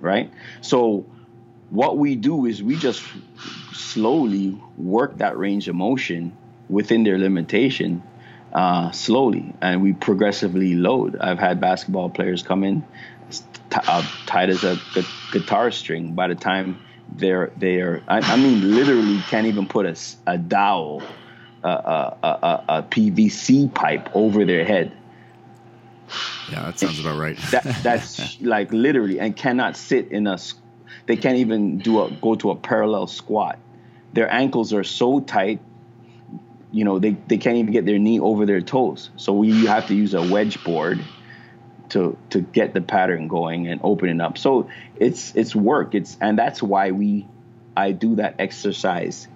right? 0.00 0.30
So 0.60 1.06
what 1.70 1.96
we 1.96 2.16
do 2.16 2.46
is 2.46 2.62
we 2.62 2.76
just 2.76 3.02
slowly 3.72 4.60
work 4.76 5.18
that 5.18 5.38
range 5.38 5.68
of 5.68 5.74
motion 5.74 6.36
within 6.68 7.04
their 7.04 7.18
limitation 7.18 8.02
uh, 8.52 8.90
slowly 8.90 9.54
and 9.60 9.82
we 9.82 9.92
progressively 9.92 10.74
load. 10.74 11.16
I've 11.18 11.38
had 11.38 11.60
basketball 11.60 12.10
players 12.10 12.42
come 12.42 12.64
in 12.64 12.82
t- 13.30 13.80
uh, 13.86 14.06
tight 14.26 14.50
as 14.50 14.64
a 14.64 14.80
gu- 14.94 15.04
guitar 15.32 15.70
string 15.70 16.12
by 16.14 16.28
the 16.28 16.34
time 16.34 16.78
they're 17.14 17.52
they're 17.56 18.02
I, 18.08 18.20
I 18.20 18.36
mean 18.36 18.74
literally 18.74 19.18
can't 19.28 19.46
even 19.46 19.66
put 19.66 19.86
a, 19.86 19.96
a 20.26 20.38
dowel 20.38 21.02
a, 21.62 21.68
a, 21.68 22.16
a, 22.22 22.64
a 22.68 22.82
PVC 22.82 23.72
pipe 23.72 24.08
over 24.14 24.44
their 24.44 24.64
head. 24.64 24.92
Yeah, 26.50 26.66
that 26.66 26.78
sounds 26.78 26.98
about 26.98 27.18
right. 27.18 27.36
that, 27.50 27.64
that's 27.82 28.40
like 28.40 28.72
literally, 28.72 29.20
and 29.20 29.36
cannot 29.36 29.76
sit 29.76 30.08
in 30.08 30.26
a. 30.26 30.38
They 31.06 31.16
can't 31.16 31.38
even 31.38 31.78
do 31.78 32.02
a 32.02 32.10
go 32.10 32.34
to 32.36 32.50
a 32.50 32.56
parallel 32.56 33.06
squat. 33.06 33.58
Their 34.12 34.30
ankles 34.30 34.72
are 34.72 34.84
so 34.84 35.20
tight, 35.20 35.60
you 36.72 36.84
know, 36.84 36.98
they, 36.98 37.10
they 37.28 37.38
can't 37.38 37.58
even 37.58 37.72
get 37.72 37.86
their 37.86 37.98
knee 37.98 38.18
over 38.18 38.46
their 38.46 38.62
toes. 38.62 39.10
So 39.16 39.34
we 39.34 39.52
you 39.52 39.66
have 39.68 39.86
to 39.88 39.94
use 39.94 40.14
a 40.14 40.22
wedge 40.22 40.62
board 40.64 41.04
to 41.90 42.16
to 42.30 42.40
get 42.40 42.72
the 42.74 42.80
pattern 42.80 43.28
going 43.28 43.68
and 43.68 43.80
open 43.84 44.08
it 44.08 44.20
up. 44.20 44.38
So 44.38 44.70
it's 44.96 45.36
it's 45.36 45.54
work. 45.54 45.94
It's 45.94 46.16
and 46.20 46.38
that's 46.38 46.62
why 46.62 46.90
we 46.90 47.26
I 47.76 47.92
do 47.92 48.16
that 48.16 48.36
exercise 48.38 49.28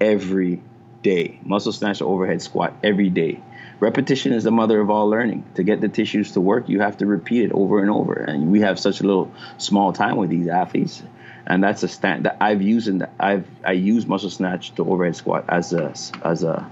every 0.00 0.62
day. 1.02 1.40
Muscle 1.44 1.72
snatch 1.72 2.02
overhead 2.02 2.42
squat 2.42 2.74
every 2.82 3.08
day. 3.08 3.40
Repetition 3.80 4.32
is 4.32 4.44
the 4.44 4.52
mother 4.52 4.80
of 4.80 4.90
all 4.90 5.08
learning. 5.08 5.44
To 5.54 5.64
get 5.64 5.80
the 5.80 5.88
tissues 5.88 6.32
to 6.32 6.40
work, 6.40 6.68
you 6.68 6.80
have 6.80 6.98
to 6.98 7.06
repeat 7.06 7.44
it 7.44 7.52
over 7.52 7.80
and 7.80 7.90
over. 7.90 8.14
And 8.14 8.52
we 8.52 8.60
have 8.60 8.78
such 8.78 9.00
a 9.00 9.04
little 9.04 9.32
small 9.58 9.92
time 9.92 10.16
with 10.16 10.30
these 10.30 10.46
athletes. 10.46 11.02
And 11.46 11.62
that's 11.62 11.82
a 11.82 11.88
stand 11.88 12.24
that 12.26 12.36
I've 12.40 12.62
used 12.62 12.88
and 12.88 13.06
I've 13.18 13.46
I 13.64 13.72
use 13.72 14.06
muscle 14.06 14.30
snatch 14.30 14.74
to 14.76 14.88
overhead 14.88 15.16
squat 15.16 15.44
as 15.48 15.72
a 15.72 15.94
as 16.24 16.44
a 16.44 16.70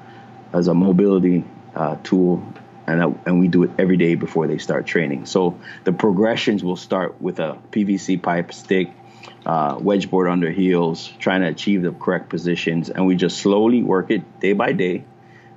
as 0.52 0.68
a 0.68 0.74
mobility 0.74 1.44
uh, 1.74 1.96
tool 2.02 2.44
and, 2.90 3.18
and 3.26 3.40
we 3.40 3.48
do 3.48 3.62
it 3.62 3.70
every 3.78 3.96
day 3.96 4.14
before 4.14 4.46
they 4.46 4.58
start 4.58 4.86
training. 4.86 5.26
So 5.26 5.58
the 5.84 5.92
progressions 5.92 6.64
will 6.64 6.76
start 6.76 7.20
with 7.20 7.38
a 7.38 7.58
PVC 7.70 8.20
pipe 8.20 8.52
stick, 8.52 8.90
uh, 9.46 9.78
wedge 9.80 10.10
board 10.10 10.28
under 10.28 10.50
heels, 10.50 11.12
trying 11.18 11.42
to 11.42 11.48
achieve 11.48 11.82
the 11.82 11.92
correct 11.92 12.28
positions, 12.28 12.90
and 12.90 13.06
we 13.06 13.16
just 13.16 13.38
slowly 13.38 13.82
work 13.82 14.10
it 14.10 14.40
day 14.40 14.52
by 14.52 14.72
day 14.72 15.04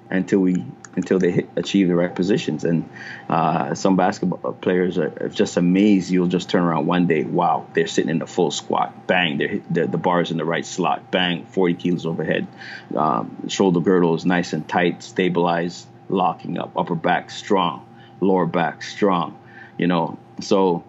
until 0.09 0.39
we 0.39 0.65
until 0.95 1.19
they 1.19 1.31
hit, 1.31 1.49
achieve 1.55 1.87
the 1.87 1.95
right 1.95 2.13
positions. 2.13 2.63
And 2.63 2.89
uh, 3.29 3.75
some 3.75 3.95
basketball 3.95 4.53
players 4.53 4.97
are 4.97 5.29
just 5.29 5.57
amazed. 5.57 6.11
You'll 6.11 6.27
just 6.27 6.49
turn 6.49 6.63
around 6.63 6.85
one 6.85 7.07
day, 7.07 7.23
wow, 7.23 7.67
they're 7.73 7.87
sitting 7.87 8.09
in 8.09 8.19
the 8.19 8.27
full 8.27 8.51
squat. 8.51 9.07
Bang, 9.07 9.37
they're, 9.69 9.87
the 9.87 9.97
bar's 9.97 10.31
in 10.31 10.37
the 10.37 10.45
right 10.45 10.65
slot. 10.65 11.11
Bang, 11.11 11.45
40 11.45 11.73
kilos 11.75 12.05
overhead. 12.05 12.47
Um, 12.95 13.47
shoulder 13.49 13.79
girdle 13.79 14.15
is 14.15 14.25
nice 14.25 14.53
and 14.53 14.67
tight, 14.67 15.03
stabilized 15.03 15.87
locking 16.09 16.57
up, 16.57 16.77
upper 16.77 16.95
back 16.95 17.31
strong, 17.31 17.85
lower 18.19 18.45
back 18.45 18.83
strong, 18.83 19.37
you 19.77 19.87
know. 19.87 20.17
So 20.41 20.83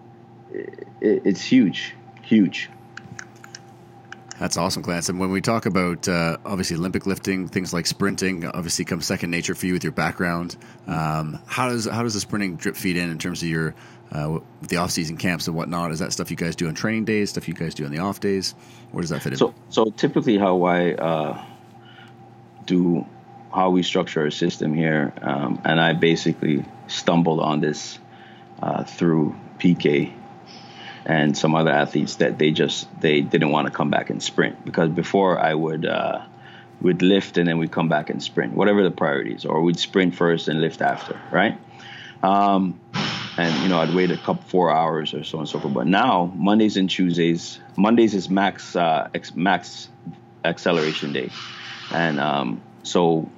it, 0.52 0.86
it's 1.00 1.42
huge, 1.42 1.94
huge. 2.22 2.70
That's 4.44 4.58
awesome, 4.58 4.82
Clarence. 4.82 5.08
And 5.08 5.18
when 5.18 5.30
we 5.30 5.40
talk 5.40 5.64
about 5.64 6.06
uh, 6.06 6.36
obviously 6.44 6.76
Olympic 6.76 7.06
lifting, 7.06 7.48
things 7.48 7.72
like 7.72 7.86
sprinting, 7.86 8.44
obviously 8.44 8.84
comes 8.84 9.06
second 9.06 9.30
nature 9.30 9.54
for 9.54 9.64
you 9.64 9.72
with 9.72 9.82
your 9.82 9.92
background. 9.94 10.54
Um, 10.86 11.38
how 11.46 11.70
does 11.70 11.86
how 11.86 12.02
does 12.02 12.12
the 12.12 12.20
sprinting 12.20 12.56
drip 12.56 12.76
feed 12.76 12.98
in 12.98 13.08
in 13.08 13.16
terms 13.16 13.42
of 13.42 13.48
your 13.48 13.74
uh, 14.12 14.40
the 14.60 14.76
off 14.76 14.90
season 14.90 15.16
camps 15.16 15.46
and 15.48 15.56
whatnot? 15.56 15.92
Is 15.92 16.00
that 16.00 16.12
stuff 16.12 16.30
you 16.30 16.36
guys 16.36 16.56
do 16.56 16.68
on 16.68 16.74
training 16.74 17.06
days? 17.06 17.30
Stuff 17.30 17.48
you 17.48 17.54
guys 17.54 17.72
do 17.72 17.86
on 17.86 17.90
the 17.90 18.00
off 18.00 18.20
days? 18.20 18.54
Where 18.92 19.00
does 19.00 19.08
that 19.08 19.22
fit 19.22 19.32
in? 19.32 19.38
So 19.38 19.54
so 19.70 19.86
typically 19.86 20.36
how 20.36 20.62
I 20.64 20.92
uh, 20.92 21.44
do 22.66 23.06
how 23.50 23.70
we 23.70 23.82
structure 23.82 24.24
our 24.24 24.30
system 24.30 24.74
here, 24.74 25.14
um, 25.22 25.58
and 25.64 25.80
I 25.80 25.94
basically 25.94 26.66
stumbled 26.86 27.40
on 27.40 27.60
this 27.60 27.98
uh, 28.60 28.84
through 28.84 29.34
PK 29.58 30.12
and 31.06 31.36
some 31.36 31.54
other 31.54 31.70
athletes 31.70 32.16
that 32.16 32.38
they 32.38 32.50
just 32.50 32.88
they 33.00 33.20
didn't 33.20 33.50
want 33.50 33.66
to 33.66 33.72
come 33.72 33.90
back 33.90 34.10
and 34.10 34.22
sprint 34.22 34.64
because 34.64 34.88
before 34.90 35.38
I 35.38 35.54
would 35.54 35.84
uh, 35.84 36.22
would 36.80 37.02
lift 37.02 37.38
and 37.38 37.48
then 37.48 37.58
we'd 37.58 37.72
come 37.72 37.88
back 37.88 38.10
and 38.10 38.22
sprint, 38.22 38.54
whatever 38.54 38.82
the 38.82 38.90
priorities, 38.90 39.44
or 39.44 39.62
we'd 39.62 39.78
sprint 39.78 40.14
first 40.14 40.48
and 40.48 40.60
lift 40.60 40.80
after, 40.80 41.18
right? 41.30 41.58
Um, 42.22 42.80
and 43.36 43.62
you 43.62 43.68
know 43.68 43.80
I'd 43.80 43.94
wait 43.94 44.10
a 44.10 44.16
couple 44.16 44.42
four 44.42 44.70
hours 44.70 45.12
or 45.12 45.24
so 45.24 45.38
and 45.38 45.48
so 45.48 45.58
forth. 45.58 45.74
But 45.74 45.86
now 45.86 46.32
Mondays 46.36 46.76
and 46.76 46.88
Tuesdays, 46.88 47.58
Mondays 47.76 48.14
is 48.14 48.30
max 48.30 48.76
uh, 48.76 49.08
ex, 49.14 49.34
max 49.34 49.88
acceleration 50.44 51.12
day, 51.12 51.30
and 51.90 52.20
um, 52.20 52.62
so 52.82 53.28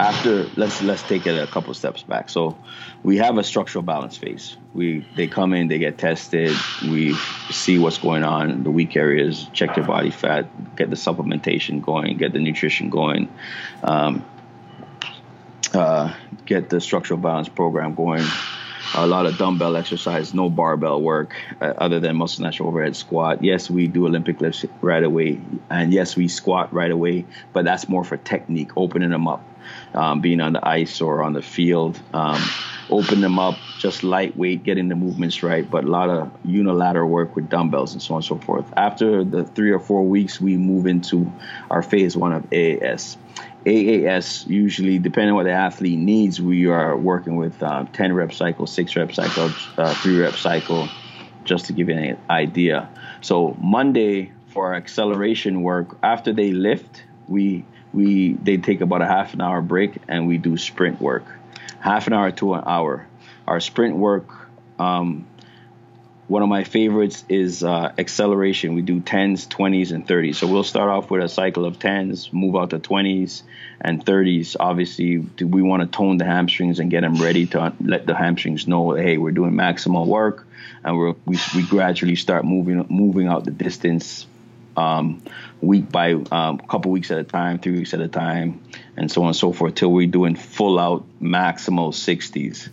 after 0.00 0.48
let's 0.56 0.80
let's 0.82 1.02
take 1.02 1.26
it 1.26 1.38
a 1.38 1.46
couple 1.46 1.74
steps 1.74 2.02
back. 2.02 2.30
So 2.30 2.56
we 3.02 3.18
have 3.18 3.36
a 3.36 3.44
structural 3.44 3.82
balance 3.82 4.16
phase. 4.16 4.56
We 4.72 5.06
they 5.14 5.26
come 5.26 5.52
in, 5.52 5.68
they 5.68 5.78
get 5.78 5.98
tested, 5.98 6.56
we 6.82 7.14
see 7.50 7.78
what's 7.78 7.98
going 7.98 8.24
on 8.24 8.64
the 8.64 8.70
weak 8.70 8.96
areas, 8.96 9.46
check 9.52 9.74
their 9.74 9.84
body 9.84 10.10
fat, 10.10 10.76
get 10.76 10.88
the 10.88 10.96
supplementation 10.96 11.82
going, 11.82 12.16
get 12.16 12.32
the 12.32 12.38
nutrition 12.38 12.88
going. 12.88 13.28
Um, 13.82 14.24
uh, 15.74 16.14
get 16.46 16.68
the 16.70 16.80
structural 16.80 17.20
balance 17.20 17.48
program 17.48 17.94
going. 17.94 18.24
A 18.96 19.06
lot 19.06 19.26
of 19.26 19.38
dumbbell 19.38 19.76
exercise, 19.76 20.34
no 20.34 20.50
barbell 20.50 21.00
work, 21.00 21.36
uh, 21.60 21.74
other 21.78 22.00
than 22.00 22.16
muscle 22.16 22.38
snatch 22.38 22.60
overhead 22.60 22.96
squat. 22.96 23.44
Yes, 23.44 23.70
we 23.70 23.86
do 23.86 24.06
Olympic 24.06 24.40
lifts 24.40 24.64
right 24.80 25.04
away, 25.04 25.40
and 25.68 25.92
yes, 25.92 26.16
we 26.16 26.26
squat 26.26 26.72
right 26.72 26.90
away, 26.90 27.24
but 27.52 27.64
that's 27.64 27.88
more 27.88 28.02
for 28.02 28.16
technique, 28.16 28.72
opening 28.76 29.10
them 29.10 29.28
up, 29.28 29.44
um, 29.94 30.20
being 30.20 30.40
on 30.40 30.52
the 30.52 30.66
ice 30.66 31.00
or 31.00 31.22
on 31.22 31.32
the 31.32 31.42
field. 31.42 32.00
Um, 32.12 32.42
open 32.90 33.20
them 33.20 33.38
up, 33.38 33.56
just 33.78 34.02
lightweight, 34.02 34.64
getting 34.64 34.88
the 34.88 34.96
movements 34.96 35.42
right, 35.42 35.68
but 35.68 35.84
a 35.84 35.86
lot 35.86 36.10
of 36.10 36.30
unilateral 36.44 37.08
work 37.08 37.36
with 37.36 37.48
dumbbells 37.48 37.92
and 37.92 38.02
so 38.02 38.14
on 38.14 38.18
and 38.18 38.24
so 38.24 38.36
forth. 38.38 38.66
After 38.76 39.24
the 39.24 39.44
three 39.44 39.70
or 39.70 39.78
four 39.78 40.04
weeks, 40.04 40.40
we 40.40 40.56
move 40.56 40.86
into 40.86 41.32
our 41.70 41.82
phase 41.82 42.16
one 42.16 42.32
of 42.32 42.42
AAS. 42.50 43.16
AAS 43.66 44.46
usually, 44.48 44.98
depending 44.98 45.30
on 45.30 45.36
what 45.36 45.44
the 45.44 45.52
athlete 45.52 45.98
needs, 45.98 46.40
we 46.40 46.66
are 46.66 46.96
working 46.96 47.36
with 47.36 47.62
uh, 47.62 47.84
10 47.92 48.12
rep 48.12 48.32
cycle, 48.32 48.66
six 48.66 48.96
rep 48.96 49.12
cycle, 49.12 49.50
uh, 49.76 49.94
three 49.94 50.18
rep 50.18 50.34
cycle, 50.34 50.88
just 51.44 51.66
to 51.66 51.72
give 51.72 51.88
you 51.88 51.96
an 51.96 52.18
idea. 52.28 52.88
So 53.20 53.56
Monday 53.60 54.32
for 54.48 54.68
our 54.68 54.74
acceleration 54.74 55.62
work, 55.62 55.96
after 56.02 56.32
they 56.32 56.52
lift, 56.52 57.04
we 57.28 57.64
we 57.92 58.32
they 58.34 58.56
take 58.56 58.80
about 58.80 59.02
a 59.02 59.06
half 59.06 59.34
an 59.34 59.40
hour 59.40 59.60
break 59.62 59.96
and 60.08 60.26
we 60.26 60.38
do 60.38 60.56
sprint 60.56 61.00
work, 61.00 61.24
half 61.80 62.06
an 62.06 62.12
hour 62.12 62.30
to 62.32 62.54
an 62.54 62.64
hour. 62.66 63.06
Our 63.46 63.60
sprint 63.60 63.96
work 63.96 64.28
um, 64.78 65.26
one 66.30 66.44
of 66.44 66.48
my 66.48 66.62
favorites 66.62 67.24
is 67.28 67.64
uh, 67.64 67.92
acceleration. 67.98 68.74
We 68.74 68.82
do 68.82 69.00
10s, 69.00 69.48
20s, 69.48 69.90
and 69.90 70.06
30s. 70.06 70.36
So 70.36 70.46
we'll 70.46 70.62
start 70.62 70.88
off 70.88 71.10
with 71.10 71.24
a 71.24 71.28
cycle 71.28 71.64
of 71.64 71.80
10s, 71.80 72.32
move 72.32 72.54
out 72.54 72.70
to 72.70 72.78
20s 72.78 73.42
and 73.80 74.06
30s. 74.06 74.54
Obviously, 74.60 75.18
we 75.18 75.60
want 75.60 75.82
to 75.82 75.88
tone 75.88 76.18
the 76.18 76.24
hamstrings 76.24 76.78
and 76.78 76.88
get 76.88 77.00
them 77.00 77.16
ready 77.16 77.46
to 77.46 77.74
let 77.80 78.06
the 78.06 78.14
hamstrings 78.14 78.68
know, 78.68 78.92
hey, 78.92 79.18
we're 79.18 79.32
doing 79.32 79.54
maximal 79.54 80.06
work, 80.06 80.46
and 80.84 81.16
we 81.26 81.36
we 81.56 81.66
gradually 81.66 82.14
start 82.14 82.44
moving 82.44 82.86
moving 82.88 83.26
out 83.26 83.44
the 83.44 83.50
distance. 83.50 84.24
Um, 84.76 85.22
week 85.60 85.90
by 85.90 86.12
um, 86.12 86.60
a 86.62 86.66
couple 86.68 86.90
weeks 86.90 87.10
at 87.10 87.18
a 87.18 87.24
time, 87.24 87.58
three 87.58 87.72
weeks 87.72 87.92
at 87.92 88.00
a 88.00 88.08
time, 88.08 88.62
and 88.96 89.10
so 89.10 89.22
on 89.22 89.28
and 89.28 89.36
so 89.36 89.52
forth, 89.52 89.74
till 89.74 89.92
we're 89.92 90.06
doing 90.06 90.36
full 90.36 90.78
out 90.78 91.04
maximal 91.20 91.92
60s. 91.92 92.68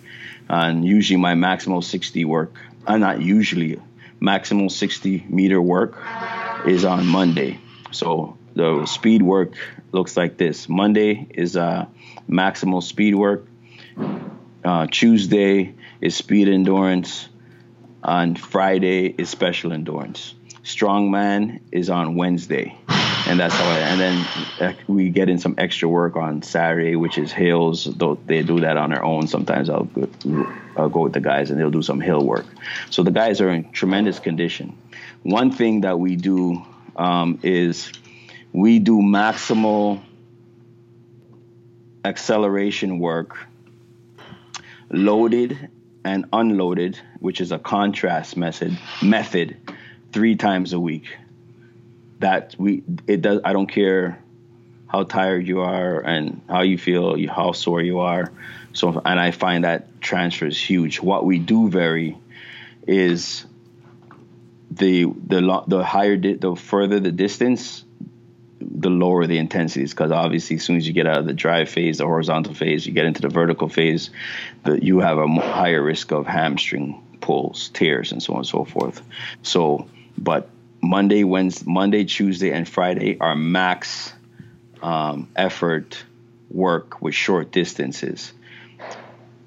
And 0.48 0.86
usually 0.86 1.18
my 1.18 1.34
maximal 1.34 1.84
60 1.84 2.24
work 2.26 2.54
uh, 2.88 2.98
not 2.98 3.22
usually, 3.22 3.80
maximal 4.22 4.72
60 4.72 5.26
meter 5.28 5.62
work 5.62 5.98
is 6.66 6.86
on 6.86 7.06
Monday. 7.06 7.60
So 7.92 8.38
the 8.56 8.86
speed 8.86 9.22
work 9.22 9.56
looks 9.92 10.16
like 10.16 10.38
this. 10.38 10.70
Monday 10.70 11.28
is 11.30 11.58
uh, 11.58 11.86
maximal 12.30 12.82
speed 12.82 13.14
work. 13.14 13.46
Uh, 14.64 14.88
Tuesday 14.90 15.76
is 16.00 16.16
speed 16.16 16.48
endurance. 16.48 17.28
On 18.04 18.36
Friday 18.36 19.08
is 19.08 19.30
special 19.30 19.74
endurance. 19.74 20.34
Strongman 20.68 21.62
is 21.72 21.90
on 21.90 22.16
Wednesday 22.16 22.78
and 23.28 23.40
that's 23.40 23.54
how. 23.54 23.70
I, 23.70 23.80
and 23.80 24.00
then 24.00 24.78
we 24.88 25.10
get 25.10 25.30
in 25.30 25.38
some 25.38 25.56
extra 25.58 25.88
work 25.90 26.16
on 26.16 26.42
Saturday, 26.42 26.96
which 26.96 27.18
is 27.18 27.32
hills. 27.32 27.86
Though 27.86 28.16
they 28.26 28.42
do 28.42 28.62
that 28.62 28.78
on 28.78 28.90
their 28.90 29.04
own. 29.04 29.28
Sometimes 29.28 29.70
I'll 29.70 29.84
go, 29.84 30.08
I'll 30.78 30.90
go 30.90 31.02
with 31.02 31.14
the 31.14 31.20
guys, 31.20 31.52
and 31.52 31.60
they'll 31.60 31.72
do 31.72 31.82
some 31.82 32.00
hill 32.00 32.26
work. 32.26 32.46
So 32.90 33.04
the 33.04 33.12
guys 33.12 33.42
are 33.42 33.50
in 33.50 33.72
tremendous 33.72 34.20
condition. 34.20 34.78
One 35.24 35.52
thing 35.52 35.82
that 35.82 36.00
we 36.00 36.16
do 36.16 36.66
um, 36.96 37.40
is 37.44 37.92
we 38.54 38.80
do 38.80 39.00
maximal 39.02 40.02
acceleration 42.06 43.00
work, 43.00 43.38
loaded 44.90 45.70
and 46.06 46.26
unloaded, 46.32 46.98
which 47.20 47.42
is 47.42 47.52
a 47.52 47.60
contrast 47.60 48.38
method 48.38 48.78
method, 49.02 49.58
three 50.18 50.36
times 50.36 50.74
a 50.74 50.80
week. 50.80 51.16
That 52.18 52.56
we 52.58 52.82
it 53.06 53.22
does 53.22 53.42
i 53.46 53.54
don't 53.54 53.68
care 53.68 54.18
how 54.88 55.04
tired 55.04 55.46
you 55.46 55.60
are 55.60 56.02
and 56.02 56.42
how 56.50 56.62
you 56.62 56.80
feel 56.80 57.16
how 57.30 57.52
sore 57.52 57.84
you 57.84 58.00
are. 58.00 58.32
So 58.74 59.00
and 59.06 59.20
i 59.20 59.30
find 59.30 59.64
that 59.64 60.02
transfer 60.02 60.48
is 60.48 60.60
huge. 60.60 61.00
What 61.00 61.24
we 61.24 61.38
do 61.38 61.70
vary 61.70 62.18
is 62.88 63.46
the 64.72 65.06
the 65.06 65.64
the 65.68 65.84
higher 65.84 66.18
di- 66.18 66.34
the 66.34 66.56
further 66.56 67.00
the 67.00 67.12
distance 67.12 67.84
the 68.60 68.90
lower 68.90 69.28
the 69.28 69.38
intensities 69.38 69.92
because 69.92 70.12
obviously 70.12 70.56
as 70.56 70.64
soon 70.64 70.78
as 70.78 70.88
you 70.88 70.94
get 70.94 71.06
out 71.06 71.20
of 71.20 71.28
the 71.28 71.34
drive 71.34 71.70
phase 71.70 72.00
the 72.00 72.06
horizontal 72.06 72.56
phase 72.56 72.88
you 72.88 72.92
get 72.92 73.06
into 73.06 73.22
the 73.22 73.30
vertical 73.30 73.70
phase 73.70 74.10
that 74.64 74.82
you 74.82 75.00
have 75.00 75.20
a 75.20 75.28
higher 75.28 75.82
risk 75.82 76.12
of 76.12 76.26
hamstring 76.26 77.00
pulls 77.28 77.70
tears 77.70 78.12
and 78.14 78.24
so 78.24 78.34
on 78.34 78.40
and 78.40 78.48
so 78.48 78.64
forth. 78.64 79.02
So 79.44 79.88
but 80.18 80.50
Monday, 80.82 81.24
Wednesday, 81.24 81.66
Monday, 81.68 82.06
Tuesday, 82.06 82.52
and 82.52 82.68
Friday 82.68 83.20
are 83.20 83.36
max 83.36 84.14
um, 84.82 85.28
effort 85.36 86.04
work 86.50 87.02
with 87.02 87.14
short 87.14 87.52
distances. 87.52 88.34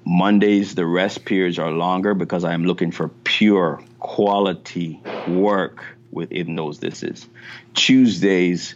Mondays, 0.05 0.75
the 0.75 0.85
rest 0.85 1.25
periods 1.25 1.59
are 1.59 1.71
longer 1.71 2.13
because 2.13 2.43
I'm 2.43 2.65
looking 2.65 2.91
for 2.91 3.09
pure 3.23 3.83
quality 3.99 4.99
work 5.27 5.83
within 6.11 6.55
those 6.55 6.79
distances. 6.79 7.27
Tuesdays, 7.73 8.75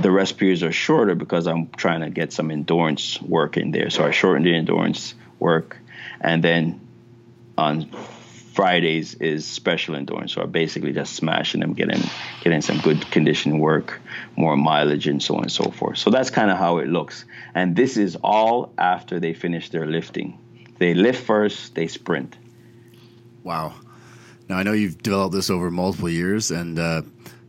the 0.00 0.10
rest 0.10 0.38
periods 0.38 0.62
are 0.62 0.72
shorter 0.72 1.14
because 1.14 1.46
I'm 1.46 1.68
trying 1.76 2.00
to 2.00 2.10
get 2.10 2.32
some 2.32 2.50
endurance 2.50 3.20
work 3.20 3.56
in 3.56 3.72
there. 3.72 3.90
So 3.90 4.04
I 4.04 4.12
shorten 4.12 4.44
the 4.44 4.54
endurance 4.54 5.14
work. 5.38 5.76
And 6.20 6.42
then 6.42 6.80
on 7.58 7.90
Fridays 8.54 9.14
is 9.14 9.44
special 9.44 9.96
endurance, 9.96 10.32
so 10.32 10.40
I'm 10.40 10.52
basically 10.52 10.92
just 10.92 11.16
smashing 11.16 11.60
them, 11.60 11.72
getting 11.72 12.00
getting 12.44 12.60
some 12.60 12.78
good 12.78 13.10
conditioning 13.10 13.58
work, 13.58 14.00
more 14.36 14.56
mileage, 14.56 15.08
and 15.08 15.20
so 15.20 15.34
on 15.34 15.42
and 15.42 15.50
so 15.50 15.72
forth. 15.72 15.98
So 15.98 16.10
that's 16.10 16.30
kind 16.30 16.52
of 16.52 16.56
how 16.56 16.78
it 16.78 16.86
looks. 16.86 17.24
And 17.56 17.74
this 17.74 17.96
is 17.96 18.16
all 18.22 18.72
after 18.78 19.18
they 19.18 19.34
finish 19.34 19.70
their 19.70 19.86
lifting. 19.86 20.38
They 20.78 20.94
lift 20.94 21.24
first, 21.24 21.74
they 21.74 21.88
sprint. 21.88 22.36
Wow. 23.42 23.74
Now 24.48 24.58
I 24.58 24.62
know 24.62 24.72
you've 24.72 25.02
developed 25.02 25.34
this 25.34 25.50
over 25.50 25.68
multiple 25.72 26.08
years, 26.08 26.52
and 26.52 26.78
uh, 26.78 27.02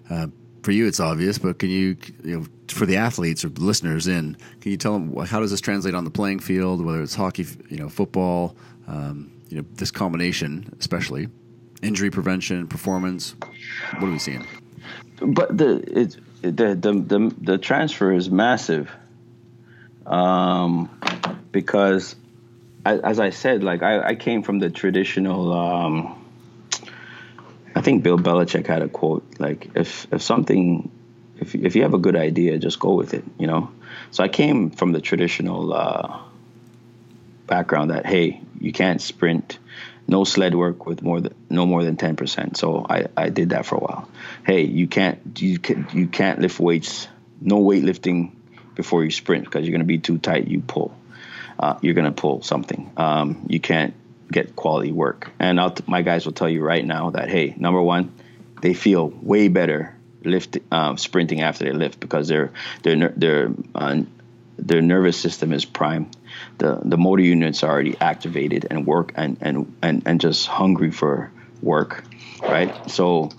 uh, 0.10 0.28
for 0.64 0.72
you 0.72 0.88
it's 0.88 1.00
obvious. 1.00 1.38
But 1.38 1.60
can 1.60 1.70
you, 1.70 1.98
you 2.24 2.40
know, 2.40 2.46
for 2.68 2.88
the 2.88 2.98
athletes 2.98 3.46
or 3.46 3.50
listeners 3.50 4.08
in, 4.08 4.38
can 4.60 4.72
you 4.72 4.78
tell 4.78 4.94
them 4.94 5.16
how 5.28 5.40
does 5.40 5.52
this 5.52 5.62
translate 5.62 5.94
on 5.94 6.04
the 6.04 6.10
playing 6.10 6.40
field, 6.40 6.84
whether 6.84 7.04
it's 7.04 7.14
hockey, 7.14 7.46
you 7.70 7.78
know, 7.78 7.90
football? 7.90 8.56
Um, 8.88 9.35
you 9.50 9.58
know 9.58 9.66
this 9.74 9.92
combination, 9.92 10.76
especially 10.80 11.28
injury 11.82 12.10
prevention, 12.10 12.68
performance. 12.68 13.36
What 14.00 14.08
are 14.08 14.12
we 14.12 14.20
seeing? 14.20 14.46
But 15.22 15.58
the 15.58 16.02
it, 16.02 16.18
the, 16.42 16.76
the 16.76 16.94
the 16.94 17.36
the 17.42 17.58
transfer 17.58 18.12
is 18.14 18.30
massive, 18.30 18.92
um, 20.06 20.90
because 21.52 22.16
as 22.86 23.20
I 23.20 23.32
said, 23.32 23.64
like 23.64 23.82
I, 23.82 24.10
I 24.10 24.16
came 24.16 24.44
from 24.44 24.60
the 24.60 24.70
traditional. 24.70 25.54
Um, 25.54 26.22
I 27.76 27.82
think 27.82 28.04
Bill 28.04 28.18
Belichick 28.18 28.68
had 28.68 28.82
a 28.82 28.88
quote 28.88 29.26
like, 29.40 29.72
"If 29.76 30.08
if 30.12 30.22
something, 30.22 30.92
if 31.40 31.56
if 31.56 31.76
you 31.76 31.82
have 31.84 31.94
a 31.94 31.98
good 31.98 32.16
idea, 32.16 32.58
just 32.58 32.80
go 32.80 32.94
with 32.94 33.14
it," 33.14 33.24
you 33.40 33.48
know. 33.48 33.72
So 34.12 34.24
I 34.24 34.28
came 34.28 34.70
from 34.70 34.92
the 34.92 35.02
traditional 35.02 35.74
uh, 35.74 36.20
background 37.48 37.92
that 37.92 38.06
hey, 38.06 38.42
you 38.60 38.72
can't 38.72 39.02
sprint 39.02 39.60
no 40.08 40.24
sled 40.24 40.56
work 40.56 40.86
with 40.86 41.02
more 41.02 41.22
than 41.22 41.34
no 41.50 41.66
more 41.66 41.84
than 41.84 41.98
10%. 41.98 42.58
So 42.58 42.86
I, 42.88 43.08
I 43.18 43.30
did 43.30 43.50
that 43.50 43.66
for 43.66 43.76
a 43.76 43.80
while. 43.80 44.10
Hey, 44.46 44.64
you 44.64 44.88
can't 44.88 45.42
you 45.42 45.60
can 45.60 45.88
you 45.94 46.08
can't 46.08 46.40
lift 46.40 46.60
weights, 46.60 47.08
no 47.42 47.62
weightlifting 47.62 48.32
before 48.76 49.04
you 49.04 49.12
sprint 49.12 49.46
because 49.46 49.66
you're 49.66 49.72
going 49.72 49.80
to 49.80 49.86
be 49.86 50.00
too 50.00 50.18
tight. 50.18 50.48
You 50.48 50.62
pull, 50.62 50.96
uh, 51.60 51.78
you're 51.82 51.94
going 51.94 52.06
to 52.06 52.12
pull 52.12 52.42
something. 52.42 52.92
Um, 52.98 53.46
you 53.50 53.60
can't 53.60 53.94
get 54.32 54.56
quality 54.56 54.92
work. 54.92 55.32
And 55.40 55.60
t- 55.76 55.84
my 55.88 56.02
guys 56.02 56.26
will 56.26 56.34
tell 56.34 56.50
you 56.50 56.62
right 56.62 56.86
now 56.86 57.12
that 57.12 57.30
hey, 57.30 57.54
number 57.58 57.82
one, 57.82 58.14
they 58.62 58.74
feel 58.74 59.08
way 59.08 59.48
better 59.48 59.96
lift 60.24 60.58
um, 60.72 60.98
sprinting 60.98 61.42
after 61.42 61.66
they 61.66 61.72
lift 61.72 62.00
because 62.00 62.28
they're 62.28 62.52
they're 62.84 63.10
they're 63.16 63.52
uh, 63.74 64.02
their 64.58 64.82
nervous 64.82 65.18
system 65.18 65.54
is 65.54 65.66
prime. 65.66 66.10
The 66.58 66.80
the 66.84 66.98
motor 66.98 67.24
units 67.24 67.64
are 67.64 67.72
already 67.72 67.96
activated 68.00 68.68
and 68.70 68.86
work 68.86 69.12
and 69.16 69.38
and 69.42 69.76
and, 69.82 70.04
and 70.06 70.22
just 70.22 70.48
hungry 70.48 70.92
for 70.92 71.32
work, 71.62 72.04
right? 72.42 72.90
So 72.90 73.32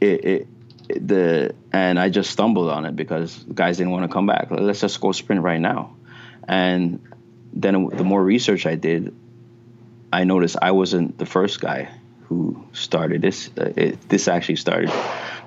it, 0.00 0.24
it 0.24 0.48
the 1.06 1.54
and 1.72 1.98
I 1.98 2.08
just 2.08 2.30
stumbled 2.30 2.68
on 2.68 2.84
it 2.84 2.96
because 2.96 3.36
guys 3.54 3.78
didn't 3.78 3.92
want 3.92 4.10
to 4.10 4.12
come 4.12 4.26
back. 4.26 4.48
Let's 4.50 4.80
just 4.80 5.00
go 5.00 5.12
sprint 5.12 5.42
right 5.42 5.60
now. 5.60 5.96
And 6.46 7.00
then 7.52 7.88
the 7.88 8.04
more 8.04 8.22
research 8.22 8.66
I 8.66 8.74
did, 8.74 9.14
I 10.12 10.24
noticed 10.24 10.56
I 10.60 10.72
wasn't 10.72 11.18
the 11.18 11.26
first 11.26 11.60
guy 11.60 11.88
who 12.24 12.66
started 12.72 13.22
this. 13.22 13.50
Uh, 13.56 13.72
it, 13.76 14.08
this 14.08 14.28
actually 14.28 14.56
started 14.56 14.92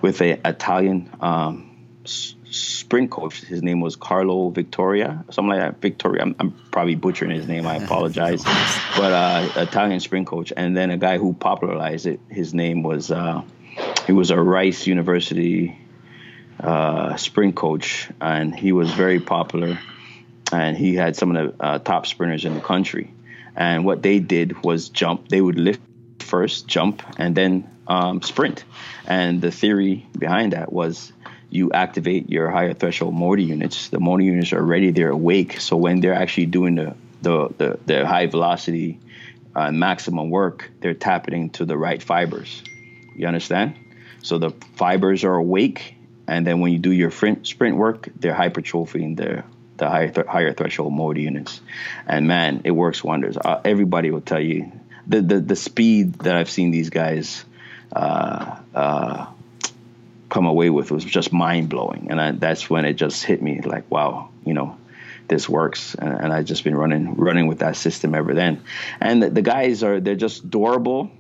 with 0.02 0.22
a 0.22 0.40
Italian 0.48 1.10
um, 1.20 1.76
sprint 2.50 3.12
coach. 3.12 3.42
His 3.42 3.64
name 3.64 3.80
was 3.80 3.96
Carlo 3.96 4.50
Victoria, 4.50 5.24
something 5.32 5.50
like 5.50 5.60
that. 5.60 5.82
Victoria. 5.82 6.22
I'm, 6.22 6.36
I'm 6.40 6.52
probably 6.72 6.96
butchering 6.96 7.32
his 7.32 7.48
name. 7.48 7.66
I 7.66 7.76
apologize. 7.78 8.44
but 8.98 9.12
uh, 9.12 9.50
Italian 9.58 10.00
sprint 10.00 10.28
coach, 10.28 10.54
and 10.56 10.76
then 10.76 10.92
a 10.92 10.98
guy 10.98 11.18
who 11.18 11.34
popularized 11.34 12.06
it. 12.06 12.20
His 12.30 12.54
name 12.54 12.84
was 12.84 13.12
uh, 13.12 13.42
he 14.06 14.14
was 14.14 14.32
a 14.32 14.42
Rice 14.42 14.88
University 14.88 15.78
uh, 16.60 17.16
sprint 17.16 17.56
coach, 17.56 18.10
and 18.22 18.58
he 18.58 18.72
was 18.72 18.92
very 18.92 19.20
popular. 19.20 19.80
And 20.52 20.78
he 20.78 20.94
had 20.94 21.16
some 21.16 21.36
of 21.36 21.58
the 21.58 21.64
uh, 21.64 21.80
top 21.80 22.06
sprinters 22.06 22.46
in 22.46 22.54
the 22.54 22.62
country. 22.62 23.12
And 23.56 23.84
what 23.84 24.04
they 24.04 24.20
did 24.20 24.64
was 24.64 24.90
jump. 24.90 25.28
They 25.28 25.42
would 25.42 25.58
lift 25.58 25.82
first, 26.20 26.68
jump, 26.68 27.02
and 27.18 27.36
then 27.36 27.70
um, 27.88 28.22
sprint. 28.22 28.64
And 29.08 29.42
the 29.42 29.52
theory 29.52 30.08
behind 30.18 30.54
that 30.54 30.72
was 30.72 31.12
you 31.56 31.72
activate 31.72 32.30
your 32.30 32.52
higher 32.52 32.74
threshold 32.74 33.14
motor 33.14 33.42
units. 33.42 33.90
The 33.90 34.00
motor 34.00 34.24
units 34.24 34.54
are 34.54 34.62
ready; 34.62 34.92
they're 34.92 35.10
awake. 35.10 35.60
So 35.62 35.78
when 35.78 36.02
they're 36.02 36.14
actually 36.14 36.48
doing 36.48 36.76
the 36.76 36.96
the 37.22 37.50
the, 37.58 37.80
the 37.86 38.06
high 38.06 38.28
velocity 38.28 39.00
uh, 39.56 39.72
maximum 39.72 40.30
work, 40.30 40.70
they're 40.82 40.94
tapping 40.94 41.42
into 41.42 41.66
the 41.66 41.78
right 41.78 42.02
fibers. 42.04 42.64
You 43.16 43.28
understand? 43.28 43.76
So 44.22 44.38
the 44.38 44.52
fibers 44.76 45.24
are 45.24 45.36
awake, 45.36 45.96
and 46.28 46.46
then 46.46 46.60
when 46.60 46.74
you 46.74 46.80
do 46.80 46.92
your 46.92 47.12
sprint, 47.12 47.78
work, 47.78 48.10
they're 48.20 48.36
hypertrophying 48.36 49.16
their 49.16 49.46
the 49.78 49.90
higher 49.90 50.10
th- 50.10 50.28
higher 50.28 50.54
threshold 50.54 50.94
motor 50.94 51.20
units, 51.20 51.62
and 52.08 52.28
man, 52.28 52.62
it 52.64 52.72
works 52.72 53.04
wonders. 53.04 53.38
Uh, 53.38 53.62
everybody 53.64 54.12
will 54.12 54.22
tell 54.22 54.42
you 54.42 54.72
the, 55.08 55.22
the 55.22 55.40
the 55.40 55.56
speed 55.56 56.16
that 56.20 56.36
I've 56.36 56.50
seen 56.50 56.72
these 56.72 56.90
guys 56.90 57.46
uh, 57.94 58.58
uh, 58.74 59.28
come 60.30 60.46
away 60.46 60.70
with 60.70 60.92
was 60.92 61.06
just 61.06 61.32
mind 61.32 61.70
blowing, 61.70 62.08
and 62.10 62.20
I, 62.20 62.32
that's 62.32 62.70
when 62.70 62.86
it 62.86 62.94
just 62.94 63.24
hit 63.24 63.42
me 63.42 63.62
like, 63.62 63.90
wow, 63.92 64.30
you 64.46 64.54
know, 64.54 64.78
this 65.28 65.48
works, 65.50 65.96
and, 65.96 66.14
and 66.26 66.34
I've 66.34 66.46
just 66.46 66.64
been 66.64 66.76
running 66.76 67.16
running 67.16 67.48
with 67.48 67.60
that 67.60 67.76
system 67.76 68.16
ever 68.16 68.34
then. 68.34 68.64
And 69.00 69.24
the, 69.24 69.30
the 69.30 69.42
guys 69.42 69.84
are 69.84 70.00
they're 70.00 70.16
just 70.16 70.50
durable 70.50 71.12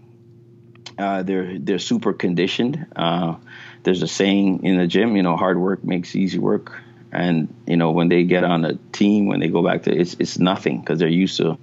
uh, 0.97 1.23
they're 1.23 1.59
they're 1.59 1.79
super 1.79 2.13
conditioned. 2.13 2.85
Uh, 2.95 3.35
there's 3.83 4.01
a 4.01 4.07
saying 4.07 4.63
in 4.63 4.77
the 4.77 4.87
gym, 4.87 5.15
you 5.15 5.23
know, 5.23 5.35
hard 5.35 5.59
work 5.59 5.83
makes 5.83 6.15
easy 6.15 6.39
work. 6.39 6.81
And 7.11 7.53
you 7.65 7.77
know, 7.77 7.91
when 7.91 8.09
they 8.09 8.23
get 8.23 8.43
on 8.43 8.65
a 8.65 8.75
team, 8.91 9.27
when 9.27 9.39
they 9.39 9.47
go 9.47 9.63
back 9.63 9.83
to 9.83 9.95
it's 9.95 10.15
it's 10.19 10.39
nothing 10.39 10.79
because 10.79 10.99
they're 10.99 11.07
used 11.07 11.37
to 11.37 11.57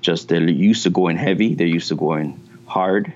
just 0.00 0.28
they're 0.28 0.48
used 0.48 0.84
to 0.84 0.90
going 0.90 1.16
heavy, 1.16 1.54
they're 1.54 1.66
used 1.66 1.88
to 1.88 1.96
going 1.96 2.40
hard, 2.66 3.12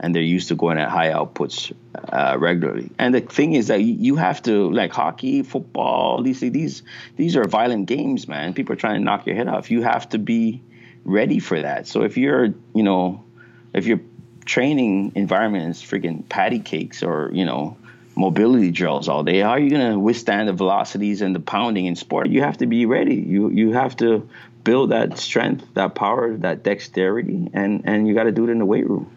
and 0.00 0.14
they're 0.14 0.22
used 0.22 0.48
to 0.48 0.54
going 0.54 0.78
at 0.78 0.88
high 0.88 1.10
outputs 1.10 1.72
uh, 1.94 2.36
regularly. 2.38 2.90
And 2.98 3.14
the 3.14 3.20
thing 3.20 3.54
is 3.54 3.68
that 3.68 3.80
you 3.80 4.16
have 4.16 4.42
to 4.42 4.70
like 4.70 4.92
hockey, 4.92 5.42
football. 5.42 6.22
These 6.22 6.40
these 6.40 6.82
these 7.16 7.36
are 7.36 7.44
violent 7.44 7.86
games, 7.86 8.28
man. 8.28 8.54
People 8.54 8.74
are 8.74 8.76
trying 8.76 8.98
to 9.00 9.04
knock 9.04 9.26
your 9.26 9.36
head 9.36 9.48
off. 9.48 9.70
You 9.70 9.82
have 9.82 10.08
to 10.10 10.18
be 10.18 10.62
ready 11.04 11.38
for 11.38 11.60
that. 11.60 11.86
So 11.86 12.02
if 12.02 12.16
you're 12.16 12.54
you 12.74 12.82
know 12.82 13.24
if 13.72 13.86
you're 13.86 14.00
training 14.44 15.12
environment 15.14 15.70
is 15.70 15.82
freaking 15.82 16.26
patty 16.28 16.60
cakes 16.60 17.02
or 17.02 17.30
you 17.32 17.44
know 17.44 17.76
mobility 18.14 18.70
drills 18.70 19.08
all 19.08 19.22
day 19.22 19.40
how 19.40 19.50
are 19.50 19.58
you 19.58 19.68
going 19.68 19.92
to 19.92 19.98
withstand 19.98 20.48
the 20.48 20.52
velocities 20.52 21.20
and 21.20 21.34
the 21.34 21.40
pounding 21.40 21.84
in 21.84 21.96
sport 21.96 22.28
you 22.28 22.40
have 22.40 22.56
to 22.56 22.66
be 22.66 22.86
ready 22.86 23.16
you 23.16 23.50
you 23.50 23.72
have 23.72 23.94
to 23.96 24.26
build 24.64 24.90
that 24.90 25.18
strength 25.18 25.66
that 25.74 25.94
power 25.94 26.34
that 26.36 26.62
dexterity 26.62 27.50
and 27.52 27.82
and 27.84 28.08
you 28.08 28.14
got 28.14 28.22
to 28.22 28.32
do 28.32 28.44
it 28.44 28.50
in 28.50 28.58
the 28.58 28.64
weight 28.64 28.88
room 28.88 29.10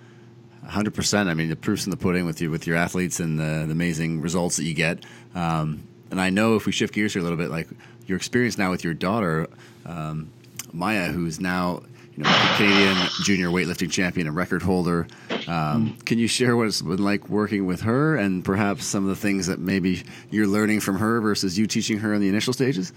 100% 0.70 1.28
i 1.28 1.34
mean 1.34 1.50
the 1.50 1.56
proof's 1.56 1.86
in 1.86 1.92
the 1.92 1.98
pudding 1.98 2.26
with 2.26 2.42
you 2.42 2.52
with 2.52 2.68
your 2.68 2.78
athletes 2.78 3.20
and 3.20 3.40
the, 3.40 3.66
the 3.66 3.72
amazing 3.72 4.22
results 4.22 4.58
that 4.58 4.64
you 4.64 4.74
get 4.74 5.04
um, 5.36 5.84
and 6.12 6.22
i 6.22 6.30
know 6.30 6.56
if 6.56 6.66
we 6.66 6.72
shift 6.72 6.94
gears 6.94 7.14
here 7.14 7.22
a 7.22 7.24
little 7.24 7.38
bit 7.38 7.50
like 7.50 7.68
your 8.06 8.16
experience 8.16 8.58
now 8.58 8.70
with 8.70 8.84
your 8.84 8.94
daughter 8.94 9.48
um, 9.86 10.30
maya 10.72 11.08
who's 11.08 11.40
now 11.40 11.82
you 12.20 12.26
know, 12.26 12.54
Canadian 12.58 12.98
junior 13.24 13.48
weightlifting 13.48 13.90
champion 13.90 14.28
and 14.28 14.36
record 14.36 14.62
holder. 14.62 15.08
Um, 15.48 15.96
can 16.06 16.20
you 16.20 16.28
share 16.28 16.58
what 16.58 16.68
it's 16.68 16.82
been 16.82 17.02
like 17.02 17.30
working 17.30 17.66
with 17.66 17.82
her 17.82 18.18
and 18.18 18.44
perhaps 18.44 18.86
some 18.86 19.04
of 19.04 19.10
the 19.10 19.16
things 19.16 19.48
that 19.48 19.58
maybe 19.58 20.04
you're 20.30 20.46
learning 20.46 20.82
from 20.82 20.98
her 20.98 21.22
versus 21.22 21.58
you 21.58 21.66
teaching 21.66 22.00
her 22.00 22.14
in 22.14 22.20
the 22.20 22.28
initial 22.28 22.52
stages? 22.52 22.92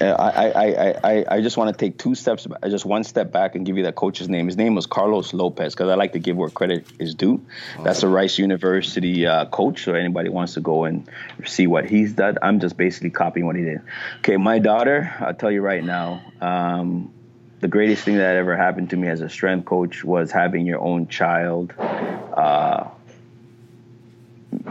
Uh, 0.00 0.06
I, 0.06 0.50
I, 0.50 0.94
I, 1.04 1.24
I 1.36 1.40
just 1.40 1.56
want 1.56 1.72
to 1.72 1.84
take 1.84 1.98
two 1.98 2.14
steps, 2.14 2.46
just 2.64 2.84
one 2.84 3.04
step 3.04 3.30
back 3.30 3.54
and 3.54 3.64
give 3.64 3.76
you 3.76 3.84
that 3.84 3.94
coach's 3.94 4.28
name. 4.28 4.46
His 4.46 4.56
name 4.56 4.74
was 4.74 4.86
Carlos 4.86 5.32
Lopez 5.32 5.74
because 5.74 5.88
I 5.88 5.94
like 5.94 6.12
to 6.14 6.18
give 6.18 6.36
where 6.36 6.50
credit 6.50 6.86
is 6.98 7.14
due. 7.14 7.44
Awesome. 7.72 7.84
That's 7.84 8.02
a 8.02 8.08
Rice 8.08 8.38
University 8.38 9.26
uh, 9.26 9.46
coach, 9.46 9.84
so 9.84 9.94
anybody 9.94 10.30
wants 10.30 10.54
to 10.54 10.60
go 10.60 10.84
and 10.84 11.08
see 11.44 11.66
what 11.66 11.86
he's 11.86 12.12
done. 12.12 12.38
I'm 12.42 12.58
just 12.58 12.76
basically 12.76 13.10
copying 13.10 13.46
what 13.46 13.56
he 13.56 13.62
did. 13.62 13.82
Okay, 14.18 14.36
my 14.36 14.58
daughter, 14.58 15.14
I'll 15.20 15.34
tell 15.34 15.50
you 15.50 15.60
right 15.60 15.84
now, 15.84 16.22
um, 16.40 17.12
the 17.60 17.68
greatest 17.68 18.04
thing 18.04 18.16
that 18.16 18.36
ever 18.36 18.56
happened 18.56 18.90
to 18.90 18.96
me 18.96 19.08
as 19.08 19.20
a 19.20 19.28
strength 19.28 19.64
coach 19.64 20.04
was 20.04 20.32
having 20.32 20.66
your 20.66 20.80
own 20.80 21.06
child 21.06 21.72
uh, 21.78 22.88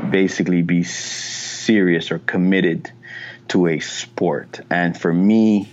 basically 0.10 0.62
be 0.62 0.84
serious 0.84 2.12
or 2.12 2.20
committed 2.20 2.92
to 3.50 3.68
a 3.68 3.80
sport. 3.80 4.62
And 4.70 5.00
for 5.00 5.14
me, 5.14 5.70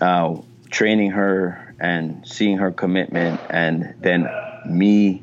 uh, 0.00 0.36
training 0.70 1.12
her 1.12 1.74
and 1.78 2.26
seeing 2.26 2.58
her 2.58 2.70
commitment, 2.70 3.40
and 3.50 3.94
then 4.00 4.28
me 4.66 5.22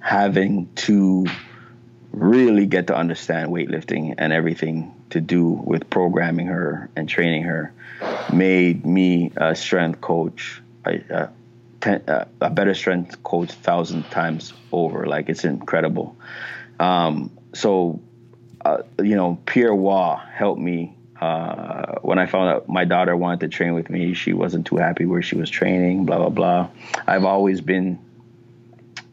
having 0.00 0.68
to 0.74 1.26
really 2.12 2.66
get 2.66 2.88
to 2.88 2.96
understand 2.96 3.50
weightlifting 3.50 4.14
and 4.18 4.32
everything 4.32 4.94
to 5.10 5.20
do 5.20 5.48
with 5.48 5.88
programming 5.88 6.46
her 6.46 6.90
and 6.96 7.08
training 7.08 7.44
her 7.44 7.72
made 8.32 8.84
me 8.84 9.30
a 9.36 9.54
strength 9.54 10.00
coach, 10.00 10.60
a, 10.84 11.28
a, 11.84 12.50
better 12.50 12.74
strength 12.74 13.22
coach 13.22 13.52
thousand 13.52 14.04
times 14.10 14.52
over. 14.72 15.06
Like 15.06 15.28
it's 15.28 15.44
incredible. 15.44 16.16
Um, 16.80 17.30
so, 17.54 18.00
uh, 18.64 18.82
you 18.98 19.16
know, 19.16 19.38
Pierre 19.46 19.74
Roy 19.74 20.16
helped 20.32 20.60
me 20.60 20.96
uh, 21.22 22.00
when 22.02 22.18
I 22.18 22.26
found 22.26 22.48
out 22.48 22.68
my 22.68 22.84
daughter 22.84 23.16
wanted 23.16 23.40
to 23.40 23.48
train 23.48 23.74
with 23.74 23.88
me. 23.88 24.12
She 24.12 24.32
wasn't 24.32 24.66
too 24.66 24.76
happy 24.76 25.06
where 25.06 25.22
she 25.22 25.36
was 25.36 25.48
training. 25.48 26.04
Blah 26.04 26.18
blah 26.18 26.30
blah. 26.30 26.68
I've 27.06 27.24
always 27.24 27.60
been 27.60 28.00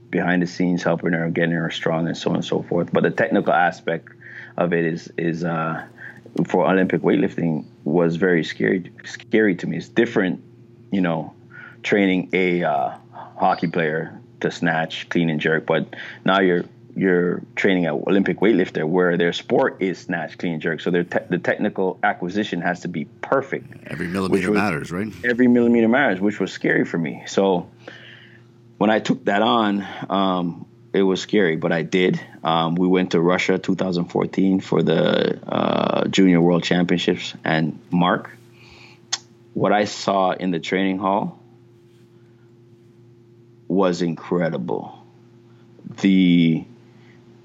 behind 0.10 0.42
the 0.42 0.48
scenes 0.48 0.82
helping 0.82 1.14
her, 1.14 1.30
getting 1.30 1.52
her 1.52 1.70
strong, 1.70 2.08
and 2.08 2.18
so 2.18 2.32
on 2.32 2.38
and 2.38 2.46
so 2.46 2.64
forth. 2.64 2.92
But 2.92 3.04
the 3.04 3.12
technical 3.12 3.54
aspect 3.54 4.10
of 4.58 4.74
it 4.74 4.86
is 4.86 5.14
is 5.20 5.44
uh, 5.44 5.86
for 6.48 6.68
Olympic 6.68 7.02
weightlifting 7.02 7.66
was 7.84 8.16
very 8.16 8.44
scary 8.44 8.92
scary 9.06 9.56
to 9.58 9.68
me. 9.68 9.78
It's 9.78 9.88
different, 9.88 10.42
you 10.92 11.02
know, 11.02 11.36
training 11.84 12.32
a 12.34 12.64
uh, 12.64 12.98
hockey 13.38 13.68
player 13.68 14.20
to 14.40 14.50
snatch, 14.50 15.08
clean 15.10 15.30
and 15.30 15.40
jerk, 15.40 15.68
but 15.68 15.96
now 16.26 16.40
you're 16.40 16.66
you're 17.00 17.42
training 17.56 17.86
an 17.86 18.04
Olympic 18.08 18.40
weightlifter 18.40 18.88
where 18.88 19.16
their 19.16 19.32
sport 19.32 19.78
is 19.80 20.00
snatch, 20.00 20.38
clean, 20.38 20.60
jerk. 20.60 20.82
So 20.82 20.92
te- 20.92 21.20
the 21.30 21.38
technical 21.38 21.98
acquisition 22.04 22.62
has 22.62 22.82
to 22.82 22.90
be 22.90 23.06
perfect. 23.06 23.88
Every 23.88 24.08
millimeter 24.08 24.52
was, 24.52 24.58
matters, 24.58 24.92
right? 24.92 25.08
Every 25.24 25.48
millimeter 25.48 25.88
matters, 25.88 26.20
which 26.20 26.40
was 26.40 26.52
scary 26.52 26.84
for 26.84 26.98
me. 26.98 27.24
So 27.26 27.70
when 28.78 28.90
I 28.90 29.00
took 29.00 29.26
that 29.26 29.42
on, 29.42 29.88
um, 30.10 30.66
it 30.92 31.04
was 31.04 31.22
scary, 31.22 31.56
but 31.56 31.72
I 31.72 31.84
did. 31.84 32.20
Um, 32.44 32.76
we 32.76 32.88
went 32.88 33.12
to 33.12 33.22
Russia 33.22 33.58
2014 33.58 34.60
for 34.60 34.84
the 34.84 35.40
uh, 35.48 36.08
Junior 36.08 36.42
World 36.42 36.64
Championships, 36.64 37.34
and 37.46 37.80
Mark, 37.92 38.32
what 39.54 39.72
I 39.72 39.86
saw 39.86 40.32
in 40.32 40.52
the 40.52 40.60
training 40.60 40.98
hall 40.98 41.40
was 43.68 44.02
incredible. 44.02 45.02
The 46.02 46.66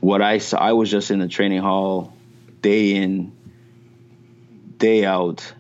what 0.05 0.23
I 0.23 0.38
saw, 0.38 0.59
I 0.59 0.73
was 0.73 0.90
just 0.90 1.11
in 1.11 1.19
the 1.19 1.29
training 1.29 1.62
hall, 1.62 2.12
day 2.61 2.95
in, 2.95 3.33
day 4.79 5.05
out, 5.05 5.53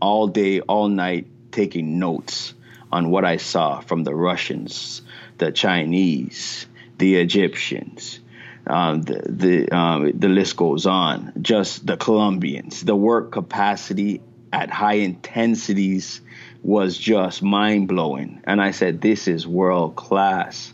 all 0.00 0.26
day, 0.28 0.60
all 0.60 0.88
night, 0.88 1.26
taking 1.52 1.98
notes 1.98 2.54
on 2.92 3.10
what 3.10 3.24
I 3.24 3.36
saw 3.36 3.80
from 3.80 4.04
the 4.04 4.14
Russians, 4.14 5.02
the 5.38 5.52
Chinese 5.52 6.66
the 6.98 7.16
Egyptians, 7.16 8.20
um, 8.66 9.02
the 9.02 9.22
the, 9.28 9.76
um, 9.76 10.12
the 10.18 10.28
list 10.28 10.56
goes 10.56 10.86
on. 10.86 11.32
Just 11.40 11.86
the 11.86 11.96
Colombians, 11.96 12.82
the 12.82 12.96
work 12.96 13.32
capacity 13.32 14.20
at 14.52 14.70
high 14.70 14.94
intensities 14.94 16.20
was 16.62 16.96
just 16.96 17.42
mind 17.42 17.88
blowing. 17.88 18.40
And 18.44 18.60
I 18.60 18.70
said, 18.70 19.00
this 19.00 19.28
is 19.28 19.46
world 19.46 19.96
class. 19.96 20.72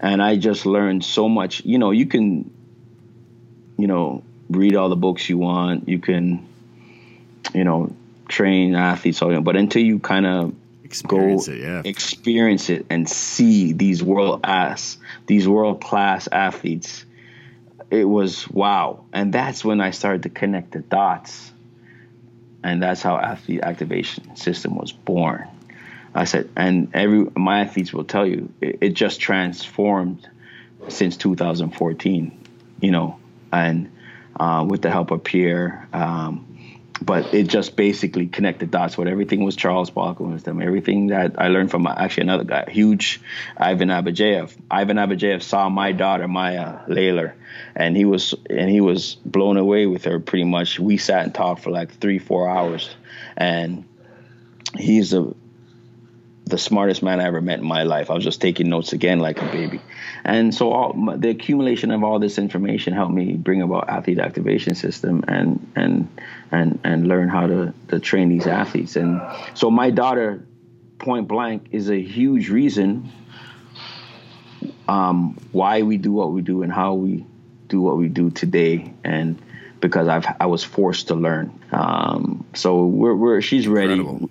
And 0.00 0.22
I 0.22 0.36
just 0.36 0.66
learned 0.66 1.04
so 1.04 1.28
much. 1.28 1.64
You 1.64 1.78
know, 1.78 1.90
you 1.90 2.06
can, 2.06 2.50
you 3.78 3.86
know, 3.86 4.22
read 4.48 4.76
all 4.76 4.88
the 4.88 4.96
books 4.96 5.28
you 5.28 5.38
want. 5.38 5.88
You 5.88 5.98
can, 5.98 6.46
you 7.54 7.64
know, 7.64 7.94
train 8.28 8.74
athletes, 8.74 9.22
all 9.22 9.40
but 9.40 9.56
until 9.56 9.82
you 9.82 9.98
kind 9.98 10.26
of 10.26 10.54
experience 10.84 11.48
go 11.48 11.54
it, 11.54 11.60
yeah. 11.60 11.82
experience 11.84 12.70
it 12.70 12.86
and 12.90 13.08
see 13.08 13.72
these 13.72 14.02
world 14.02 14.40
ass, 14.44 14.98
these 15.26 15.46
world 15.46 15.82
class 15.82 16.28
athletes, 16.30 17.04
it 17.90 18.04
was 18.04 18.48
wow. 18.48 19.04
And 19.12 19.32
that's 19.32 19.64
when 19.64 19.80
I 19.80 19.90
started 19.90 20.22
to 20.24 20.28
connect 20.30 20.72
the 20.72 20.80
dots. 20.80 21.52
And 22.62 22.82
that's 22.82 23.02
how 23.02 23.16
athlete 23.16 23.60
activation 23.62 24.34
system 24.36 24.76
was 24.76 24.92
born. 24.92 25.48
I 26.16 26.24
said, 26.24 26.48
and 26.56 26.90
every 26.94 27.26
my 27.36 27.60
athletes 27.60 27.92
will 27.92 28.04
tell 28.04 28.26
you, 28.26 28.52
it, 28.60 28.78
it 28.80 28.88
just 28.90 29.20
transformed 29.20 30.28
since 30.88 31.16
2014. 31.16 32.40
You 32.80 32.90
know, 32.90 33.18
and 33.52 33.90
uh, 34.38 34.66
with 34.68 34.82
the 34.82 34.90
help 34.90 35.10
of 35.10 35.24
Pierre. 35.24 35.88
Um, 35.92 36.46
but 37.02 37.34
it 37.34 37.48
just 37.48 37.76
basically 37.76 38.26
connected 38.26 38.70
dots 38.70 38.96
What 38.96 39.06
everything 39.06 39.44
was 39.44 39.54
Charles 39.54 39.94
wisdom. 39.94 40.62
Everything 40.62 41.08
that 41.08 41.34
I 41.38 41.48
learned 41.48 41.70
from 41.70 41.86
actually 41.86 42.22
another 42.22 42.44
guy, 42.44 42.64
huge 42.70 43.20
Ivan 43.56 43.88
Abadjiev. 43.88 44.56
Ivan 44.70 44.96
Abadjiev 44.96 45.42
saw 45.42 45.68
my 45.68 45.92
daughter 45.92 46.26
Maya 46.26 46.80
Laylor, 46.88 47.34
and 47.74 47.96
he 47.96 48.04
was 48.04 48.34
and 48.48 48.70
he 48.70 48.80
was 48.80 49.16
blown 49.26 49.56
away 49.56 49.86
with 49.86 50.04
her. 50.04 50.18
Pretty 50.20 50.44
much, 50.44 50.80
we 50.80 50.96
sat 50.96 51.24
and 51.24 51.34
talked 51.34 51.62
for 51.62 51.70
like 51.70 51.92
three, 51.92 52.18
four 52.18 52.48
hours, 52.48 52.88
and 53.36 53.84
he's 54.74 55.12
a 55.12 55.34
the 56.46 56.58
smartest 56.58 57.02
man 57.02 57.20
I 57.20 57.24
ever 57.24 57.40
met 57.40 57.58
in 57.58 57.64
my 57.64 57.82
life. 57.82 58.08
I 58.08 58.14
was 58.14 58.22
just 58.22 58.40
taking 58.40 58.68
notes 58.68 58.92
again 58.92 59.18
like 59.18 59.42
a 59.42 59.46
baby. 59.46 59.80
And 60.24 60.54
so 60.54 60.72
all, 60.72 61.16
the 61.16 61.30
accumulation 61.30 61.90
of 61.90 62.04
all 62.04 62.20
this 62.20 62.38
information 62.38 62.92
helped 62.92 63.12
me 63.12 63.32
bring 63.32 63.62
about 63.62 63.88
athlete 63.88 64.20
activation 64.20 64.76
system 64.76 65.24
and 65.26 65.72
and 65.74 66.08
and 66.52 66.78
and 66.84 67.08
learn 67.08 67.28
how 67.28 67.48
to 67.48 67.74
to 67.88 67.98
train 67.98 68.28
these 68.28 68.46
athletes. 68.46 68.94
And 68.94 69.20
so 69.54 69.72
my 69.72 69.90
daughter, 69.90 70.46
point 70.98 71.26
blank, 71.26 71.66
is 71.72 71.90
a 71.90 72.00
huge 72.00 72.48
reason 72.48 73.10
um, 74.86 75.36
why 75.50 75.82
we 75.82 75.96
do 75.96 76.12
what 76.12 76.30
we 76.30 76.42
do 76.42 76.62
and 76.62 76.72
how 76.72 76.94
we 76.94 77.26
do 77.66 77.80
what 77.80 77.96
we 77.96 78.06
do 78.06 78.30
today. 78.30 78.94
And 79.02 79.36
because 79.80 80.06
I've 80.06 80.26
I 80.38 80.46
was 80.46 80.62
forced 80.62 81.08
to 81.08 81.16
learn. 81.16 81.60
Um, 81.72 82.46
so 82.54 82.86
we're, 82.86 83.16
we're 83.16 83.40
she's 83.40 83.66
ready. 83.66 83.94
Incredible 83.94 84.30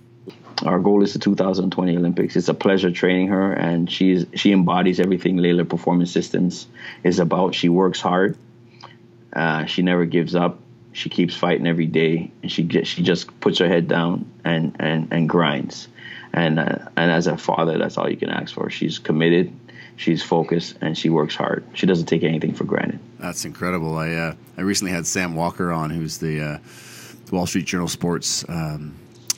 our 0.64 0.80
goal 0.80 1.04
is 1.04 1.14
the 1.14 1.20
2020 1.20 1.98
Olympics. 1.98 2.36
It's 2.36 2.48
a 2.48 2.54
pleasure 2.54 2.92
training 2.92 3.28
her, 3.28 3.52
and 3.52 3.92
she's 3.92 4.26
she 4.36 4.52
embodies 4.52 5.00
everything 5.00 5.38
Laylor 5.38 5.68
Performance 5.68 6.12
Systems 6.12 6.68
is 7.04 7.20
about. 7.20 7.56
She 7.56 7.70
works 7.70 8.00
hard. 8.00 8.38
Uh, 9.34 9.66
she 9.66 9.82
never 9.82 10.06
gives 10.06 10.36
up. 10.36 10.60
She 10.94 11.10
keeps 11.10 11.36
fighting 11.36 11.68
every 11.68 11.88
day, 11.88 12.32
and 12.42 12.50
she 12.52 12.64
gets, 12.64 12.88
she 12.88 13.04
just 13.04 13.38
puts 13.42 13.60
her 13.60 13.68
head 13.68 13.88
down 13.88 14.32
and 14.46 14.76
and 14.80 15.10
and 15.12 15.28
grinds. 15.28 15.90
And 16.32 16.60
uh, 16.60 16.90
and 16.96 17.12
as 17.12 17.28
a 17.28 17.38
father, 17.38 17.78
that's 17.78 17.98
all 17.98 18.10
you 18.10 18.18
can 18.18 18.30
ask 18.30 18.54
for. 18.54 18.70
She's 18.70 18.98
committed, 18.98 19.54
she's 19.98 20.24
focused, 20.24 20.78
and 20.80 20.98
she 20.98 21.10
works 21.10 21.36
hard. 21.36 21.66
She 21.74 21.86
doesn't 21.86 22.06
take 22.06 22.24
anything 22.24 22.54
for 22.54 22.64
granted. 22.64 23.00
That's 23.20 23.44
incredible. 23.44 23.98
I 23.98 24.12
uh, 24.12 24.36
I 24.58 24.62
recently 24.62 24.94
had 24.94 25.06
Sam 25.06 25.36
Walker 25.36 25.72
on, 25.72 25.90
who's 25.90 26.18
the 26.20 26.42
uh, 26.42 26.58
Wall 27.32 27.46
Street 27.46 27.66
Journal 27.66 27.90
sports. 27.90 28.46
Um, 28.48 28.96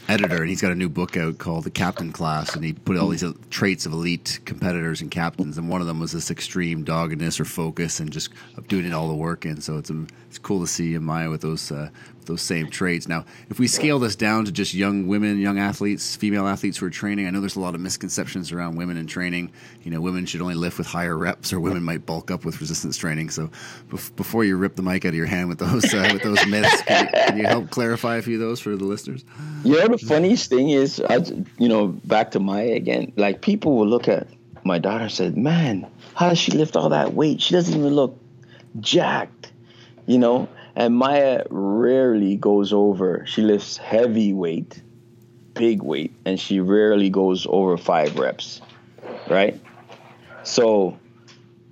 editor, 0.08 0.38
and 0.38 0.50
he's 0.50 0.62
got 0.62 0.72
a 0.72 0.76
new 0.76 0.89
book 0.89 1.17
out 1.17 1.38
called 1.38 1.63
The 1.63 1.70
Captain 1.70 2.12
Class, 2.12 2.56
and 2.56 2.63
he 2.63 2.74
put 2.74 2.98
all 2.98 3.10
these 3.10 3.24
traits 3.50 3.86
of 3.86 3.91
elite 3.91 4.39
competitors 4.46 5.02
and 5.02 5.12
captains, 5.12 5.58
and 5.58 5.70
one 5.70 5.82
of 5.82 5.88
them 5.88 6.00
was 6.00 6.12
this 6.12 6.32
extreme 6.32 6.84
doggedness 6.84 7.39
or 7.39 7.46
focus, 7.46 8.00
and 8.00 8.12
just 8.12 8.30
doing 8.67 8.86
it 8.86 8.93
all 8.93 9.08
the 9.08 9.15
work 9.15 9.46
in. 9.46 9.62
So 9.62 9.78
it's 9.78 9.89
um, 9.89 10.08
it's 10.30 10.38
cool 10.38 10.62
to 10.62 10.67
see 10.67 10.98
Maya 10.98 11.30
with 11.30 11.41
those 11.41 11.72
uh, 11.72 11.89
those 12.28 12.42
same 12.42 12.70
traits. 12.70 13.08
Now, 13.08 13.26
if 13.50 13.60
we 13.60 13.68
scale 13.68 14.00
this 14.00 14.16
down 14.16 14.46
to 14.46 14.52
just 14.52 14.74
young 14.74 15.08
women, 15.08 15.40
young 15.40 15.58
athletes, 15.58 16.16
female 16.16 16.48
athletes 16.48 16.78
who 16.78 16.86
are 16.86 16.90
training, 16.90 17.28
I 17.28 17.32
know 17.32 17.40
there's 17.40 17.56
a 17.56 17.60
lot 17.60 17.76
of 17.76 17.82
misconceptions 17.82 18.52
around 18.52 18.76
women 18.76 18.98
in 18.98 19.08
training. 19.08 19.52
You 19.84 19.92
know, 19.92 20.02
women 20.02 20.26
should 20.26 20.42
only 20.42 20.56
lift 20.56 20.78
with 20.78 20.88
higher 20.88 21.18
reps, 21.18 21.52
or 21.52 21.60
women 21.60 21.84
might 21.84 22.06
bulk 22.06 22.30
up 22.30 22.46
with 22.46 22.60
resistance 22.62 22.98
training. 22.98 23.30
So 23.30 23.50
bef- 23.90 24.16
before 24.16 24.44
you 24.44 24.58
rip 24.58 24.76
the 24.76 24.84
mic 24.84 25.06
out 25.06 25.10
of 25.10 25.16
your 25.16 25.26
hand 25.26 25.50
with 25.50 25.60
those 25.60 25.94
uh, 25.94 26.10
with 26.13 26.24
those 26.24 26.46
myths, 26.46 26.82
can 26.84 27.06
you, 27.06 27.12
can 27.12 27.38
you 27.38 27.46
help 27.46 27.70
clarify 27.70 28.18
a 28.18 28.22
few 28.22 28.36
of 28.36 28.42
those 28.42 28.60
for 28.60 28.76
the 28.76 28.86
listeners? 28.86 29.24
Yeah, 29.63 29.88
the 29.88 29.98
funniest 29.98 30.50
thing 30.50 30.70
is, 30.70 31.02
I, 31.02 31.18
you 31.58 31.70
know, 31.70 31.88
back 31.88 32.32
to 32.32 32.40
Maya 32.40 32.74
again. 32.74 33.13
Like 33.16 33.42
people 33.42 33.78
will 33.78 33.88
look 33.88 34.08
at 34.08 34.28
my 34.63 34.80
daughter 34.80 35.06
and 35.06 35.12
said, 35.12 35.38
"Man, 35.38 35.88
how 36.13 36.30
does 36.30 36.40
she 36.40 36.52
lift 36.52 36.76
all 36.76 36.90
that 36.90 37.13
weight? 37.13 37.42
She 37.42 37.54
doesn't 37.54 37.78
even 37.78 37.94
look 37.94 38.20
jacked," 38.80 39.52
you 40.06 40.18
know. 40.18 40.48
And 40.78 40.96
Maya 40.96 41.44
rarely 41.50 42.36
goes 42.36 42.72
over. 42.72 43.26
She 43.26 43.42
lifts 43.42 43.78
heavy 43.78 44.32
weight, 44.32 44.80
big 45.56 45.82
weight, 45.82 46.13
and 46.24 46.40
she 46.40 46.60
rarely 46.60 47.10
goes 47.10 47.48
over 47.50 47.78
five 47.78 48.20
reps, 48.20 48.62
right? 49.28 49.60
So 50.44 51.00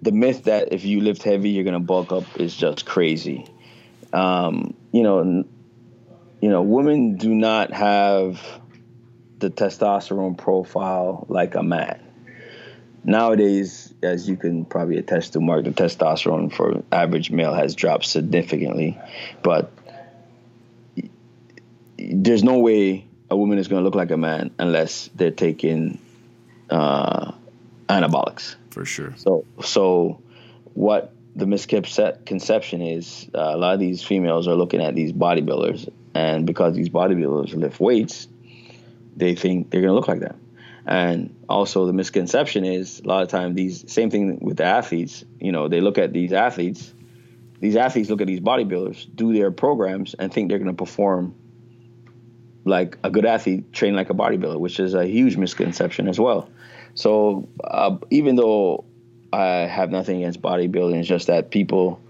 the 0.02 0.12
myth 0.12 0.46
that 0.46 0.74
if 0.74 0.86
you 0.86 1.02
lift 1.02 1.22
heavy 1.22 1.52
you're 1.52 1.64
gonna 1.64 1.80
bulk 1.80 2.12
up 2.12 2.24
is 2.40 2.58
just 2.58 2.88
crazy. 2.88 3.46
Um, 4.12 4.74
you 4.92 5.04
know, 5.04 5.46
you 6.42 6.50
know, 6.50 6.64
women 6.64 7.18
do 7.18 7.30
not 7.30 7.74
have 7.74 8.42
the 9.38 9.52
testosterone 9.52 10.36
profile 10.36 11.28
like 11.30 11.54
a 11.54 11.62
man. 11.62 12.05
Nowadays, 13.08 13.94
as 14.02 14.28
you 14.28 14.36
can 14.36 14.66
probably 14.66 14.98
attest 14.98 15.34
to, 15.34 15.40
Marc, 15.40 15.66
the 15.66 15.70
testosterone 15.70 16.52
for 16.52 16.84
average 16.92 17.30
male 17.30 17.54
has 17.54 17.76
dropped 17.76 18.08
significantly, 18.08 18.98
but 19.44 19.72
there's 22.00 22.44
no 22.44 22.58
way 22.58 23.06
a 23.30 23.38
woman 23.38 23.60
is 23.60 23.68
going 23.68 23.82
to 23.82 23.84
look 23.84 23.94
like 23.94 24.10
a 24.10 24.18
man 24.18 24.50
unless 24.58 25.12
they're 25.14 25.30
taking 25.30 26.00
uh, 26.72 27.32
anabolics. 27.88 28.56
For 28.72 28.86
sure. 28.86 29.14
So, 29.18 29.46
so 29.64 30.20
what 30.74 31.14
the 31.36 31.46
misconception 31.46 32.82
is, 32.82 33.30
uh, 33.36 33.40
a 33.54 33.58
lot 33.58 33.76
of 33.76 33.80
these 33.80 34.02
females 34.02 34.48
are 34.48 34.56
looking 34.56 34.82
at 34.82 34.96
these 34.96 35.14
bodybuilders, 35.14 35.92
and 36.16 36.48
because 36.48 36.76
these 36.76 36.90
bodybuilders 36.90 37.54
lift 37.56 37.80
weights, 37.80 38.28
they 39.16 39.36
think 39.36 39.70
they're 39.70 39.82
going 39.82 39.92
to 39.92 39.96
look 39.96 40.08
like 40.08 40.22
them. 40.22 40.40
And 40.86 41.36
also 41.50 41.86
the 41.88 41.94
misconception 41.94 42.64
is 42.64 43.00
a 43.00 43.08
lot 43.08 43.24
of 43.24 43.30
time 43.30 43.56
these 43.56 43.92
same 43.92 44.10
thing 44.12 44.40
with 44.40 44.58
the 44.58 44.66
athletes. 44.66 45.26
You 45.40 45.52
know, 45.52 45.68
they 45.68 45.82
look 45.82 45.98
at 45.98 46.14
these 46.14 46.32
athletes. 46.32 46.94
These 47.60 47.76
athletes 47.76 48.10
look 48.10 48.22
at 48.22 48.28
these 48.28 48.42
bodybuilders, 48.42 49.08
do 49.16 49.34
their 49.34 49.50
programs, 49.50 50.14
and 50.14 50.32
think 50.32 50.50
they're 50.50 50.60
going 50.60 50.70
to 50.70 50.78
perform 50.78 51.34
like 52.66 52.98
a 53.04 53.10
good 53.10 53.26
athlete, 53.26 53.72
train 53.74 53.96
like 53.96 54.10
a 54.10 54.14
bodybuilder, 54.14 54.60
which 54.60 54.80
is 54.80 54.94
a 54.94 55.06
huge 55.06 55.38
misconception 55.38 56.08
as 56.08 56.20
well. 56.20 56.50
So 56.96 57.48
uh, 57.64 57.98
even 58.10 58.36
though 58.36 58.86
I 59.32 59.68
have 59.68 59.92
nothing 59.92 60.18
against 60.18 60.42
bodybuilding, 60.42 61.00
it's 61.00 61.08
just 61.08 61.28
that 61.28 61.52
people 61.52 62.02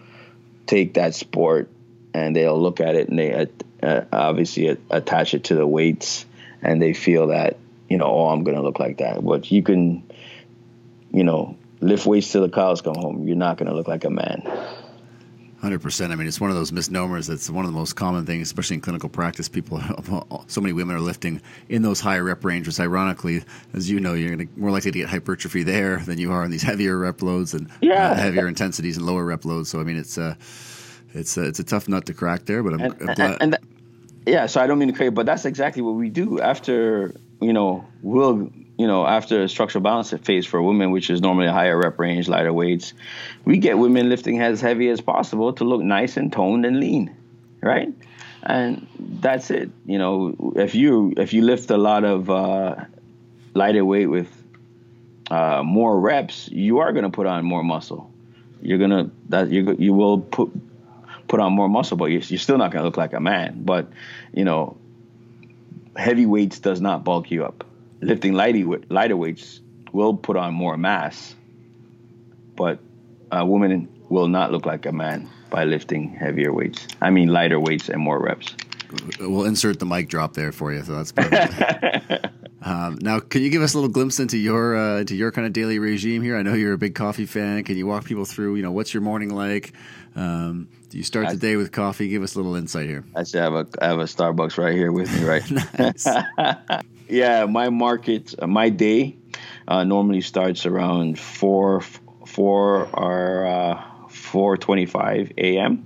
take 0.65 0.95
that 0.95 1.13
sport 1.15 1.69
and 2.13 2.35
they'll 2.35 2.59
look 2.59 2.79
at 2.79 2.95
it 2.95 3.09
and 3.09 3.19
they 3.19 3.47
uh, 3.83 4.01
obviously 4.11 4.77
attach 4.89 5.33
it 5.33 5.45
to 5.45 5.55
the 5.55 5.67
weights 5.67 6.25
and 6.61 6.81
they 6.81 6.93
feel 6.93 7.27
that 7.27 7.57
you 7.89 7.97
know, 7.97 8.05
oh, 8.05 8.29
I'm 8.29 8.43
gonna 8.43 8.61
look 8.61 8.79
like 8.79 8.97
that. 8.97 9.23
But 9.23 9.51
you 9.51 9.63
can, 9.63 10.03
you 11.11 11.23
know, 11.23 11.57
lift 11.81 12.05
weights 12.05 12.31
till 12.31 12.41
the 12.41 12.49
cows 12.49 12.81
come 12.81 12.95
home. 12.95 13.27
You're 13.27 13.37
not 13.37 13.57
gonna 13.57 13.73
look 13.73 13.87
like 13.87 14.03
a 14.03 14.09
man. 14.09 14.41
Hundred 15.61 15.81
percent. 15.81 16.11
I 16.11 16.15
mean, 16.15 16.27
it's 16.27 16.39
one 16.39 16.51
of 16.51 16.55
those 16.55 16.71
misnomers. 16.71 17.25
That's 17.25 17.49
one 17.49 17.65
of 17.65 17.71
the 17.71 17.77
most 17.77 17.93
common 17.93 18.25
things, 18.25 18.47
especially 18.47 18.75
in 18.75 18.81
clinical 18.81 19.09
practice. 19.09 19.49
People, 19.49 19.81
so 20.47 20.61
many 20.61 20.73
women 20.73 20.95
are 20.95 20.99
lifting 20.99 21.41
in 21.69 21.81
those 21.81 21.99
higher 21.99 22.23
rep 22.23 22.45
ranges. 22.45 22.79
Ironically, 22.79 23.43
as 23.73 23.89
you 23.89 23.99
know, 23.99 24.13
you're 24.13 24.35
going 24.35 24.47
to 24.47 24.59
more 24.59 24.69
likely 24.69 24.91
to 24.91 24.99
get 24.99 25.09
hypertrophy 25.09 25.63
there 25.63 25.97
than 25.97 26.19
you 26.19 26.31
are 26.31 26.43
in 26.43 26.51
these 26.51 26.61
heavier 26.71 26.99
rep 26.99 27.21
loads 27.23 27.55
and 27.55 27.67
yeah. 27.81 28.11
uh, 28.11 28.15
heavier 28.15 28.47
intensities 28.47 28.97
and 28.97 29.07
lower 29.07 29.25
rep 29.25 29.43
loads. 29.43 29.69
So, 29.69 29.79
I 29.79 29.83
mean, 29.83 29.97
it's 29.97 30.19
uh, 30.19 30.35
it's 31.15 31.35
uh, 31.35 31.43
it's 31.43 31.59
a 31.59 31.63
tough 31.63 31.87
nut 31.87 32.05
to 32.05 32.13
crack 32.13 32.45
there. 32.45 32.61
But 32.61 32.73
I'm, 32.73 32.81
and, 32.81 32.95
I'm 33.01 33.15
glad. 33.15 33.37
And 33.41 33.53
that, 33.53 33.63
yeah, 34.27 34.45
so 34.45 34.61
I 34.61 34.67
don't 34.67 34.77
mean 34.77 34.89
to 34.89 34.93
create, 34.93 35.15
but 35.15 35.25
that's 35.25 35.45
exactly 35.45 35.81
what 35.81 35.95
we 35.95 36.09
do 36.09 36.39
after 36.41 37.13
you 37.41 37.53
know, 37.53 37.85
we'll, 38.01 38.49
you 38.77 38.87
know, 38.87 39.05
after 39.05 39.43
a 39.43 39.49
structural 39.49 39.83
balance 39.83 40.11
phase 40.11 40.45
for 40.45 40.61
women, 40.61 40.91
which 40.91 41.09
is 41.09 41.21
normally 41.21 41.47
a 41.47 41.51
higher 41.51 41.77
rep 41.77 41.99
range, 41.99 42.27
lighter 42.27 42.53
weights, 42.53 42.93
we 43.43 43.57
get 43.57 43.77
women 43.77 44.09
lifting 44.09 44.41
as 44.41 44.61
heavy 44.61 44.89
as 44.89 45.01
possible 45.01 45.53
to 45.53 45.63
look 45.63 45.81
nice 45.81 46.17
and 46.17 46.31
toned 46.31 46.65
and 46.65 46.79
lean, 46.79 47.15
right? 47.61 47.89
And 48.43 48.87
that's 48.99 49.49
it. 49.49 49.71
You 49.85 49.97
know, 49.97 50.53
if 50.55 50.75
you 50.75 51.13
if 51.17 51.33
you 51.33 51.41
lift 51.41 51.71
a 51.71 51.77
lot 51.77 52.03
of 52.03 52.29
uh, 52.29 52.75
lighter 53.53 53.83
weight 53.83 54.05
with 54.05 54.29
uh, 55.31 55.63
more 55.63 55.99
reps, 55.99 56.49
you 56.51 56.79
are 56.79 56.91
going 56.91 57.03
to 57.03 57.09
put 57.09 57.25
on 57.25 57.43
more 57.43 57.63
muscle. 57.63 58.11
You're 58.61 58.77
gonna 58.77 59.09
that 59.29 59.49
you 59.49 59.75
you 59.79 59.93
will 59.93 60.19
put 60.19 60.51
put 61.27 61.39
on 61.39 61.53
more 61.53 61.67
muscle, 61.67 61.97
but 61.97 62.05
you're, 62.05 62.21
you're 62.21 62.39
still 62.39 62.57
not 62.57 62.71
going 62.71 62.81
to 62.81 62.85
look 62.85 62.97
like 62.97 63.13
a 63.13 63.19
man. 63.19 63.63
But 63.63 63.89
you 64.33 64.45
know, 64.45 64.77
heavy 65.95 66.25
weights 66.25 66.59
does 66.59 66.81
not 66.81 67.03
bulk 67.03 67.31
you 67.31 67.45
up. 67.45 67.65
Lifting 68.01 68.33
lighty, 68.33 68.83
lighter 68.89 69.17
weights 69.17 69.61
will 69.91 70.13
put 70.13 70.35
on 70.37 70.53
more 70.53 70.77
mass, 70.77 71.35
but 72.55 72.79
a 73.31 73.45
woman 73.45 73.87
will 74.09 74.27
not 74.27 74.51
look 74.51 74.65
like 74.65 74.85
a 74.85 74.91
man 74.91 75.29
by 75.49 75.63
lifting 75.63 76.13
heavier 76.13 76.53
weights. 76.53 76.87
I 77.01 77.09
mean, 77.09 77.29
lighter 77.29 77.59
weights 77.59 77.89
and 77.89 78.01
more 78.01 78.21
reps. 78.21 78.55
We'll 79.19 79.45
insert 79.45 79.79
the 79.79 79.85
mic 79.85 80.09
drop 80.09 80.33
there 80.33 80.51
for 80.51 80.73
you, 80.73 80.83
so 80.83 80.95
that's 80.95 81.11
perfect. 81.11 82.27
um, 82.61 82.97
now, 83.01 83.19
can 83.19 83.41
you 83.41 83.49
give 83.49 83.61
us 83.61 83.73
a 83.73 83.77
little 83.77 83.89
glimpse 83.89 84.19
into 84.19 84.37
your 84.37 84.75
uh, 84.75 84.99
into 84.99 85.15
your 85.15 85.31
kind 85.31 85.47
of 85.47 85.53
daily 85.53 85.79
regime 85.79 86.21
here? 86.21 86.37
I 86.37 86.41
know 86.41 86.53
you're 86.53 86.73
a 86.73 86.77
big 86.77 86.95
coffee 86.95 87.25
fan. 87.25 87.63
Can 87.63 87.77
you 87.77 87.87
walk 87.87 88.05
people 88.05 88.25
through? 88.25 88.55
You 88.55 88.63
know, 88.63 88.71
what's 88.71 88.93
your 88.93 89.01
morning 89.01 89.33
like? 89.33 89.73
Um, 90.15 90.69
do 90.89 90.97
you 90.97 91.03
start 91.03 91.29
the 91.29 91.37
day 91.37 91.55
with 91.57 91.71
coffee? 91.71 92.07
Give 92.07 92.23
us 92.23 92.35
a 92.35 92.39
little 92.39 92.55
insight 92.55 92.87
here. 92.87 93.03
I 93.15 93.23
have 93.33 93.53
a 93.53 93.67
I 93.81 93.87
have 93.87 93.99
a 93.99 94.03
Starbucks 94.05 94.57
right 94.57 94.73
here 94.73 94.91
with 94.91 95.13
me, 95.13 95.25
right? 95.25 95.43
Now. 96.37 96.81
Yeah, 97.07 97.45
my 97.45 97.69
market, 97.69 98.33
uh, 98.39 98.47
my 98.47 98.69
day 98.69 99.15
uh, 99.67 99.83
normally 99.83 100.21
starts 100.21 100.65
around 100.65 101.19
four 101.19 101.81
four 102.25 102.87
or 102.93 103.45
uh, 103.45 103.83
four 104.09 104.57
twenty 104.57 104.85
five 104.85 105.31
a.m. 105.37 105.85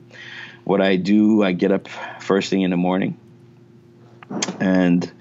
What 0.70 0.82
I 0.82 0.98
do, 0.98 1.42
I 1.42 1.54
get 1.54 1.72
up 1.72 1.88
first 2.20 2.52
thing 2.52 2.62
in 2.62 2.70
the 2.70 2.78
morning, 2.78 3.18
and 4.60 5.12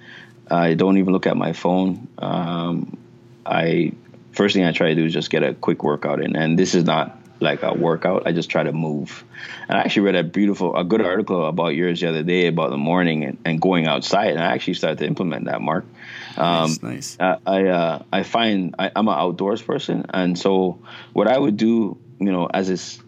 I 0.51 0.75
don't 0.75 0.99
even 0.99 1.15
look 1.15 1.27
at 1.27 1.39
my 1.39 1.55
phone. 1.55 2.07
Um, 2.19 2.99
I 3.47 3.93
first 4.33 4.55
thing 4.55 4.65
I 4.65 4.73
try 4.73 4.89
to 4.89 4.95
do 4.95 5.07
is 5.07 5.15
just 5.15 5.31
get 5.31 5.43
a 5.43 5.55
quick 5.55 5.83
workout 5.83 6.23
in, 6.23 6.37
and 6.37 6.59
this 6.59 6.75
is 6.75 6.85
not 6.85 7.19
like 7.41 7.63
a 7.63 7.73
workout. 7.73 8.27
I 8.27 8.33
just 8.33 8.51
try 8.51 8.63
to 8.63 8.73
move. 8.73 9.25
And 9.71 9.79
I 9.79 9.81
actually 9.81 10.03
read 10.03 10.17
a 10.17 10.23
beautiful, 10.23 10.77
a 10.77 10.85
good 10.85 11.01
article 11.01 11.47
about 11.47 11.69
yours 11.69 12.03
the 12.03 12.11
other 12.11 12.23
day 12.23 12.49
about 12.49 12.69
the 12.69 12.77
morning 12.77 13.25
and, 13.25 13.39
and 13.47 13.59
going 13.59 13.87
outside, 13.87 14.33
and 14.33 14.41
I 14.41 14.53
actually 14.53 14.75
started 14.75 14.99
to 14.99 15.07
implement 15.07 15.47
that. 15.47 15.63
Marc, 15.63 15.87
um, 16.37 16.69
nice, 16.69 16.83
nice. 16.83 17.17
I 17.21 17.39
I, 17.47 17.65
uh, 17.69 18.03
I 18.13 18.23
find 18.23 18.75
I, 18.79 18.91
I'm 18.95 19.09
an 19.09 19.15
outdoors 19.15 19.63
person, 19.63 20.05
and 20.13 20.39
so 20.39 20.79
what 21.15 21.27
I 21.27 21.39
would 21.39 21.57
do, 21.57 21.97
you 22.21 22.33
know, 22.33 22.51
as 22.53 22.69
it 22.69 23.01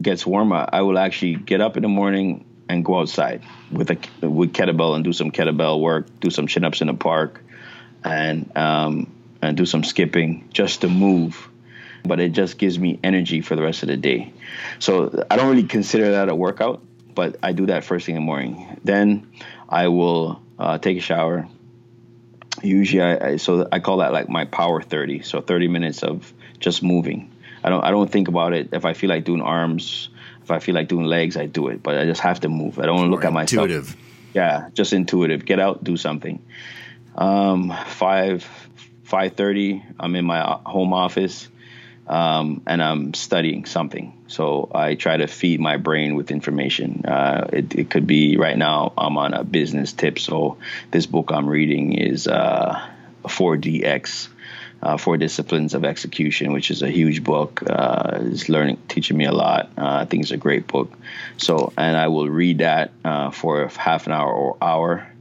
gets 0.00 0.26
warmer, 0.26 0.68
I 0.72 0.82
will 0.82 0.98
actually 0.98 1.34
get 1.34 1.60
up 1.60 1.76
in 1.76 1.82
the 1.82 1.88
morning 1.88 2.44
and 2.68 2.84
go 2.84 2.98
outside 2.98 3.42
with 3.70 3.90
a 3.90 4.26
with 4.26 4.52
kettlebell 4.52 4.94
and 4.94 5.04
do 5.04 5.12
some 5.12 5.30
kettlebell 5.30 5.80
work, 5.80 6.06
do 6.20 6.30
some 6.30 6.46
chin 6.46 6.64
ups 6.64 6.80
in 6.80 6.86
the 6.86 6.94
park, 6.94 7.42
and 8.04 8.56
um, 8.56 9.12
and 9.40 9.56
do 9.56 9.66
some 9.66 9.84
skipping 9.84 10.48
just 10.52 10.82
to 10.82 10.88
move 10.88 11.48
but 12.04 12.20
it 12.20 12.32
just 12.32 12.58
gives 12.58 12.78
me 12.78 12.98
energy 13.02 13.40
for 13.40 13.56
the 13.56 13.62
rest 13.62 13.82
of 13.82 13.88
the 13.88 13.96
day. 13.96 14.32
So 14.78 15.24
I 15.30 15.36
don't 15.36 15.48
really 15.48 15.68
consider 15.68 16.12
that 16.12 16.28
a 16.28 16.34
workout, 16.34 16.82
but 17.14 17.36
I 17.42 17.52
do 17.52 17.66
that 17.66 17.84
first 17.84 18.06
thing 18.06 18.16
in 18.16 18.22
the 18.22 18.26
morning. 18.26 18.80
Then 18.84 19.30
I 19.68 19.88
will 19.88 20.40
uh, 20.58 20.78
take 20.78 20.98
a 20.98 21.00
shower. 21.00 21.48
Usually, 22.62 23.02
I, 23.02 23.28
I, 23.28 23.36
so 23.36 23.68
I 23.70 23.78
call 23.78 23.98
that 23.98 24.12
like 24.12 24.28
my 24.28 24.44
power 24.44 24.82
thirty. 24.82 25.22
So 25.22 25.40
thirty 25.40 25.68
minutes 25.68 26.02
of 26.02 26.32
just 26.58 26.82
moving. 26.82 27.30
I 27.62 27.70
don't 27.70 27.84
I 27.84 27.90
don't 27.90 28.10
think 28.10 28.28
about 28.28 28.52
it. 28.52 28.70
If 28.72 28.84
I 28.84 28.92
feel 28.92 29.10
like 29.10 29.24
doing 29.24 29.42
arms, 29.42 30.10
if 30.42 30.50
I 30.50 30.58
feel 30.58 30.74
like 30.74 30.88
doing 30.88 31.06
legs, 31.06 31.36
I 31.36 31.46
do 31.46 31.68
it. 31.68 31.82
But 31.82 31.98
I 31.98 32.04
just 32.04 32.20
have 32.20 32.40
to 32.40 32.48
move. 32.48 32.78
I 32.78 32.86
don't 32.86 33.10
look 33.10 33.24
at 33.24 33.32
myself. 33.32 33.64
Intuitive. 33.64 33.96
Yeah, 34.34 34.68
just 34.74 34.92
intuitive. 34.92 35.44
Get 35.44 35.58
out, 35.58 35.82
do 35.82 35.96
something. 35.96 36.42
Um, 37.14 37.74
five 37.86 38.46
five 39.04 39.34
thirty. 39.34 39.82
I'm 39.98 40.14
in 40.16 40.24
my 40.24 40.60
home 40.64 40.92
office 40.92 41.48
um, 42.08 42.62
and 42.66 42.82
I'm 42.82 43.14
studying 43.14 43.66
something. 43.66 44.14
So 44.28 44.70
I 44.74 44.94
try 44.94 45.18
to 45.18 45.26
feed 45.26 45.60
my 45.60 45.76
brain 45.76 46.14
with 46.14 46.30
information. 46.30 47.04
Uh, 47.04 47.48
it, 47.52 47.74
it, 47.74 47.90
could 47.90 48.06
be 48.06 48.36
right 48.36 48.56
now 48.56 48.94
I'm 48.96 49.18
on 49.18 49.34
a 49.34 49.44
business 49.44 49.92
tip. 49.92 50.18
So 50.18 50.56
this 50.90 51.06
book 51.06 51.30
I'm 51.30 51.46
reading 51.46 51.92
is 51.92 52.26
uh, 52.26 52.88
4DX. 53.24 54.28
Uh, 54.80 54.96
Four 54.96 55.16
Disciplines 55.16 55.74
of 55.74 55.84
Execution, 55.84 56.52
which 56.52 56.70
is 56.70 56.82
a 56.82 56.88
huge 56.88 57.24
book. 57.24 57.64
Uh, 57.68 58.20
it's 58.30 58.48
learning, 58.48 58.78
teaching 58.86 59.16
me 59.16 59.24
a 59.24 59.32
lot. 59.32 59.70
Uh, 59.76 60.02
I 60.02 60.04
think 60.04 60.22
it's 60.22 60.30
a 60.30 60.36
great 60.36 60.68
book. 60.68 60.92
So, 61.36 61.72
and 61.76 61.96
I 61.96 62.06
will 62.06 62.28
read 62.28 62.58
that 62.58 62.92
uh, 63.04 63.32
for 63.32 63.66
half 63.76 64.06
an 64.06 64.12
hour 64.12 64.32
or 64.32 64.56
hour, 64.62 65.12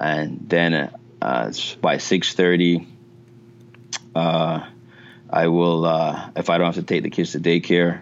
and 0.00 0.46
then 0.48 0.90
uh, 1.20 1.52
by 1.82 1.98
six 1.98 2.32
thirty, 2.32 2.86
uh, 4.14 4.64
I 5.28 5.48
will, 5.48 5.84
uh, 5.84 6.30
if 6.34 6.48
I 6.48 6.56
don't 6.56 6.72
have 6.72 6.76
to 6.76 6.82
take 6.82 7.02
the 7.02 7.10
kids 7.10 7.32
to 7.32 7.40
daycare, 7.40 8.00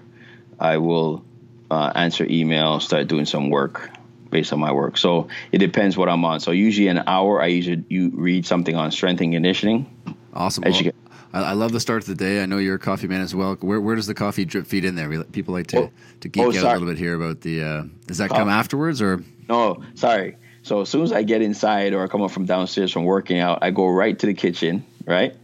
I 0.61 0.79
will 0.79 1.25
answer 1.69 2.25
email, 2.29 2.79
start 2.79 3.09
doing 3.09 3.27
some 3.27 3.51
work 3.51 3.91
based 4.31 4.53
on 4.53 4.61
my 4.61 4.71
work. 4.71 4.97
So 4.99 5.29
it 5.51 5.59
depends 5.59 5.97
what 5.97 6.09
I'm 6.09 6.25
on. 6.25 6.39
So 6.41 6.53
usually 6.53 6.89
an 6.89 7.03
hour, 7.07 7.43
I 7.43 7.47
usually 7.47 7.83
you 7.89 8.11
read 8.15 8.47
something 8.47 8.77
on 8.77 8.93
strength 8.93 9.21
and 9.21 9.33
conditioning. 9.33 9.87
Awesome. 10.33 10.65
Well, 10.65 10.93
I 11.33 11.53
love 11.53 11.73
the 11.73 11.81
start 11.81 12.03
of 12.03 12.09
the 12.09 12.15
day. 12.15 12.43
I 12.43 12.47
know 12.47 12.59
you're 12.59 12.75
a 12.75 12.79
coffee 12.79 13.09
man 13.09 13.23
as 13.23 13.35
well. 13.35 13.55
Where, 13.57 13.81
where 13.81 13.97
does 13.97 14.07
the 14.07 14.15
coffee 14.15 14.45
drip 14.45 14.67
feed 14.67 14.85
in 14.85 14.97
there? 14.97 15.25
People 15.25 15.55
like 15.55 15.67
to, 15.69 15.85
oh, 15.85 15.91
to 16.21 16.29
geek 16.29 16.43
oh, 16.43 16.49
out 16.49 16.55
a 16.55 16.73
little 16.73 16.89
bit 16.89 16.99
here 16.99 17.15
about 17.15 17.41
the. 17.41 17.63
Uh, 17.63 17.85
does 18.07 18.19
that 18.19 18.31
come 18.31 18.49
afterwards 18.49 19.01
or? 19.01 19.25
No, 19.49 19.83
sorry. 19.95 20.37
So 20.63 20.83
as 20.83 20.89
soon 20.89 21.03
as 21.03 21.13
I 21.13 21.23
get 21.23 21.43
inside 21.43 21.93
or 21.93 22.05
I 22.05 22.07
come 22.07 22.23
up 22.23 22.31
from 22.31 22.47
downstairs 22.47 22.93
from 22.93 23.05
working 23.05 23.39
out, 23.39 23.59
I 23.63 23.71
go 23.71 23.89
right 23.89 24.17
to 24.19 24.27
the 24.27 24.35
kitchen, 24.35 24.85
right? 25.07 25.35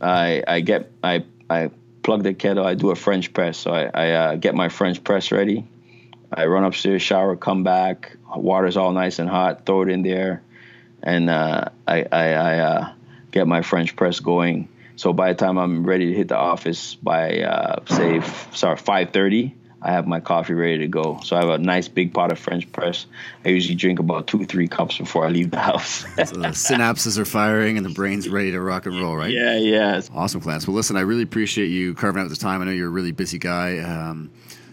I 0.00 0.42
I 0.46 0.60
get 0.60 0.92
I 1.02 1.24
I 1.50 1.70
plug 2.02 2.22
the 2.22 2.34
kettle. 2.34 2.66
I 2.66 2.74
do 2.74 2.90
a 2.90 2.94
French 2.94 3.32
press. 3.32 3.58
So 3.58 3.72
I, 3.72 3.90
I 3.92 4.10
uh, 4.10 4.36
get 4.36 4.54
my 4.54 4.68
French 4.68 5.02
press 5.02 5.32
ready. 5.32 5.66
I 6.32 6.46
run 6.46 6.64
upstairs, 6.64 7.02
shower, 7.02 7.36
come 7.36 7.62
back. 7.62 8.16
Water's 8.34 8.76
all 8.76 8.92
nice 8.92 9.18
and 9.18 9.28
hot. 9.28 9.66
Throw 9.66 9.82
it 9.82 9.90
in 9.90 10.02
there, 10.02 10.42
and 11.02 11.28
uh, 11.28 11.66
I 11.86 12.06
I, 12.12 12.32
I 12.32 12.58
uh, 12.58 12.92
get 13.32 13.48
my 13.48 13.62
French 13.62 13.96
press 13.96 14.20
going. 14.20 14.68
So 14.96 15.12
by 15.12 15.32
the 15.32 15.34
time 15.34 15.58
I'm 15.58 15.84
ready 15.84 16.06
to 16.06 16.14
hit 16.14 16.28
the 16.28 16.36
office 16.36 16.94
by 16.94 17.40
uh, 17.40 17.84
say 17.86 18.18
f- 18.18 18.54
sorry 18.54 18.76
5:30, 18.76 19.54
I 19.80 19.90
have 19.90 20.06
my 20.06 20.20
coffee 20.20 20.54
ready 20.54 20.78
to 20.78 20.86
go. 20.86 21.18
So 21.24 21.34
I 21.34 21.40
have 21.40 21.48
a 21.48 21.58
nice 21.58 21.88
big 21.88 22.14
pot 22.14 22.30
of 22.30 22.38
French 22.38 22.70
press. 22.70 23.06
I 23.44 23.48
usually 23.48 23.74
drink 23.74 23.98
about 23.98 24.28
two, 24.28 24.44
three 24.44 24.68
cups 24.68 24.98
before 24.98 25.26
I 25.26 25.30
leave 25.30 25.50
the 25.50 25.58
house. 25.72 26.04
so 26.16 26.36
the 26.36 26.48
synapses 26.48 27.18
are 27.18 27.24
firing 27.24 27.78
and 27.78 27.84
the 27.84 27.90
brain's 27.90 28.28
ready 28.28 28.52
to 28.52 28.60
rock 28.60 28.86
and 28.86 29.00
roll, 29.00 29.16
right? 29.16 29.32
Yeah, 29.32 29.58
yeah. 29.58 30.00
Awesome, 30.14 30.40
Clance. 30.40 30.68
Well, 30.68 30.76
listen, 30.76 30.96
I 30.96 31.00
really 31.00 31.24
appreciate 31.24 31.66
you 31.66 31.94
carving 31.94 32.22
out 32.22 32.28
the 32.28 32.36
time. 32.36 32.62
I 32.62 32.66
know 32.66 32.70
you're 32.70 32.86
a 32.86 32.90
really 32.90 33.10
busy 33.10 33.38
guy. 33.38 33.78
Um, 33.78 34.30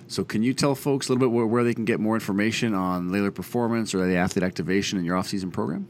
so 0.07 0.23
can 0.23 0.43
you 0.43 0.53
tell 0.53 0.75
folks 0.75 1.07
a 1.07 1.11
little 1.11 1.27
bit 1.27 1.33
where, 1.33 1.45
where, 1.45 1.63
they 1.63 1.73
can 1.73 1.85
get 1.85 1.99
more 1.99 2.15
information 2.15 2.75
on 2.75 3.09
Laylor 3.09 3.33
Performance 3.33 3.95
or 3.95 4.05
the 4.05 4.17
athlete 4.17 4.43
activation 4.43 4.99
in 4.99 5.05
your 5.05 5.15
off-season 5.17 5.49
program? 5.49 5.87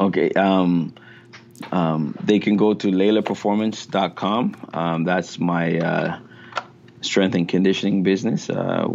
Okay. 0.00 0.30
Um, 0.32 0.94
um, 1.72 2.16
they 2.22 2.38
can 2.38 2.56
go 2.56 2.74
to 2.74 2.88
laylorperformance.com. 2.88 4.56
Um, 4.72 5.04
that's 5.04 5.38
my 5.38 5.78
uh, 5.78 6.20
strength 7.00 7.34
and 7.34 7.48
conditioning 7.48 8.02
business. 8.02 8.50
Uh, 8.50 8.86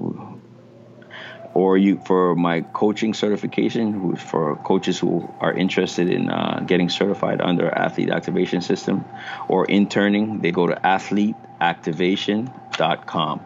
or 1.53 1.77
you 1.77 2.01
for 2.05 2.35
my 2.35 2.61
coaching 2.61 3.13
certification, 3.13 4.15
for 4.15 4.55
coaches 4.57 4.99
who 4.99 5.31
are 5.39 5.53
interested 5.53 6.09
in 6.09 6.29
uh, 6.29 6.63
getting 6.65 6.89
certified 6.89 7.39
under 7.41 7.69
athlete 7.69 8.09
activation 8.09 8.61
system, 8.61 9.05
or 9.47 9.65
interning, 9.65 10.41
they 10.41 10.51
go 10.51 10.67
to 10.67 10.75
athleteactivation.com. 10.75 13.41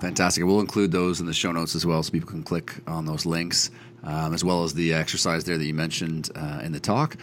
Fantastic. 0.00 0.44
We'll 0.44 0.60
include 0.60 0.92
those 0.92 1.20
in 1.20 1.26
the 1.26 1.32
show 1.32 1.50
notes 1.52 1.74
as 1.74 1.86
well, 1.86 2.02
so 2.02 2.10
people 2.10 2.28
can 2.28 2.42
click 2.42 2.74
on 2.86 3.06
those 3.06 3.24
links, 3.24 3.70
um, 4.02 4.34
as 4.34 4.44
well 4.44 4.64
as 4.64 4.74
the 4.74 4.92
exercise 4.94 5.44
there 5.44 5.56
that 5.56 5.64
you 5.64 5.72
mentioned 5.72 6.28
uh, 6.34 6.60
in 6.62 6.72
the 6.72 6.80
talk. 6.80 7.16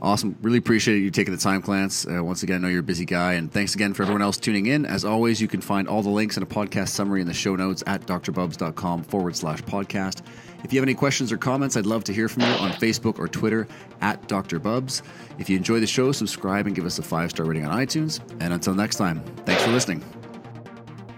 Awesome. 0.00 0.36
Really 0.42 0.58
appreciate 0.58 0.98
you 0.98 1.10
taking 1.10 1.34
the 1.34 1.40
time, 1.40 1.62
Clance. 1.62 2.06
Uh, 2.06 2.24
once 2.24 2.42
again, 2.42 2.56
I 2.56 2.58
know 2.58 2.68
you're 2.68 2.80
a 2.80 2.82
busy 2.84 3.04
guy. 3.04 3.34
And 3.34 3.52
thanks 3.52 3.74
again 3.74 3.94
for 3.94 4.02
everyone 4.02 4.22
else 4.22 4.36
tuning 4.36 4.66
in. 4.66 4.84
As 4.84 5.04
always, 5.04 5.40
you 5.40 5.48
can 5.48 5.60
find 5.60 5.86
all 5.86 6.02
the 6.02 6.10
links 6.10 6.36
and 6.36 6.42
a 6.42 6.46
podcast 6.46 6.88
summary 6.88 7.20
in 7.20 7.26
the 7.26 7.34
show 7.34 7.54
notes 7.54 7.84
at 7.86 8.06
drbubbs.com 8.06 9.04
forward 9.04 9.36
slash 9.36 9.62
podcast. 9.62 10.22
If 10.64 10.72
you 10.72 10.78
have 10.78 10.84
any 10.84 10.94
questions 10.94 11.32
or 11.32 11.36
comments, 11.36 11.76
I'd 11.76 11.86
love 11.86 12.04
to 12.04 12.12
hear 12.12 12.28
from 12.28 12.42
you 12.42 12.48
on 12.48 12.70
Facebook 12.72 13.18
or 13.18 13.28
Twitter 13.28 13.66
at 14.00 14.26
Dr. 14.28 14.58
Bubbs. 14.58 15.02
If 15.38 15.50
you 15.50 15.56
enjoy 15.56 15.80
the 15.80 15.86
show, 15.86 16.12
subscribe 16.12 16.66
and 16.66 16.74
give 16.74 16.86
us 16.86 16.98
a 16.98 17.02
five 17.02 17.30
star 17.30 17.46
rating 17.46 17.66
on 17.66 17.76
iTunes. 17.76 18.20
And 18.40 18.52
until 18.52 18.74
next 18.74 18.96
time, 18.96 19.22
thanks 19.44 19.62
for 19.62 19.70
listening. 19.70 20.21